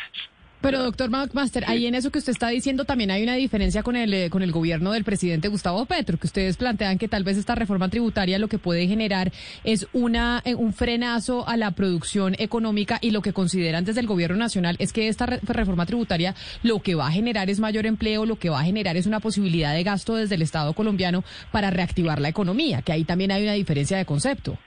doctor 0.72 1.10
McMaster, 1.10 1.66
ahí 1.68 1.86
en 1.86 1.96
eso 1.96 2.12
que 2.12 2.20
usted 2.20 2.32
está 2.32 2.48
diciendo 2.48 2.86
también 2.86 3.12
hay 3.12 3.24
una 3.24 3.36
diferencia 3.36 3.84
con 3.84 3.96
el, 3.96 4.14
eh, 4.14 4.30
con 4.30 4.42
el 4.42 4.52
gobierno 4.52 4.94
del 4.94 5.04
presidente 5.04 5.50
Gustavo 5.50 5.86
Petro, 5.86 6.18
que 6.18 6.28
ustedes 6.28 6.58
plantean 6.58 6.98
que 6.98 7.08
tal 7.08 7.24
vez 7.24 7.38
esta 7.38 7.56
reforma 7.56 7.90
tributaria 7.90 8.40
lo 8.40 8.48
que 8.48 8.58
puede 8.58 8.88
generar 8.88 9.32
es 9.64 9.88
una, 9.94 10.42
eh, 10.46 10.56
un 10.56 10.74
frenazo 10.74 11.48
a 11.48 11.58
la 11.58 11.72
producción 11.72 12.36
económica 12.40 12.98
y 13.02 13.12
lo 13.12 13.22
que 13.22 13.34
consideran 13.34 13.84
desde 13.84 14.00
el 14.00 14.08
gobierno 14.08 14.38
nacional 14.38 14.76
es 14.80 14.94
que 14.94 15.08
esta 15.08 15.26
reforma 15.26 15.86
tributaria 15.86 16.36
lo 16.64 16.80
que 16.80 16.96
va 16.96 17.08
a 17.08 17.12
generar 17.12 17.50
es 17.50 17.60
mayor 17.60 17.86
empleo, 17.86 18.26
lo 18.26 18.38
que 18.38 18.50
va 18.50 18.62
a 18.62 18.64
generar 18.64 18.96
es 18.96 19.06
una 19.06 19.20
posibilidad 19.20 19.74
de 19.74 19.84
gasto 19.84 20.16
desde 20.16 20.36
el 20.36 20.42
Estado 20.42 20.74
colombiano 20.74 21.24
para 21.52 21.70
reactivar 21.70 22.22
la 22.22 22.30
economía, 22.30 22.82
que 22.82 22.94
ahí 22.94 23.04
también 23.04 23.32
hay 23.32 23.44
una 23.44 23.54
diferencia 23.54 23.98
de 23.98 24.06
concepto. 24.06 24.58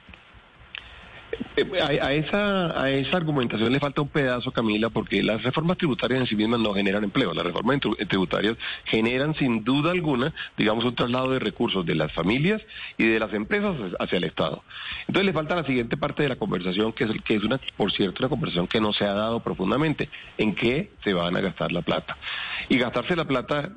Eh, 1.57 2.01
a, 2.03 2.13
esa, 2.13 2.83
a 2.83 2.91
esa 2.91 3.17
argumentación 3.17 3.73
le 3.73 3.81
falta 3.81 4.03
un 4.03 4.09
pedazo, 4.09 4.53
Camila, 4.53 4.91
porque 4.91 5.23
las 5.23 5.43
reformas 5.43 5.79
tributarias 5.79 6.21
en 6.21 6.27
sí 6.27 6.37
mismas 6.37 6.61
no 6.61 6.75
generan 6.75 7.05
empleo. 7.05 7.33
Las 7.33 7.45
reformas 7.45 7.81
tributarias 8.09 8.57
generan 8.85 9.35
sin 9.35 9.65
duda 9.65 9.91
alguna, 9.91 10.35
digamos, 10.57 10.85
un 10.85 10.95
traslado 10.95 11.31
de 11.31 11.39
recursos 11.39 11.85
de 11.87 11.95
las 11.95 12.13
familias 12.13 12.63
y 12.99 13.07
de 13.07 13.19
las 13.19 13.33
empresas 13.33 13.75
hacia 13.99 14.19
el 14.19 14.25
Estado. 14.25 14.63
Entonces 15.09 15.25
le 15.25 15.33
falta 15.33 15.57
la 15.57 15.65
siguiente 15.65 15.97
parte 15.97 16.23
de 16.23 16.29
la 16.29 16.37
conversación, 16.37 16.93
que 16.93 17.05
es, 17.05 17.11
que 17.23 17.37
es 17.37 17.43
una, 17.43 17.59
por 17.77 17.93
cierto, 17.93 18.19
una 18.21 18.29
conversación 18.29 18.67
que 18.67 18.81
no 18.81 18.93
se 18.93 19.05
ha 19.05 19.15
dado 19.15 19.41
profundamente. 19.41 20.09
¿En 20.39 20.55
qué 20.55 20.91
se 21.05 21.15
van 21.15 21.37
a 21.37 21.41
gastar 21.41 21.73
la 21.73 21.83
plata? 21.83 22.17
Y 22.69 22.79
gastarse 22.79 23.17
la 23.17 23.25
plata 23.25 23.73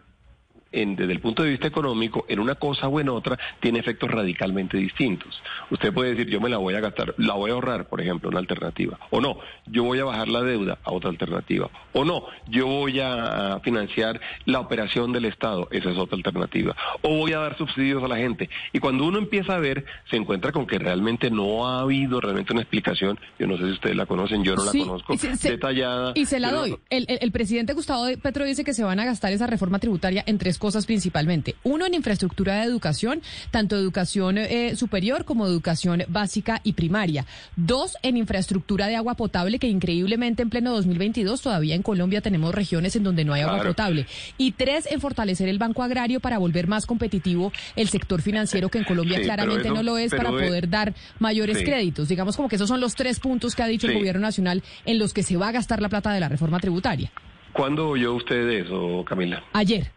desde 0.71 1.11
el 1.11 1.19
punto 1.19 1.43
de 1.43 1.49
vista 1.49 1.67
económico, 1.67 2.25
en 2.27 2.39
una 2.39 2.55
cosa 2.55 2.87
o 2.87 2.99
en 2.99 3.09
otra, 3.09 3.37
tiene 3.59 3.79
efectos 3.79 4.09
radicalmente 4.09 4.77
distintos. 4.77 5.41
Usted 5.71 5.93
puede 5.93 6.11
decir, 6.11 6.27
yo 6.27 6.39
me 6.39 6.49
la 6.49 6.57
voy 6.57 6.75
a 6.75 6.79
gastar, 6.79 7.15
la 7.17 7.33
voy 7.33 7.51
a 7.51 7.53
ahorrar, 7.53 7.87
por 7.87 8.01
ejemplo, 8.01 8.29
una 8.29 8.39
alternativa. 8.39 8.99
O 9.09 9.19
no, 9.19 9.39
yo 9.65 9.83
voy 9.83 9.99
a 9.99 10.05
bajar 10.05 10.27
la 10.27 10.41
deuda 10.43 10.77
a 10.83 10.91
otra 10.91 11.09
alternativa. 11.09 11.69
O 11.93 12.05
no, 12.05 12.25
yo 12.47 12.67
voy 12.67 12.99
a 12.99 13.59
financiar 13.63 14.21
la 14.45 14.59
operación 14.59 15.11
del 15.11 15.25
Estado, 15.25 15.67
esa 15.71 15.89
es 15.89 15.97
otra 15.97 16.17
alternativa. 16.17 16.75
O 17.01 17.17
voy 17.17 17.33
a 17.33 17.39
dar 17.39 17.57
subsidios 17.57 18.03
a 18.03 18.07
la 18.07 18.17
gente. 18.17 18.49
Y 18.71 18.79
cuando 18.79 19.05
uno 19.05 19.17
empieza 19.17 19.55
a 19.55 19.59
ver, 19.59 19.85
se 20.09 20.17
encuentra 20.17 20.51
con 20.51 20.67
que 20.67 20.77
realmente 20.77 21.31
no 21.31 21.67
ha 21.67 21.81
habido 21.81 22.21
realmente 22.21 22.53
una 22.53 22.61
explicación, 22.61 23.19
yo 23.39 23.47
no 23.47 23.57
sé 23.57 23.65
si 23.65 23.71
ustedes 23.71 23.95
la 23.95 24.05
conocen, 24.05 24.43
yo 24.43 24.55
no 24.55 24.65
la 24.65 24.71
conozco, 24.71 25.15
detallada. 25.41 26.11
Y 26.15 26.25
se 26.25 26.39
la 26.39 26.51
doy. 26.51 26.77
El, 26.89 27.07
el 27.09 27.31
presidente 27.31 27.73
Gustavo 27.73 28.05
Petro 28.21 28.45
dice 28.45 28.63
que 28.63 28.73
se 28.73 28.83
van 28.83 28.99
a 28.99 29.05
gastar 29.05 29.33
esa 29.33 29.47
reforma 29.47 29.79
tributaria 29.79 30.23
en 30.27 30.37
tres 30.37 30.58
cosas 30.59 30.85
principalmente. 30.85 31.55
Uno, 31.63 31.85
en 31.85 31.95
infraestructura 31.95 32.55
de 32.55 32.63
educación, 32.63 33.21
tanto 33.51 33.75
educación 33.75 34.37
eh, 34.37 34.75
superior 34.75 35.25
como 35.25 35.47
educación 35.47 36.03
básica 36.07 36.61
y 36.63 36.73
primaria. 36.73 37.25
Dos, 37.55 37.97
en 38.03 38.17
infraestructura 38.17 38.87
de 38.87 38.95
agua 38.95 39.15
potable, 39.15 39.57
que 39.59 39.67
increíblemente 39.67 40.43
en 40.43 40.49
pleno 40.49 40.71
2022 40.71 41.41
todavía 41.41 41.75
en 41.75 41.81
Colombia 41.81 42.21
tenemos 42.21 42.53
regiones 42.53 42.95
en 42.95 43.03
donde 43.03 43.25
no 43.25 43.33
hay 43.33 43.41
agua 43.41 43.63
potable. 43.63 44.05
Y 44.37 44.51
tres, 44.51 44.87
en 44.91 45.01
fortalecer 45.01 45.49
el 45.49 45.57
Banco 45.57 45.83
Agrario 45.83 46.19
para 46.19 46.37
volver 46.37 46.67
más 46.67 46.85
competitivo 46.85 47.51
el 47.75 47.89
sector 47.89 48.21
financiero, 48.21 48.69
que 48.69 48.79
en 48.79 48.83
Colombia 48.83 49.21
claramente 49.21 49.69
no 49.69 49.83
lo 49.83 49.97
es, 49.97 50.13
para 50.13 50.29
poder 50.29 50.69
dar 50.69 50.93
mayores 51.19 51.59
créditos. 51.59 52.07
Digamos 52.09 52.35
como 52.35 52.49
que 52.49 52.55
esos 52.55 52.67
son 52.67 52.81
los 52.81 52.95
tres 52.95 53.19
puntos 53.19 53.55
que 53.55 53.63
ha 53.63 53.67
dicho 53.67 53.87
el 53.87 53.93
Gobierno 53.93 54.21
Nacional 54.21 54.63
en 54.85 54.99
los 54.99 55.13
que 55.13 55.23
se 55.23 55.37
va 55.37 55.49
a 55.49 55.51
gastar 55.51 55.81
la 55.81 55.89
plata 55.89 56.11
de 56.11 56.19
la 56.19 56.29
reforma 56.29 56.59
tributaria. 56.59 57.11
¿Cuándo 57.53 57.89
oyó 57.89 58.13
usted 58.13 58.47
eso, 58.49 59.03
Camila? 59.05 59.43
Ayer. 59.53 59.91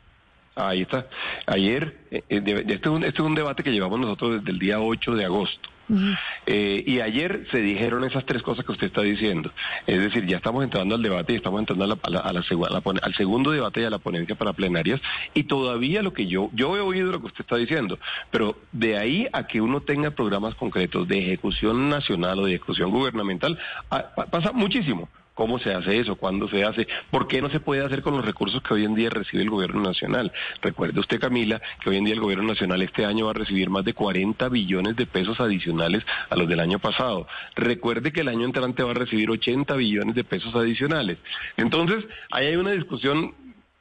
Ahí 0.55 0.83
está. 0.83 1.07
Ayer, 1.47 1.97
eh, 2.11 2.23
eh, 2.29 2.65
este, 2.69 2.75
es 2.75 2.87
un, 2.87 3.05
este 3.05 3.23
es 3.23 3.27
un 3.27 3.35
debate 3.35 3.63
que 3.63 3.73
llevamos 3.73 3.99
nosotros 4.01 4.41
desde 4.41 4.51
el 4.51 4.59
día 4.59 4.81
8 4.81 5.15
de 5.15 5.25
agosto. 5.25 5.69
Eh, 6.47 6.85
y 6.87 7.01
ayer 7.01 7.47
se 7.51 7.59
dijeron 7.59 8.05
esas 8.05 8.25
tres 8.25 8.43
cosas 8.43 8.65
que 8.65 8.73
usted 8.73 8.87
está 8.87 9.03
diciendo. 9.03 9.53
Es 9.87 10.01
decir, 10.01 10.27
ya 10.27 10.39
estamos 10.39 10.65
entrando 10.65 10.95
al 10.95 11.03
debate 11.03 11.33
y 11.35 11.37
estamos 11.37 11.61
entrando 11.61 11.85
a 11.85 11.89
la, 11.89 11.99
a 12.03 12.33
la, 12.33 12.41
al 13.03 13.15
segundo 13.15 13.51
debate 13.51 13.83
y 13.83 13.85
a 13.85 13.91
la 13.91 13.99
ponencia 13.99 14.35
para 14.35 14.53
plenarias. 14.53 15.01
Y 15.35 15.45
todavía 15.45 16.03
lo 16.03 16.13
que 16.13 16.27
yo, 16.27 16.51
yo 16.55 16.77
he 16.77 16.81
oído 16.81 17.13
lo 17.13 17.21
que 17.21 17.27
usted 17.27 17.41
está 17.41 17.57
diciendo, 17.57 17.99
pero 18.31 18.57
de 18.73 18.97
ahí 18.97 19.27
a 19.33 19.47
que 19.47 19.61
uno 19.61 19.83
tenga 19.83 20.13
programas 20.13 20.55
concretos 20.55 21.07
de 21.09 21.19
ejecución 21.19 21.89
nacional 21.89 22.39
o 22.39 22.47
de 22.47 22.55
ejecución 22.55 22.91
gubernamental, 22.91 23.59
ah, 23.91 24.13
pasa 24.31 24.53
muchísimo. 24.53 25.09
¿Cómo 25.35 25.59
se 25.59 25.73
hace 25.73 25.99
eso? 25.99 26.17
¿Cuándo 26.17 26.49
se 26.49 26.63
hace? 26.63 26.87
¿Por 27.11 27.27
qué 27.27 27.41
no 27.41 27.49
se 27.49 27.61
puede 27.61 27.85
hacer 27.85 28.03
con 28.03 28.15
los 28.15 28.25
recursos 28.25 28.63
que 28.63 28.75
hoy 28.75 28.85
en 28.85 28.95
día 28.95 29.09
recibe 29.09 29.43
el 29.43 29.49
gobierno 29.51 29.81
nacional? 29.81 30.31
Recuerde 30.61 31.01
usted, 31.01 31.19
Camila, 31.19 31.61
que 31.83 31.91
hoy 31.91 31.97
en 31.97 32.05
día 32.05 32.15
el 32.15 32.21
gobierno 32.21 32.49
nacional 32.49 32.83
este 32.83 33.07
año 33.07 33.25
va 33.25 33.31
a 33.31 33.35
recibir 33.35 33.71
más 33.71 33.85
de 33.85 33.95
40 33.95 34.49
billones 34.51 34.95
de 34.95 35.07
pesos 35.07 35.41
adicionales 35.41 36.05
a 36.29 36.37
los 36.37 36.49
del 36.49 36.61
año 36.61 36.79
pasado. 36.79 37.27
Recuerde 37.55 38.13
que 38.13 38.21
el 38.21 38.29
año 38.29 38.45
entrante 38.45 38.83
va 38.83 38.91
a 38.91 38.95
recibir 38.95 39.31
80 39.31 39.75
billones 39.75 40.15
de 40.15 40.25
pesos 40.25 40.55
adicionales. 40.55 41.17
Entonces, 41.57 42.05
ahí 42.31 42.49
hay 42.49 42.57
una 42.57 42.73
discusión 42.73 43.35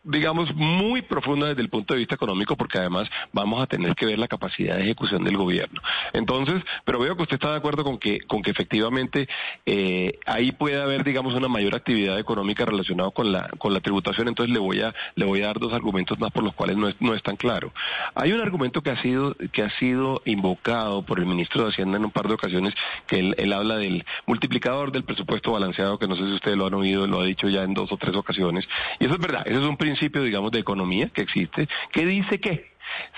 digamos, 0.04 0.54
muy 0.56 1.02
profunda 1.02 1.47
desde 1.47 1.62
el 1.62 1.70
punto 1.70 1.93
de 1.93 1.99
vista 1.99 2.16
económico, 2.16 2.56
porque 2.56 2.80
además 2.80 3.10
vamos 3.32 3.62
a 3.62 3.68
tener 3.68 3.95
que 3.95 4.06
ver 4.06 4.20
la 4.20 4.28
capacidad 4.28 4.76
de 4.76 4.84
ejecución 4.84 5.24
del 5.24 5.38
gobierno. 5.38 5.82
Entonces, 6.14 6.64
pero 6.86 6.99
veo 6.99 7.16
que 7.16 7.24
usted 7.24 7.36
está 7.36 7.52
de 7.52 7.58
acuerdo 7.58 7.84
con 7.84 7.97
que, 7.97 8.22
con 8.22 8.41
que 8.41 8.52
efectivamente 8.52 9.28
eh, 9.66 10.20
ahí 10.26 10.52
puede 10.52 10.82
haber, 10.82 11.04
digamos, 11.04 11.34
una 11.36 11.47
mayor 11.47 11.76
actividad 11.76 12.18
económica 12.20 12.66
relacionada 12.66 13.12
con 13.12 13.32
la, 13.32 13.49
con 13.58 13.74
la 13.74 13.80
tributación. 13.80 14.28
Entonces, 14.28 14.54
le 14.54 14.60
voy 14.60 14.82
a, 14.82 14.93
le 15.16 15.26
voy 15.26 15.41
a 15.41 15.47
dar 15.47 15.60
dos 15.60 15.74
argumentos 15.74 16.20
más 16.20 16.32
por 16.32 16.43
los 16.43 16.54
cuales 16.54 16.78
no 16.78 16.88
es, 16.88 16.95
no 16.99 17.14
es 17.14 17.22
tan 17.22 17.36
claro. 17.36 17.72
Hay 18.16 18.32
un 18.32 18.41
argumento 18.41 18.82
que 18.82 18.89
ha 18.89 19.02
sido, 19.02 19.36
que 19.52 19.64
ha 19.64 19.70
sido 19.78 20.22
invocado 20.26 21.04
por 21.04 21.20
el 21.20 21.26
ministro 21.26 21.64
de 21.64 21.70
Hacienda 21.70 21.97
en 21.97 22.06
un 22.06 22.12
par 22.12 22.28
de 22.28 22.34
ocasiones, 22.34 22.74
que 23.08 23.20
él, 23.20 23.36
él 23.38 23.54
habla 23.54 23.78
del 23.78 24.04
multiplicador 24.26 24.91
del 24.91 25.04
presupuesto 25.04 25.52
balanceado, 25.52 25.99
que 25.99 26.08
no 26.08 26.16
sé 26.16 26.26
si 26.26 26.34
ustedes 26.34 26.58
lo 26.58 26.66
han 26.66 26.74
oído, 26.74 27.06
lo 27.08 27.22
ha 27.22 27.26
dicho 27.26 27.47
ya 27.47 27.64
en 27.64 27.74
dos 27.74 27.91
o 27.91 27.97
tres 27.97 28.16
ocasiones. 28.16 28.68
Y 28.99 29.06
eso 29.06 29.14
es 29.14 29.20
verdad, 29.20 29.43
eso 29.45 29.60
es 29.60 29.66
un 29.66 29.78
principio, 29.78 29.90
digamos, 29.99 30.51
de 30.51 30.59
economía 30.59 31.09
que 31.09 31.21
existe, 31.21 31.67
que 31.91 32.05
dice 32.05 32.39
que 32.39 32.71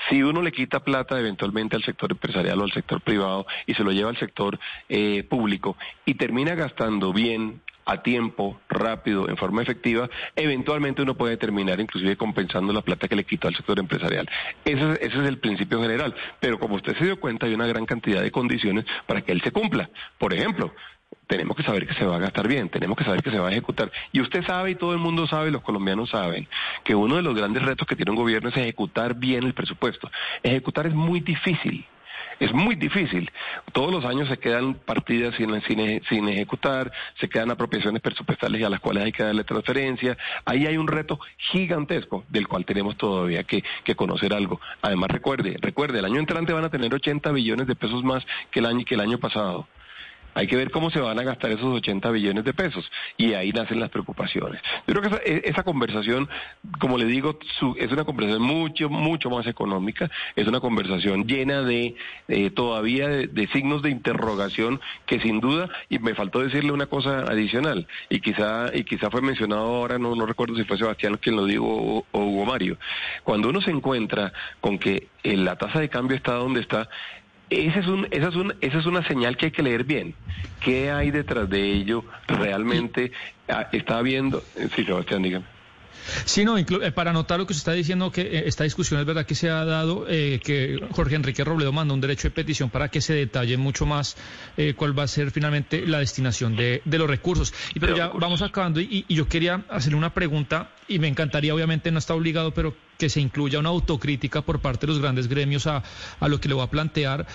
si 0.10 0.22
uno 0.22 0.42
le 0.42 0.52
quita 0.52 0.82
plata 0.82 1.20
eventualmente 1.20 1.76
al 1.76 1.84
sector 1.84 2.12
empresarial 2.12 2.60
o 2.60 2.64
al 2.64 2.72
sector 2.72 3.02
privado 3.02 3.46
y 3.66 3.74
se 3.74 3.84
lo 3.84 3.92
lleva 3.92 4.10
al 4.10 4.18
sector 4.18 4.60
eh, 4.90 5.24
público 5.24 5.78
y 6.06 6.16
termina 6.16 6.54
gastando 6.56 7.12
bien, 7.14 7.62
a 7.86 8.02
tiempo, 8.02 8.60
rápido, 8.70 9.28
en 9.30 9.38
forma 9.38 9.62
efectiva, 9.62 10.10
eventualmente 10.36 11.02
uno 11.02 11.16
puede 11.16 11.38
terminar 11.38 11.80
inclusive 11.80 12.16
compensando 12.16 12.72
la 12.72 12.82
plata 12.82 13.08
que 13.08 13.16
le 13.16 13.26
quitó 13.26 13.48
al 13.48 13.56
sector 13.56 13.80
empresarial. 13.80 14.30
Ese, 14.64 14.94
ese, 14.94 15.22
es 15.22 15.28
el 15.28 15.40
principio 15.40 15.82
general. 15.82 16.16
Pero 16.40 16.60
como 16.60 16.76
usted 16.76 16.98
se 16.98 17.06
dio 17.06 17.20
cuenta, 17.20 17.46
hay 17.46 17.54
una 17.54 17.68
gran 17.68 17.86
cantidad 17.86 18.22
de 18.22 18.32
condiciones 18.32 18.86
para 19.06 19.22
que 19.22 19.32
él 19.32 19.42
se 19.42 19.52
cumpla. 19.52 19.90
Por 20.18 20.34
ejemplo, 20.34 20.74
tenemos 21.28 21.56
que 21.56 21.64
saber 21.64 21.88
que 21.88 21.94
se 21.94 22.06
va 22.06 22.18
a 22.18 22.20
gastar 22.20 22.48
bien, 22.48 22.70
tenemos 22.70 22.98
que 22.98 23.04
saber 23.04 23.22
que 23.22 23.32
se 23.32 23.40
va 23.40 23.50
a 23.50 23.52
ejecutar. 23.52 23.92
Y 24.12 24.22
usted 24.22 24.46
sabe 24.46 24.72
y 24.72 24.76
todo 24.76 24.94
el 24.94 25.00
mundo 25.00 25.28
sabe, 25.28 25.52
los 25.52 25.62
colombianos 25.62 26.10
saben, 26.10 26.48
que 26.84 26.96
uno 26.96 27.16
de 27.16 27.22
los 27.22 27.36
grandes 27.36 27.64
retos 27.64 27.88
que 27.88 27.96
tiene 27.96 28.12
un 28.12 28.18
gobierno 28.18 28.50
es 28.50 28.58
ejecutar 28.58 29.16
bien 29.16 29.44
el 29.44 29.54
presupuesto. 29.54 30.10
Ejecutar 30.44 30.88
es 30.88 30.94
muy 30.94 31.20
difícil. 31.20 31.86
Es 32.40 32.52
muy 32.54 32.76
difícil. 32.76 33.32
Todos 33.72 33.92
los 33.92 34.06
años 34.06 34.28
se 34.28 34.38
quedan 34.38 34.74
partidas 34.74 35.36
sin, 35.36 35.62
sin, 35.62 36.28
ejecutar, 36.28 36.92
se 37.20 37.30
quedan 37.30 37.52
apropiaciones 37.52 38.02
presupuestales 38.02 38.64
a 38.64 38.70
las 38.70 38.80
cuales 38.80 39.06
hay 39.06 39.12
que 39.12 39.24
darle 39.24 39.44
transferencia. 39.44 40.18
Ahí 40.46 40.66
hay 40.66 40.78
un 40.78 40.88
reto 40.88 41.20
gigantesco 41.38 42.26
del 42.30 42.48
cual 42.48 42.66
tenemos 42.66 42.98
todavía 42.98 43.44
que, 43.44 43.64
que 43.84 43.96
conocer 43.96 44.34
algo. 44.34 44.60
Además, 44.82 45.10
recuerde, 45.12 45.58
recuerde, 45.62 46.00
el 46.00 46.06
año 46.06 46.20
entrante 46.20 46.54
van 46.54 46.66
a 46.66 46.70
tener 46.70 46.94
80 46.94 47.32
billones 47.32 47.68
de 47.68 47.76
pesos 47.76 48.04
más 48.04 48.26
que 48.52 48.60
el 48.60 48.66
año, 48.66 48.84
que 48.86 48.96
el 48.96 49.02
año 49.02 49.20
pasado. 49.20 49.68
Hay 50.34 50.48
que 50.48 50.56
ver 50.56 50.72
cómo 50.72 50.90
se 50.90 51.00
van 51.00 51.20
a 51.20 51.24
gastar 51.24 51.52
esos 51.52 51.66
80 51.66 52.10
billones 52.12 52.44
de 52.44 52.54
pesos. 52.54 52.90
Y 53.18 53.34
ahí 53.34 53.52
nacen 53.52 53.80
las 53.80 53.90
preocupaciones. 53.90 54.62
Yo 54.88 54.94
creo 54.94 55.02
que 55.02 55.08
esa, 55.10 55.18
e, 55.24 55.42
esa 55.46 55.64
conversación, 55.64 56.30
como 56.80 56.98
le 56.98 57.06
digo, 57.06 57.38
su, 57.60 57.76
es 57.78 57.92
una 57.92 58.04
conversación 58.04 58.42
mucho, 58.42 58.90
mucho 58.90 59.30
más 59.30 59.48
económica, 59.48 60.10
es 60.36 60.48
una 60.48 60.60
conversación 60.60 61.26
llena 61.28 61.62
de 61.62 61.96
eh, 62.28 62.50
todavía 62.50 63.08
de, 63.08 63.48
signos 63.54 63.82
de 63.82 63.90
interrogación 63.90 64.80
que 65.06 65.20
sin 65.20 65.40
duda, 65.40 65.70
y 65.90 66.00
me 66.00 66.16
faltó 66.16 66.40
decirle 66.40 66.72
una 66.72 66.88
cosa 66.88 67.20
adicional, 67.20 67.88
y 68.10 68.20
quizá, 68.20 68.76
y 68.76 68.84
quizá 68.84 69.10
fue 69.10 69.22
mencionado 69.22 69.62
ahora, 69.62 70.00
no, 70.00 70.16
no 70.16 70.26
recuerdo 70.26 70.56
si 70.56 70.64
fue 70.64 70.78
Sebastián 70.78 71.18
quien 71.22 71.36
lo 71.36 71.46
dijo 71.46 71.66
o, 71.66 72.06
o 72.12 72.20
Hugo 72.20 72.46
Mario, 72.46 72.78
cuando 73.24 73.50
uno 73.50 73.62
se 73.62 73.72
encuentra 73.72 74.34
con 74.62 74.80
que 74.80 75.08
eh, 75.24 75.38
la 75.38 75.56
tasa 75.56 75.80
de 75.80 75.90
cambio 75.90 76.18
está 76.18 76.34
donde 76.34 76.62
está, 76.62 76.90
esa 77.54 77.80
es, 77.80 77.88
un, 77.88 78.08
esa, 78.12 78.30
es 78.30 78.36
un, 78.36 78.54
esa 78.62 78.80
es 78.80 78.86
una 78.86 79.06
señal 79.08 79.38
que 79.38 79.48
hay 79.48 79.52
que 79.52 79.64
leer 79.64 79.84
bien. 79.84 80.16
¿Qué 80.60 80.92
hay 80.92 81.12
detrás 81.12 81.50
de 81.50 81.62
ello? 81.62 82.04
¿Realmente 82.28 83.12
ah, 83.48 83.68
está 83.72 84.02
viendo? 84.02 84.44
Sí, 84.76 84.84
Sebastián, 84.84 85.24
dígame. 85.24 85.46
Sí, 86.26 86.46
no, 86.46 86.58
eh, 86.58 86.66
para 86.94 87.12
anotar 87.12 87.40
lo 87.40 87.48
que 87.48 87.54
se 87.54 87.60
está 87.60 87.72
diciendo, 87.72 88.12
que 88.12 88.22
eh, 88.22 88.44
esta 88.46 88.64
discusión 88.64 89.00
es 89.00 89.06
verdad 89.06 89.26
que 89.26 89.36
se 89.36 89.50
ha 89.50 89.66
dado, 89.66 90.06
eh, 90.08 90.40
que 90.44 90.80
Jorge 90.92 91.16
Enrique 91.16 91.44
Robledo 91.44 91.72
manda 91.72 91.94
un 91.94 92.02
derecho 92.02 92.28
de 92.28 92.32
petición 92.32 92.70
para 92.70 92.90
que 92.90 93.02
se 93.02 93.14
detalle 93.14 93.58
mucho 93.58 93.86
más 93.86 94.16
eh, 94.58 94.74
cuál 94.76 94.98
va 94.98 95.04
a 95.04 95.08
ser 95.08 95.32
finalmente 95.32 95.86
la 95.86 96.00
destinación 96.00 96.56
de, 96.56 96.82
de 96.86 96.98
los 96.98 97.10
recursos. 97.10 97.54
Y 97.74 97.80
pero 97.80 97.96
ya 97.96 98.08
vamos 98.10 98.42
acabando 98.42 98.80
y, 98.80 99.06
y, 99.08 99.16
yo 99.16 99.28
quería 99.28 99.64
hacerle 99.70 99.98
una 99.98 100.14
pregunta 100.14 100.72
y 100.88 101.00
me 101.00 101.08
encantaría, 101.08 101.54
obviamente 101.54 101.92
no 101.92 102.00
está 102.00 102.14
obligado, 102.14 102.54
pero 102.54 102.76
que 102.98 103.10
se 103.10 103.22
incluya 103.22 103.60
una 103.60 103.70
autocrítica 103.70 104.42
por 104.42 104.60
parte 104.60 104.86
de 104.86 104.94
los 104.94 105.02
grandes 105.02 105.28
gremios 105.28 105.68
a, 105.68 105.84
a 106.20 106.28
lo 106.28 106.40
que 106.40 106.48
le 106.48 106.56
voy 106.56 106.64
a 106.64 106.68
plantear. 106.68 107.26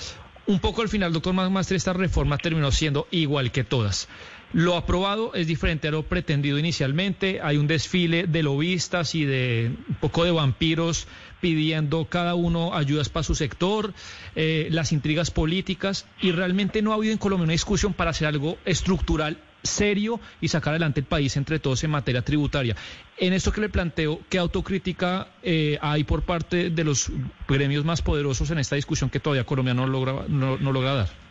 Un 0.47 0.61
poco 0.61 0.81
al 0.81 0.89
final, 0.89 1.12
doctor 1.12 1.35
Magmaster, 1.35 1.77
esta 1.77 1.93
reforma 1.93 2.39
terminó 2.39 2.73
siendo 2.73 3.07
igual 3.11 3.53
que 3.53 3.64
todas. 3.64 4.09
Lo 4.53 4.77
aprobado 4.77 5.35
es 5.35 5.47
diferente 5.47 5.89
a 5.89 5.91
lo 5.91 6.05
pretendido 6.05 6.59
inicialmente. 6.59 7.41
Hay 7.43 7.59
un 7.59 7.67
desfile 7.67 8.27
de 8.27 8.43
lobistas 8.43 9.15
y 9.15 9.25
de 9.25 9.73
un 9.89 9.95
poco 9.97 10.25
de 10.25 10.31
vampiros 10.31 11.07
pidiendo 11.41 12.07
cada 12.07 12.35
uno 12.35 12.75
ayudas 12.75 13.11
para 13.11 13.23
su 13.23 13.35
sector, 13.35 13.93
eh, 14.35 14.69
las 14.71 14.93
intrigas 14.93 15.31
políticas 15.31 16.07
y 16.21 16.33
realmente 16.33 16.83
no 16.83 16.93
ha 16.93 16.97
habido 16.97 17.13
en 17.13 17.19
Colombia 17.19 17.45
una 17.45 17.53
discusión 17.53 17.93
para 17.93 18.11
hacer 18.11 18.27
algo 18.27 18.59
estructural 18.65 19.39
serio 19.63 20.21
y 20.41 20.49
sacar 20.49 20.71
adelante 20.71 21.01
el 21.01 21.07
país 21.07 21.37
entre 21.37 21.59
todos 21.59 21.85
en 21.85 21.91
materia 21.91 22.23
tributaria. 22.23 22.75
En 23.19 23.33
esto 23.35 23.53
que 23.53 23.61
le 23.61 23.69
planteo, 23.69 24.21
¿qué 24.29 24.39
autocrítica 24.39 25.29
eh, 25.43 25.79
hay 25.83 26.05
por 26.05 26.23
parte 26.23 26.71
de 26.71 26.85
los 26.85 27.11
gremios 27.47 27.85
más 27.85 28.01
poderosos 28.01 28.51
en 28.51 28.59
esta 28.59 28.77
discusión 28.77 29.11
que 29.11 29.21
todavía 29.21 29.45
Colombia 29.45 29.75
no 29.75 29.87
no, 29.87 30.57
no 30.59 30.73
logra 30.73 30.95
dar? 30.95 31.28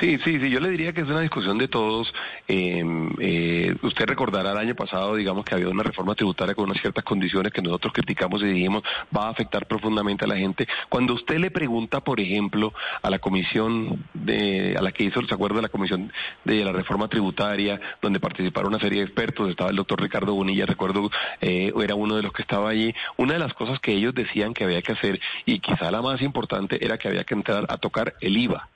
Sí, 0.00 0.18
sí, 0.24 0.40
sí, 0.40 0.50
yo 0.50 0.60
le 0.60 0.70
diría 0.70 0.92
que 0.92 1.02
es 1.02 1.08
una 1.08 1.20
discusión 1.20 1.56
de 1.56 1.68
todos. 1.68 2.12
Eh, 2.48 2.84
eh, 3.20 3.76
usted 3.82 4.06
recordará 4.06 4.52
el 4.52 4.58
año 4.58 4.74
pasado, 4.74 5.14
digamos, 5.14 5.44
que 5.44 5.54
había 5.54 5.68
una 5.68 5.84
reforma 5.84 6.14
tributaria 6.14 6.54
con 6.54 6.64
unas 6.64 6.80
ciertas 6.80 7.04
condiciones 7.04 7.52
que 7.52 7.62
nosotros 7.62 7.92
criticamos 7.92 8.42
y 8.42 8.46
dijimos 8.46 8.82
va 9.16 9.26
a 9.26 9.30
afectar 9.30 9.66
profundamente 9.66 10.24
a 10.24 10.28
la 10.28 10.36
gente. 10.36 10.66
Cuando 10.88 11.14
usted 11.14 11.38
le 11.38 11.50
pregunta, 11.50 12.00
por 12.00 12.20
ejemplo, 12.20 12.74
a 13.02 13.10
la 13.10 13.18
comisión 13.18 14.04
de, 14.14 14.74
a 14.76 14.82
la 14.82 14.92
que 14.92 15.04
hizo, 15.04 15.22
¿se 15.22 15.34
acuerda 15.34 15.56
de 15.56 15.62
la 15.62 15.68
comisión 15.68 16.12
de 16.44 16.64
la 16.64 16.72
reforma 16.72 17.08
tributaria, 17.08 17.80
donde 18.02 18.20
participaron 18.20 18.74
una 18.74 18.80
serie 18.80 18.98
de 18.98 19.06
expertos, 19.06 19.48
estaba 19.48 19.70
el 19.70 19.76
doctor 19.76 20.02
Ricardo 20.02 20.34
Bonilla, 20.34 20.66
recuerdo, 20.66 21.10
eh, 21.40 21.72
era 21.82 21.94
uno 21.94 22.16
de 22.16 22.22
los 22.22 22.32
que 22.32 22.42
estaba 22.42 22.70
allí. 22.70 22.94
Una 23.16 23.34
de 23.34 23.38
las 23.38 23.54
cosas 23.54 23.78
que 23.80 23.92
ellos 23.92 24.14
decían 24.14 24.54
que 24.54 24.64
había 24.64 24.82
que 24.82 24.92
hacer, 24.92 25.20
y 25.46 25.60
quizá 25.60 25.90
la 25.90 26.02
más 26.02 26.20
importante, 26.22 26.84
era 26.84 26.98
que 26.98 27.08
había 27.08 27.24
que 27.24 27.34
entrar 27.34 27.66
a 27.68 27.78
tocar 27.78 28.14
el 28.20 28.36
IVA 28.36 28.68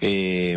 eh, 0.00 0.56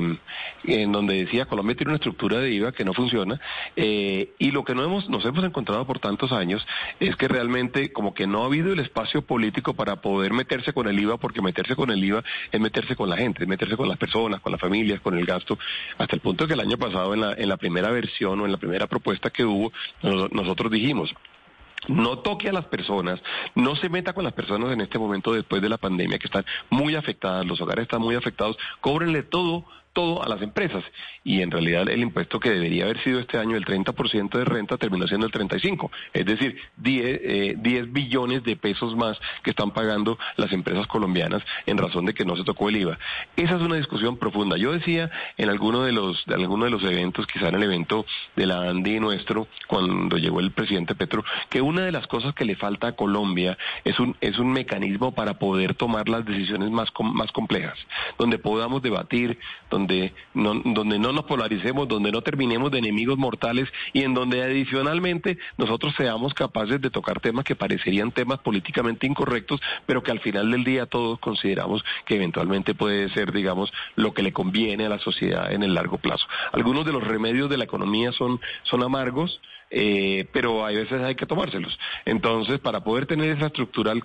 en 0.63 0.91
donde 0.91 1.15
decía 1.15 1.45
Colombia 1.45 1.75
tiene 1.75 1.91
una 1.91 1.97
estructura 1.97 2.39
de 2.39 2.51
IVA 2.51 2.71
que 2.71 2.83
no 2.83 2.93
funciona 2.93 3.39
eh, 3.75 4.33
y 4.37 4.51
lo 4.51 4.63
que 4.63 4.75
no 4.75 4.83
hemos, 4.83 5.09
nos 5.09 5.25
hemos 5.25 5.43
encontrado 5.43 5.85
por 5.85 5.99
tantos 5.99 6.31
años 6.31 6.65
es 6.99 7.15
que 7.15 7.27
realmente 7.27 7.93
como 7.93 8.13
que 8.13 8.27
no 8.27 8.43
ha 8.43 8.47
habido 8.47 8.73
el 8.73 8.79
espacio 8.79 9.21
político 9.21 9.73
para 9.73 9.97
poder 9.97 10.33
meterse 10.33 10.73
con 10.73 10.87
el 10.87 10.99
IVA 10.99 11.17
porque 11.17 11.41
meterse 11.41 11.75
con 11.75 11.89
el 11.89 12.03
IVA 12.03 12.23
es 12.51 12.59
meterse 12.59 12.95
con 12.95 13.09
la 13.09 13.17
gente, 13.17 13.43
es 13.43 13.49
meterse 13.49 13.77
con 13.77 13.87
las 13.87 13.97
personas, 13.97 14.41
con 14.41 14.51
las 14.51 14.61
familias, 14.61 14.99
con 15.01 15.17
el 15.17 15.25
gasto, 15.25 15.57
hasta 15.97 16.15
el 16.15 16.21
punto 16.21 16.47
que 16.47 16.53
el 16.53 16.59
año 16.59 16.77
pasado 16.77 17.13
en 17.13 17.21
la, 17.21 17.33
en 17.33 17.47
la 17.49 17.57
primera 17.57 17.91
versión 17.91 18.39
o 18.41 18.45
en 18.45 18.51
la 18.51 18.57
primera 18.57 18.87
propuesta 18.87 19.29
que 19.29 19.45
hubo 19.45 19.71
nosotros 20.31 20.71
dijimos 20.71 21.13
no 21.87 22.19
toque 22.19 22.49
a 22.49 22.53
las 22.53 22.65
personas, 22.65 23.21
no 23.55 23.75
se 23.75 23.89
meta 23.89 24.13
con 24.13 24.23
las 24.23 24.33
personas 24.33 24.71
en 24.71 24.81
este 24.81 24.99
momento 24.99 25.33
después 25.33 25.61
de 25.61 25.69
la 25.69 25.77
pandemia 25.77 26.19
que 26.19 26.27
están 26.27 26.45
muy 26.69 26.95
afectadas, 26.95 27.45
los 27.45 27.59
hogares 27.61 27.83
están 27.83 28.01
muy 28.01 28.15
afectados, 28.15 28.57
cóbrenle 28.81 29.23
todo 29.23 29.65
todo 29.93 30.23
a 30.23 30.27
las 30.27 30.41
empresas. 30.41 30.83
Y 31.23 31.41
en 31.41 31.51
realidad 31.51 31.89
el 31.89 32.01
impuesto 32.01 32.39
que 32.39 32.51
debería 32.51 32.85
haber 32.85 33.03
sido 33.03 33.19
este 33.19 33.37
año 33.37 33.57
el 33.57 33.65
30% 33.65 34.37
de 34.37 34.45
renta 34.45 34.77
terminó 34.77 35.07
siendo 35.07 35.25
el 35.25 35.31
35%. 35.31 35.89
Es 36.13 36.25
decir, 36.25 36.57
10, 36.77 37.05
eh, 37.05 37.55
10 37.57 37.91
billones 37.91 38.43
de 38.43 38.55
pesos 38.55 38.95
más 38.95 39.19
que 39.43 39.51
están 39.51 39.71
pagando 39.71 40.17
las 40.37 40.51
empresas 40.51 40.87
colombianas 40.87 41.43
en 41.65 41.77
razón 41.77 42.05
de 42.05 42.13
que 42.13 42.25
no 42.25 42.35
se 42.35 42.43
tocó 42.43 42.69
el 42.69 42.77
IVA. 42.77 42.97
Esa 43.35 43.55
es 43.55 43.61
una 43.61 43.75
discusión 43.75 44.17
profunda. 44.17 44.57
Yo 44.57 44.71
decía 44.71 45.11
en 45.37 45.49
alguno 45.49 45.83
de 45.83 45.91
los, 45.91 46.25
de 46.25 46.35
alguno 46.35 46.65
de 46.65 46.71
los 46.71 46.83
eventos, 46.83 47.27
quizá 47.27 47.49
en 47.49 47.55
el 47.55 47.63
evento 47.63 48.05
de 48.35 48.45
la 48.45 48.69
ANDI 48.69 48.99
nuestro, 48.99 49.47
cuando 49.67 50.17
llegó 50.17 50.39
el 50.39 50.51
presidente 50.51 50.95
Petro, 50.95 51.23
que 51.49 51.61
una 51.61 51.81
de 51.81 51.91
las 51.91 52.07
cosas 52.07 52.33
que 52.33 52.45
le 52.45 52.55
falta 52.55 52.87
a 52.87 52.91
Colombia 52.93 53.57
es 53.83 53.99
un, 53.99 54.15
es 54.21 54.37
un 54.39 54.51
mecanismo 54.51 55.13
para 55.13 55.35
poder 55.39 55.75
tomar 55.75 56.09
las 56.09 56.25
decisiones 56.25 56.69
más, 56.69 56.89
más 57.01 57.31
complejas, 57.31 57.77
donde 58.17 58.37
podamos 58.37 58.81
debatir, 58.81 59.39
donde 59.69 59.78
no, 60.33 60.53
donde 60.55 60.99
no 60.99 61.11
nos 61.11 61.25
polaricemos, 61.25 61.87
donde 61.87 62.11
no 62.11 62.21
terminemos 62.21 62.71
de 62.71 62.79
enemigos 62.79 63.17
mortales 63.17 63.69
y 63.93 64.03
en 64.03 64.13
donde 64.13 64.43
adicionalmente 64.43 65.37
nosotros 65.57 65.93
seamos 65.97 66.33
capaces 66.33 66.81
de 66.81 66.89
tocar 66.89 67.19
temas 67.19 67.45
que 67.45 67.55
parecerían 67.55 68.11
temas 68.11 68.39
políticamente 68.39 69.07
incorrectos, 69.07 69.61
pero 69.85 70.03
que 70.03 70.11
al 70.11 70.19
final 70.19 70.51
del 70.51 70.63
día 70.63 70.85
todos 70.85 71.19
consideramos 71.19 71.83
que 72.05 72.15
eventualmente 72.15 72.73
puede 72.75 73.09
ser, 73.09 73.31
digamos, 73.31 73.71
lo 73.95 74.13
que 74.13 74.23
le 74.23 74.33
conviene 74.33 74.85
a 74.85 74.89
la 74.89 74.99
sociedad 74.99 75.51
en 75.51 75.63
el 75.63 75.73
largo 75.73 75.97
plazo. 75.97 76.25
Algunos 76.51 76.85
de 76.85 76.93
los 76.93 77.03
remedios 77.03 77.49
de 77.49 77.57
la 77.57 77.63
economía 77.63 78.11
son, 78.11 78.39
son 78.63 78.83
amargos, 78.83 79.39
eh, 79.71 80.27
pero 80.31 80.65
hay 80.65 80.75
veces 80.75 81.01
hay 81.01 81.15
que 81.15 81.25
tomárselos. 81.25 81.77
Entonces, 82.05 82.59
para 82.59 82.83
poder 82.83 83.05
tener 83.05 83.29
esa 83.37 83.47
estructural 83.47 84.03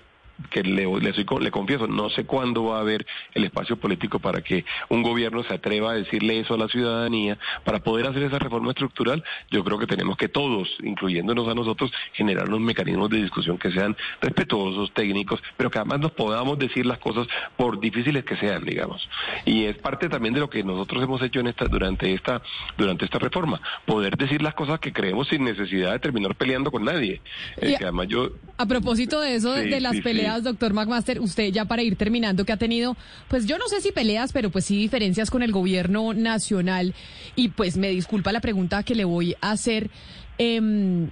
que 0.49 0.63
le, 0.63 0.85
le, 0.99 1.13
soy, 1.13 1.25
le 1.39 1.51
confieso, 1.51 1.87
no 1.87 2.09
sé 2.09 2.25
cuándo 2.25 2.65
va 2.65 2.77
a 2.77 2.81
haber 2.81 3.05
el 3.33 3.45
espacio 3.45 3.77
político 3.77 4.19
para 4.19 4.41
que 4.41 4.65
un 4.89 5.01
gobierno 5.01 5.43
se 5.43 5.53
atreva 5.53 5.91
a 5.91 5.95
decirle 5.95 6.39
eso 6.39 6.53
a 6.53 6.57
la 6.57 6.67
ciudadanía, 6.67 7.37
para 7.63 7.79
poder 7.79 8.07
hacer 8.07 8.23
esa 8.23 8.39
reforma 8.39 8.71
estructural, 8.71 9.23
yo 9.49 9.63
creo 9.63 9.79
que 9.79 9.87
tenemos 9.87 10.17
que 10.17 10.27
todos, 10.27 10.69
incluyéndonos 10.83 11.47
a 11.47 11.53
nosotros, 11.53 11.91
generar 12.13 12.47
unos 12.49 12.61
mecanismos 12.61 13.09
de 13.09 13.21
discusión 13.21 13.57
que 13.57 13.71
sean 13.71 13.95
respetuosos, 14.21 14.91
técnicos, 14.93 15.41
pero 15.57 15.69
que 15.69 15.79
además 15.79 15.99
nos 15.99 16.11
podamos 16.11 16.59
decir 16.59 16.85
las 16.85 16.99
cosas 16.99 17.27
por 17.55 17.79
difíciles 17.79 18.23
que 18.25 18.35
sean, 18.37 18.65
digamos. 18.65 19.07
Y 19.45 19.65
es 19.65 19.77
parte 19.77 20.09
también 20.09 20.33
de 20.33 20.41
lo 20.41 20.49
que 20.49 20.63
nosotros 20.63 21.01
hemos 21.03 21.21
hecho 21.21 21.39
en 21.39 21.47
esta, 21.47 21.65
durante 21.65 22.13
esta, 22.13 22.41
durante 22.77 23.05
esta 23.05 23.19
reforma, 23.19 23.61
poder 23.85 24.17
decir 24.17 24.41
las 24.41 24.53
cosas 24.53 24.79
que 24.79 24.91
creemos 24.91 25.27
sin 25.27 25.43
necesidad 25.43 25.93
de 25.93 25.99
terminar 25.99 26.35
peleando 26.35 26.71
con 26.71 26.83
nadie. 26.83 27.21
Eh, 27.57 27.75
que 27.77 27.83
además 27.83 28.07
yo, 28.07 28.29
a 28.57 28.65
propósito 28.65 29.21
de 29.21 29.35
eso, 29.35 29.55
sí, 29.55 29.69
de 29.69 29.79
las 29.79 29.93
sí, 29.93 30.01
peleas 30.01 30.24
peleas, 30.25 30.43
doctor 30.43 30.73
McMaster, 30.73 31.19
usted 31.19 31.51
ya 31.51 31.65
para 31.65 31.83
ir 31.83 31.95
terminando, 31.95 32.45
que 32.45 32.53
ha 32.53 32.57
tenido, 32.57 32.97
pues 33.27 33.45
yo 33.45 33.57
no 33.57 33.67
sé 33.67 33.81
si 33.81 33.91
peleas, 33.91 34.33
pero 34.33 34.49
pues 34.49 34.65
sí 34.65 34.77
diferencias 34.77 35.29
con 35.29 35.43
el 35.43 35.51
gobierno 35.51 36.13
nacional. 36.13 36.93
Y 37.35 37.49
pues 37.49 37.77
me 37.77 37.89
disculpa 37.89 38.31
la 38.31 38.41
pregunta 38.41 38.83
que 38.83 38.95
le 38.95 39.05
voy 39.05 39.35
a 39.41 39.51
hacer. 39.51 39.89
Eh, 40.37 41.07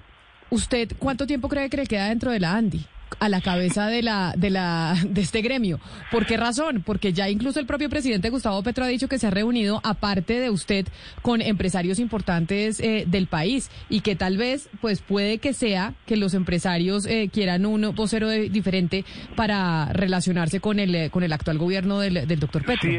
¿Usted 0.50 0.92
cuánto 0.98 1.26
tiempo 1.26 1.48
cree 1.48 1.68
que 1.70 1.78
le 1.78 1.86
queda 1.86 2.08
dentro 2.08 2.30
de 2.30 2.40
la 2.40 2.54
Andy? 2.54 2.86
A 3.18 3.28
la 3.28 3.40
cabeza 3.40 3.86
de 3.86 4.02
la 4.02 4.34
de 4.36 4.50
la 4.50 4.96
de 5.08 5.20
este 5.20 5.42
gremio. 5.42 5.80
¿Por 6.10 6.26
qué 6.26 6.36
razón? 6.36 6.82
Porque 6.84 7.12
ya 7.12 7.28
incluso 7.28 7.60
el 7.60 7.66
propio 7.66 7.88
presidente 7.88 8.30
Gustavo 8.30 8.62
Petro 8.62 8.84
ha 8.84 8.88
dicho 8.88 9.08
que 9.08 9.18
se 9.18 9.26
ha 9.26 9.30
reunido 9.30 9.80
aparte 9.84 10.40
de 10.40 10.50
usted 10.50 10.86
con 11.22 11.40
empresarios 11.40 11.98
importantes 11.98 12.80
eh, 12.80 13.04
del 13.06 13.26
país 13.26 13.70
y 13.88 14.00
que 14.00 14.16
tal 14.16 14.36
vez 14.36 14.68
pues 14.80 15.00
puede 15.02 15.38
que 15.38 15.52
sea 15.52 15.94
que 16.06 16.16
los 16.16 16.34
empresarios 16.34 17.06
eh, 17.06 17.30
quieran 17.32 17.66
un 17.66 17.94
vocero 17.94 18.28
de, 18.28 18.48
diferente 18.48 19.04
para 19.36 19.92
relacionarse 19.92 20.60
con 20.60 20.78
el 20.78 21.10
con 21.10 21.22
el 21.22 21.32
actual 21.32 21.58
gobierno 21.58 22.00
del, 22.00 22.26
del 22.26 22.40
doctor 22.40 22.64
Petro. 22.64 22.90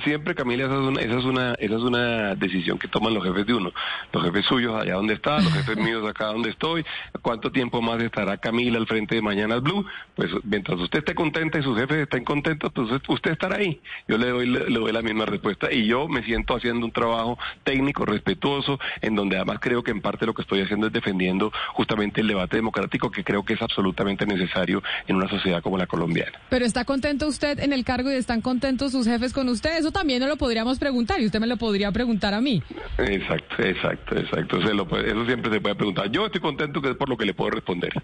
Siempre 0.00 0.34
Camila, 0.34 0.64
esa 0.64 0.74
es, 0.74 0.80
una, 0.80 1.00
esa, 1.00 1.18
es 1.18 1.24
una, 1.24 1.52
esa 1.54 1.74
es 1.76 1.82
una 1.82 2.34
decisión 2.34 2.78
que 2.78 2.88
toman 2.88 3.14
los 3.14 3.24
jefes 3.24 3.46
de 3.46 3.54
uno. 3.54 3.72
Los 4.12 4.24
jefes 4.24 4.44
suyos 4.46 4.80
allá 4.80 4.94
donde 4.94 5.14
está, 5.14 5.40
los 5.40 5.52
jefes 5.52 5.76
míos 5.84 6.06
acá 6.08 6.26
donde 6.26 6.50
estoy. 6.50 6.84
¿Cuánto 7.22 7.50
tiempo 7.50 7.82
más 7.82 8.00
estará 8.02 8.36
Camila 8.36 8.78
al 8.78 8.86
frente 8.86 9.14
de 9.14 9.22
Mañanas 9.22 9.62
Blue? 9.62 9.84
Pues 10.14 10.30
mientras 10.44 10.78
usted 10.80 11.00
esté 11.00 11.14
contenta 11.14 11.58
y 11.58 11.62
sus 11.62 11.78
jefes 11.78 11.98
estén 11.98 12.24
contentos, 12.24 12.72
pues 12.72 12.88
usted 13.08 13.32
estará 13.32 13.56
ahí. 13.56 13.80
Yo 14.06 14.18
le 14.18 14.28
doy, 14.30 14.46
le, 14.46 14.60
doy 14.66 14.92
la 14.92 15.02
misma 15.02 15.26
respuesta 15.26 15.72
y 15.72 15.86
yo 15.86 16.08
me 16.08 16.22
siento 16.22 16.56
haciendo 16.56 16.86
un 16.86 16.92
trabajo 16.92 17.38
técnico, 17.64 18.04
respetuoso, 18.04 18.78
en 19.00 19.14
donde 19.14 19.36
además 19.36 19.58
creo 19.60 19.82
que 19.82 19.90
en 19.90 20.00
parte 20.00 20.26
lo 20.26 20.34
que 20.34 20.42
estoy 20.42 20.60
haciendo 20.60 20.86
es 20.86 20.92
defendiendo 20.92 21.52
justamente 21.74 22.20
el 22.20 22.28
debate 22.28 22.56
democrático 22.56 23.10
que 23.10 23.24
creo 23.24 23.44
que 23.44 23.54
es 23.54 23.62
absolutamente 23.62 24.26
necesario 24.26 24.82
en 25.06 25.16
una 25.16 25.28
sociedad 25.28 25.62
como 25.62 25.78
la 25.78 25.86
colombiana. 25.86 26.38
Pero 26.48 26.64
está 26.64 26.84
contento 26.84 27.26
usted 27.26 27.58
en 27.60 27.72
el 27.72 27.84
cargo 27.84 28.10
y 28.10 28.14
están 28.14 28.40
contentos 28.40 28.92
sus 28.92 29.06
jefes 29.06 29.32
con 29.32 29.48
usted. 29.48 29.84
Eso 29.88 29.92
también 29.94 30.20
no 30.20 30.26
lo 30.26 30.36
podríamos 30.36 30.78
preguntar 30.78 31.18
y 31.18 31.24
usted 31.24 31.40
me 31.40 31.46
lo 31.46 31.56
podría 31.56 31.90
preguntar 31.90 32.34
a 32.34 32.42
mí. 32.42 32.62
Exacto, 32.98 33.62
exacto, 33.62 34.18
exacto. 34.18 34.58
eso 34.58 35.24
siempre 35.24 35.50
se 35.50 35.62
puede 35.62 35.74
preguntar. 35.76 36.10
Yo 36.10 36.26
estoy 36.26 36.42
contento 36.42 36.82
que 36.82 36.90
es 36.90 36.96
por 36.96 37.08
lo 37.08 37.16
que 37.16 37.24
le 37.24 37.32
puedo 37.32 37.52
responder. 37.52 37.94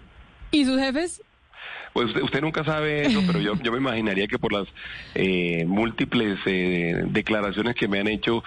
¿Y 0.49 0.65
sus 0.65 0.79
jefes? 0.79 1.21
Pues 1.93 2.07
usted, 2.15 2.41
nunca 2.41 2.63
sabe 2.63 3.05
eso, 3.05 3.21
pero 3.27 3.39
yo, 3.39 3.53
yo 3.61 3.71
me 3.71 3.77
imaginaría 3.77 4.25
que 4.25 4.39
por 4.39 4.51
las 4.51 4.67
eh, 5.13 5.63
múltiples 5.67 6.39
eh, 6.47 7.03
declaraciones 7.05 7.75
que 7.75 7.87
me 7.87 7.99
han 7.99 8.07
hecho 8.07 8.43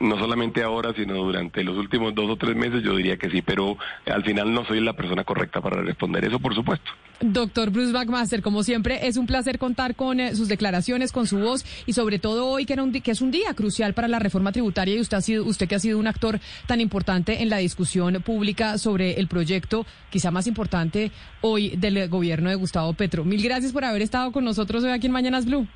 no 0.00 0.18
solamente 0.18 0.62
ahora, 0.62 0.92
sino 0.94 1.14
durante 1.14 1.62
los 1.64 1.76
últimos 1.76 2.14
dos 2.14 2.30
o 2.30 2.36
tres 2.36 2.56
meses, 2.56 2.82
yo 2.82 2.96
diría 2.96 3.16
que 3.16 3.30
sí, 3.30 3.42
pero 3.42 3.76
al 4.06 4.24
final 4.24 4.52
no 4.52 4.64
soy 4.64 4.80
la 4.80 4.94
persona 4.94 5.24
correcta 5.24 5.60
para 5.60 5.82
responder 5.82 6.24
eso, 6.24 6.38
por 6.38 6.54
supuesto. 6.54 6.90
Doctor 7.20 7.70
Bruce 7.70 7.92
Backmaster, 7.92 8.42
como 8.42 8.62
siempre, 8.62 9.06
es 9.06 9.16
un 9.16 9.26
placer 9.26 9.58
contar 9.58 9.94
con 9.94 10.20
eh, 10.20 10.34
sus 10.34 10.48
declaraciones, 10.48 11.12
con 11.12 11.26
su 11.26 11.38
voz 11.38 11.64
y 11.86 11.94
sobre 11.94 12.18
todo 12.18 12.46
hoy 12.46 12.66
que, 12.66 12.74
era 12.74 12.82
un, 12.82 12.92
que 12.92 13.10
es 13.10 13.22
un 13.22 13.30
día 13.30 13.54
crucial 13.54 13.94
para 13.94 14.06
la 14.06 14.18
reforma 14.18 14.52
tributaria 14.52 14.94
y 14.94 15.00
usted, 15.00 15.16
ha 15.16 15.22
sido, 15.22 15.44
usted 15.44 15.66
que 15.66 15.76
ha 15.76 15.80
sido 15.80 15.98
un 15.98 16.06
actor 16.06 16.40
tan 16.66 16.80
importante 16.80 17.42
en 17.42 17.48
la 17.48 17.58
discusión 17.58 18.22
pública 18.22 18.76
sobre 18.76 19.18
el 19.18 19.28
proyecto, 19.28 19.86
quizá 20.10 20.30
más 20.30 20.46
importante 20.46 21.10
hoy 21.40 21.70
del 21.76 22.08
gobierno 22.08 22.50
de 22.50 22.56
Gustavo 22.56 22.92
Petro. 22.92 23.24
Mil 23.24 23.42
gracias 23.42 23.72
por 23.72 23.84
haber 23.84 24.02
estado 24.02 24.30
con 24.32 24.44
nosotros 24.44 24.84
hoy 24.84 24.90
aquí 24.90 25.06
en 25.06 25.12
Mañanas 25.12 25.46
Blue. 25.46 25.66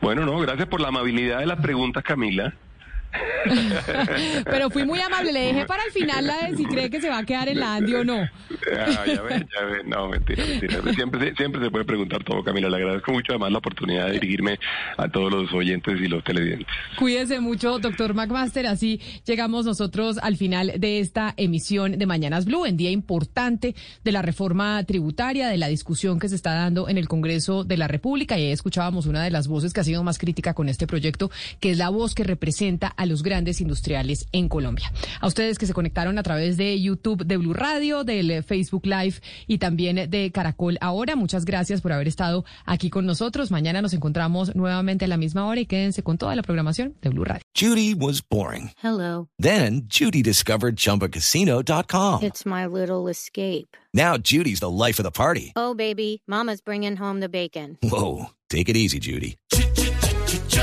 Bueno, 0.00 0.24
no, 0.24 0.38
gracias 0.38 0.68
por 0.68 0.80
la 0.80 0.88
amabilidad 0.88 1.40
de 1.40 1.46
la 1.46 1.56
pregunta, 1.56 2.02
Camila. 2.02 2.54
Pero 4.44 4.70
fui 4.70 4.84
muy 4.84 5.00
amable, 5.00 5.32
le 5.32 5.40
dejé 5.40 5.66
para 5.66 5.82
el 5.84 5.92
final 5.92 6.26
la 6.26 6.48
de 6.48 6.56
si 6.56 6.64
cree 6.64 6.90
que 6.90 7.00
se 7.00 7.08
va 7.08 7.18
a 7.18 7.24
quedar 7.24 7.48
en 7.48 7.60
la 7.60 7.76
Andy 7.76 7.94
o 7.94 8.04
no. 8.04 8.20
Ah, 8.20 9.04
ya 9.06 9.14
ya 9.14 9.82
no, 9.86 10.08
mentira, 10.08 10.44
mentira. 10.44 10.82
Siempre, 10.94 11.34
siempre 11.36 11.62
se 11.62 11.70
puede 11.70 11.84
preguntar 11.84 12.22
todo, 12.24 12.42
Camila. 12.42 12.68
Le 12.68 12.76
agradezco 12.76 13.12
mucho 13.12 13.32
además 13.32 13.52
la 13.52 13.58
oportunidad 13.58 14.06
de 14.06 14.12
dirigirme 14.12 14.58
a 14.96 15.08
todos 15.08 15.32
los 15.32 15.52
oyentes 15.52 16.00
y 16.00 16.08
los 16.08 16.22
televidentes. 16.24 16.66
Cuídese 16.98 17.40
mucho, 17.40 17.78
doctor 17.78 18.14
McMaster. 18.14 18.66
Así 18.66 19.00
llegamos 19.24 19.64
nosotros 19.64 20.18
al 20.20 20.36
final 20.36 20.72
de 20.76 21.00
esta 21.00 21.34
emisión 21.36 21.98
de 21.98 22.06
Mañanas 22.06 22.44
Blue, 22.44 22.66
en 22.66 22.76
día 22.76 22.90
importante 22.90 23.74
de 24.04 24.12
la 24.12 24.22
reforma 24.22 24.82
tributaria, 24.84 25.48
de 25.48 25.56
la 25.56 25.68
discusión 25.68 26.18
que 26.18 26.28
se 26.28 26.34
está 26.34 26.54
dando 26.54 26.88
en 26.88 26.98
el 26.98 27.08
Congreso 27.08 27.64
de 27.64 27.76
la 27.76 27.88
República. 27.88 28.38
Y 28.38 28.46
ahí 28.46 28.52
escuchábamos 28.52 29.06
una 29.06 29.22
de 29.22 29.30
las 29.30 29.48
voces 29.48 29.72
que 29.72 29.80
ha 29.80 29.84
sido 29.84 30.02
más 30.02 30.18
crítica 30.18 30.54
con 30.54 30.68
este 30.68 30.86
proyecto, 30.86 31.30
que 31.60 31.70
es 31.70 31.78
la 31.78 31.88
voz 31.88 32.14
que 32.14 32.24
representa 32.24 32.94
a 32.98 33.06
los 33.06 33.22
grandes 33.22 33.62
industriales 33.62 34.26
en 34.32 34.50
Colombia. 34.50 34.92
A 35.20 35.26
ustedes 35.26 35.56
que 35.56 35.64
se 35.64 35.72
conectaron 35.72 36.18
a 36.18 36.22
través 36.22 36.58
de 36.58 36.78
YouTube 36.78 37.24
de 37.24 37.38
Blue 37.38 37.54
Radio, 37.54 38.04
del 38.04 38.42
Facebook 38.44 38.84
Live 38.84 39.14
y 39.46 39.56
también 39.56 40.10
de 40.10 40.30
Caracol 40.30 40.58
Ahora, 40.80 41.16
muchas 41.16 41.44
gracias 41.44 41.80
por 41.80 41.92
haber 41.92 42.08
estado 42.08 42.44
aquí 42.66 42.90
con 42.90 43.06
nosotros. 43.06 43.50
Mañana 43.50 43.80
nos 43.80 43.94
encontramos 43.94 44.54
nuevamente 44.54 45.04
a 45.04 45.08
la 45.08 45.16
misma 45.16 45.46
hora 45.46 45.60
y 45.60 45.66
quédense 45.66 46.02
con 46.02 46.18
toda 46.18 46.34
la 46.36 46.42
programación 46.42 46.96
de 47.00 47.10
Blue 47.10 47.24
Radio. 47.24 47.42
Judy 47.54 47.94
was 47.94 48.20
boring. 48.20 48.72
Hello. 48.82 49.28
Then 49.38 49.86
Judy 49.88 50.22
discovered 50.22 50.76
chumbacasino.com. 50.76 52.22
It's 52.22 52.44
my 52.44 52.66
little 52.66 53.08
escape. 53.08 53.76
Now 53.94 54.16
Judy's 54.18 54.60
the 54.60 54.70
life 54.70 54.98
of 54.98 55.04
the 55.04 55.10
party. 55.10 55.52
Oh, 55.56 55.74
baby, 55.74 56.22
mama's 56.26 56.60
bringing 56.60 56.96
home 56.96 57.20
the 57.20 57.28
bacon. 57.28 57.78
Whoa, 57.82 58.30
take 58.50 58.68
it 58.68 58.76
easy, 58.76 58.98
Judy. 58.98 59.36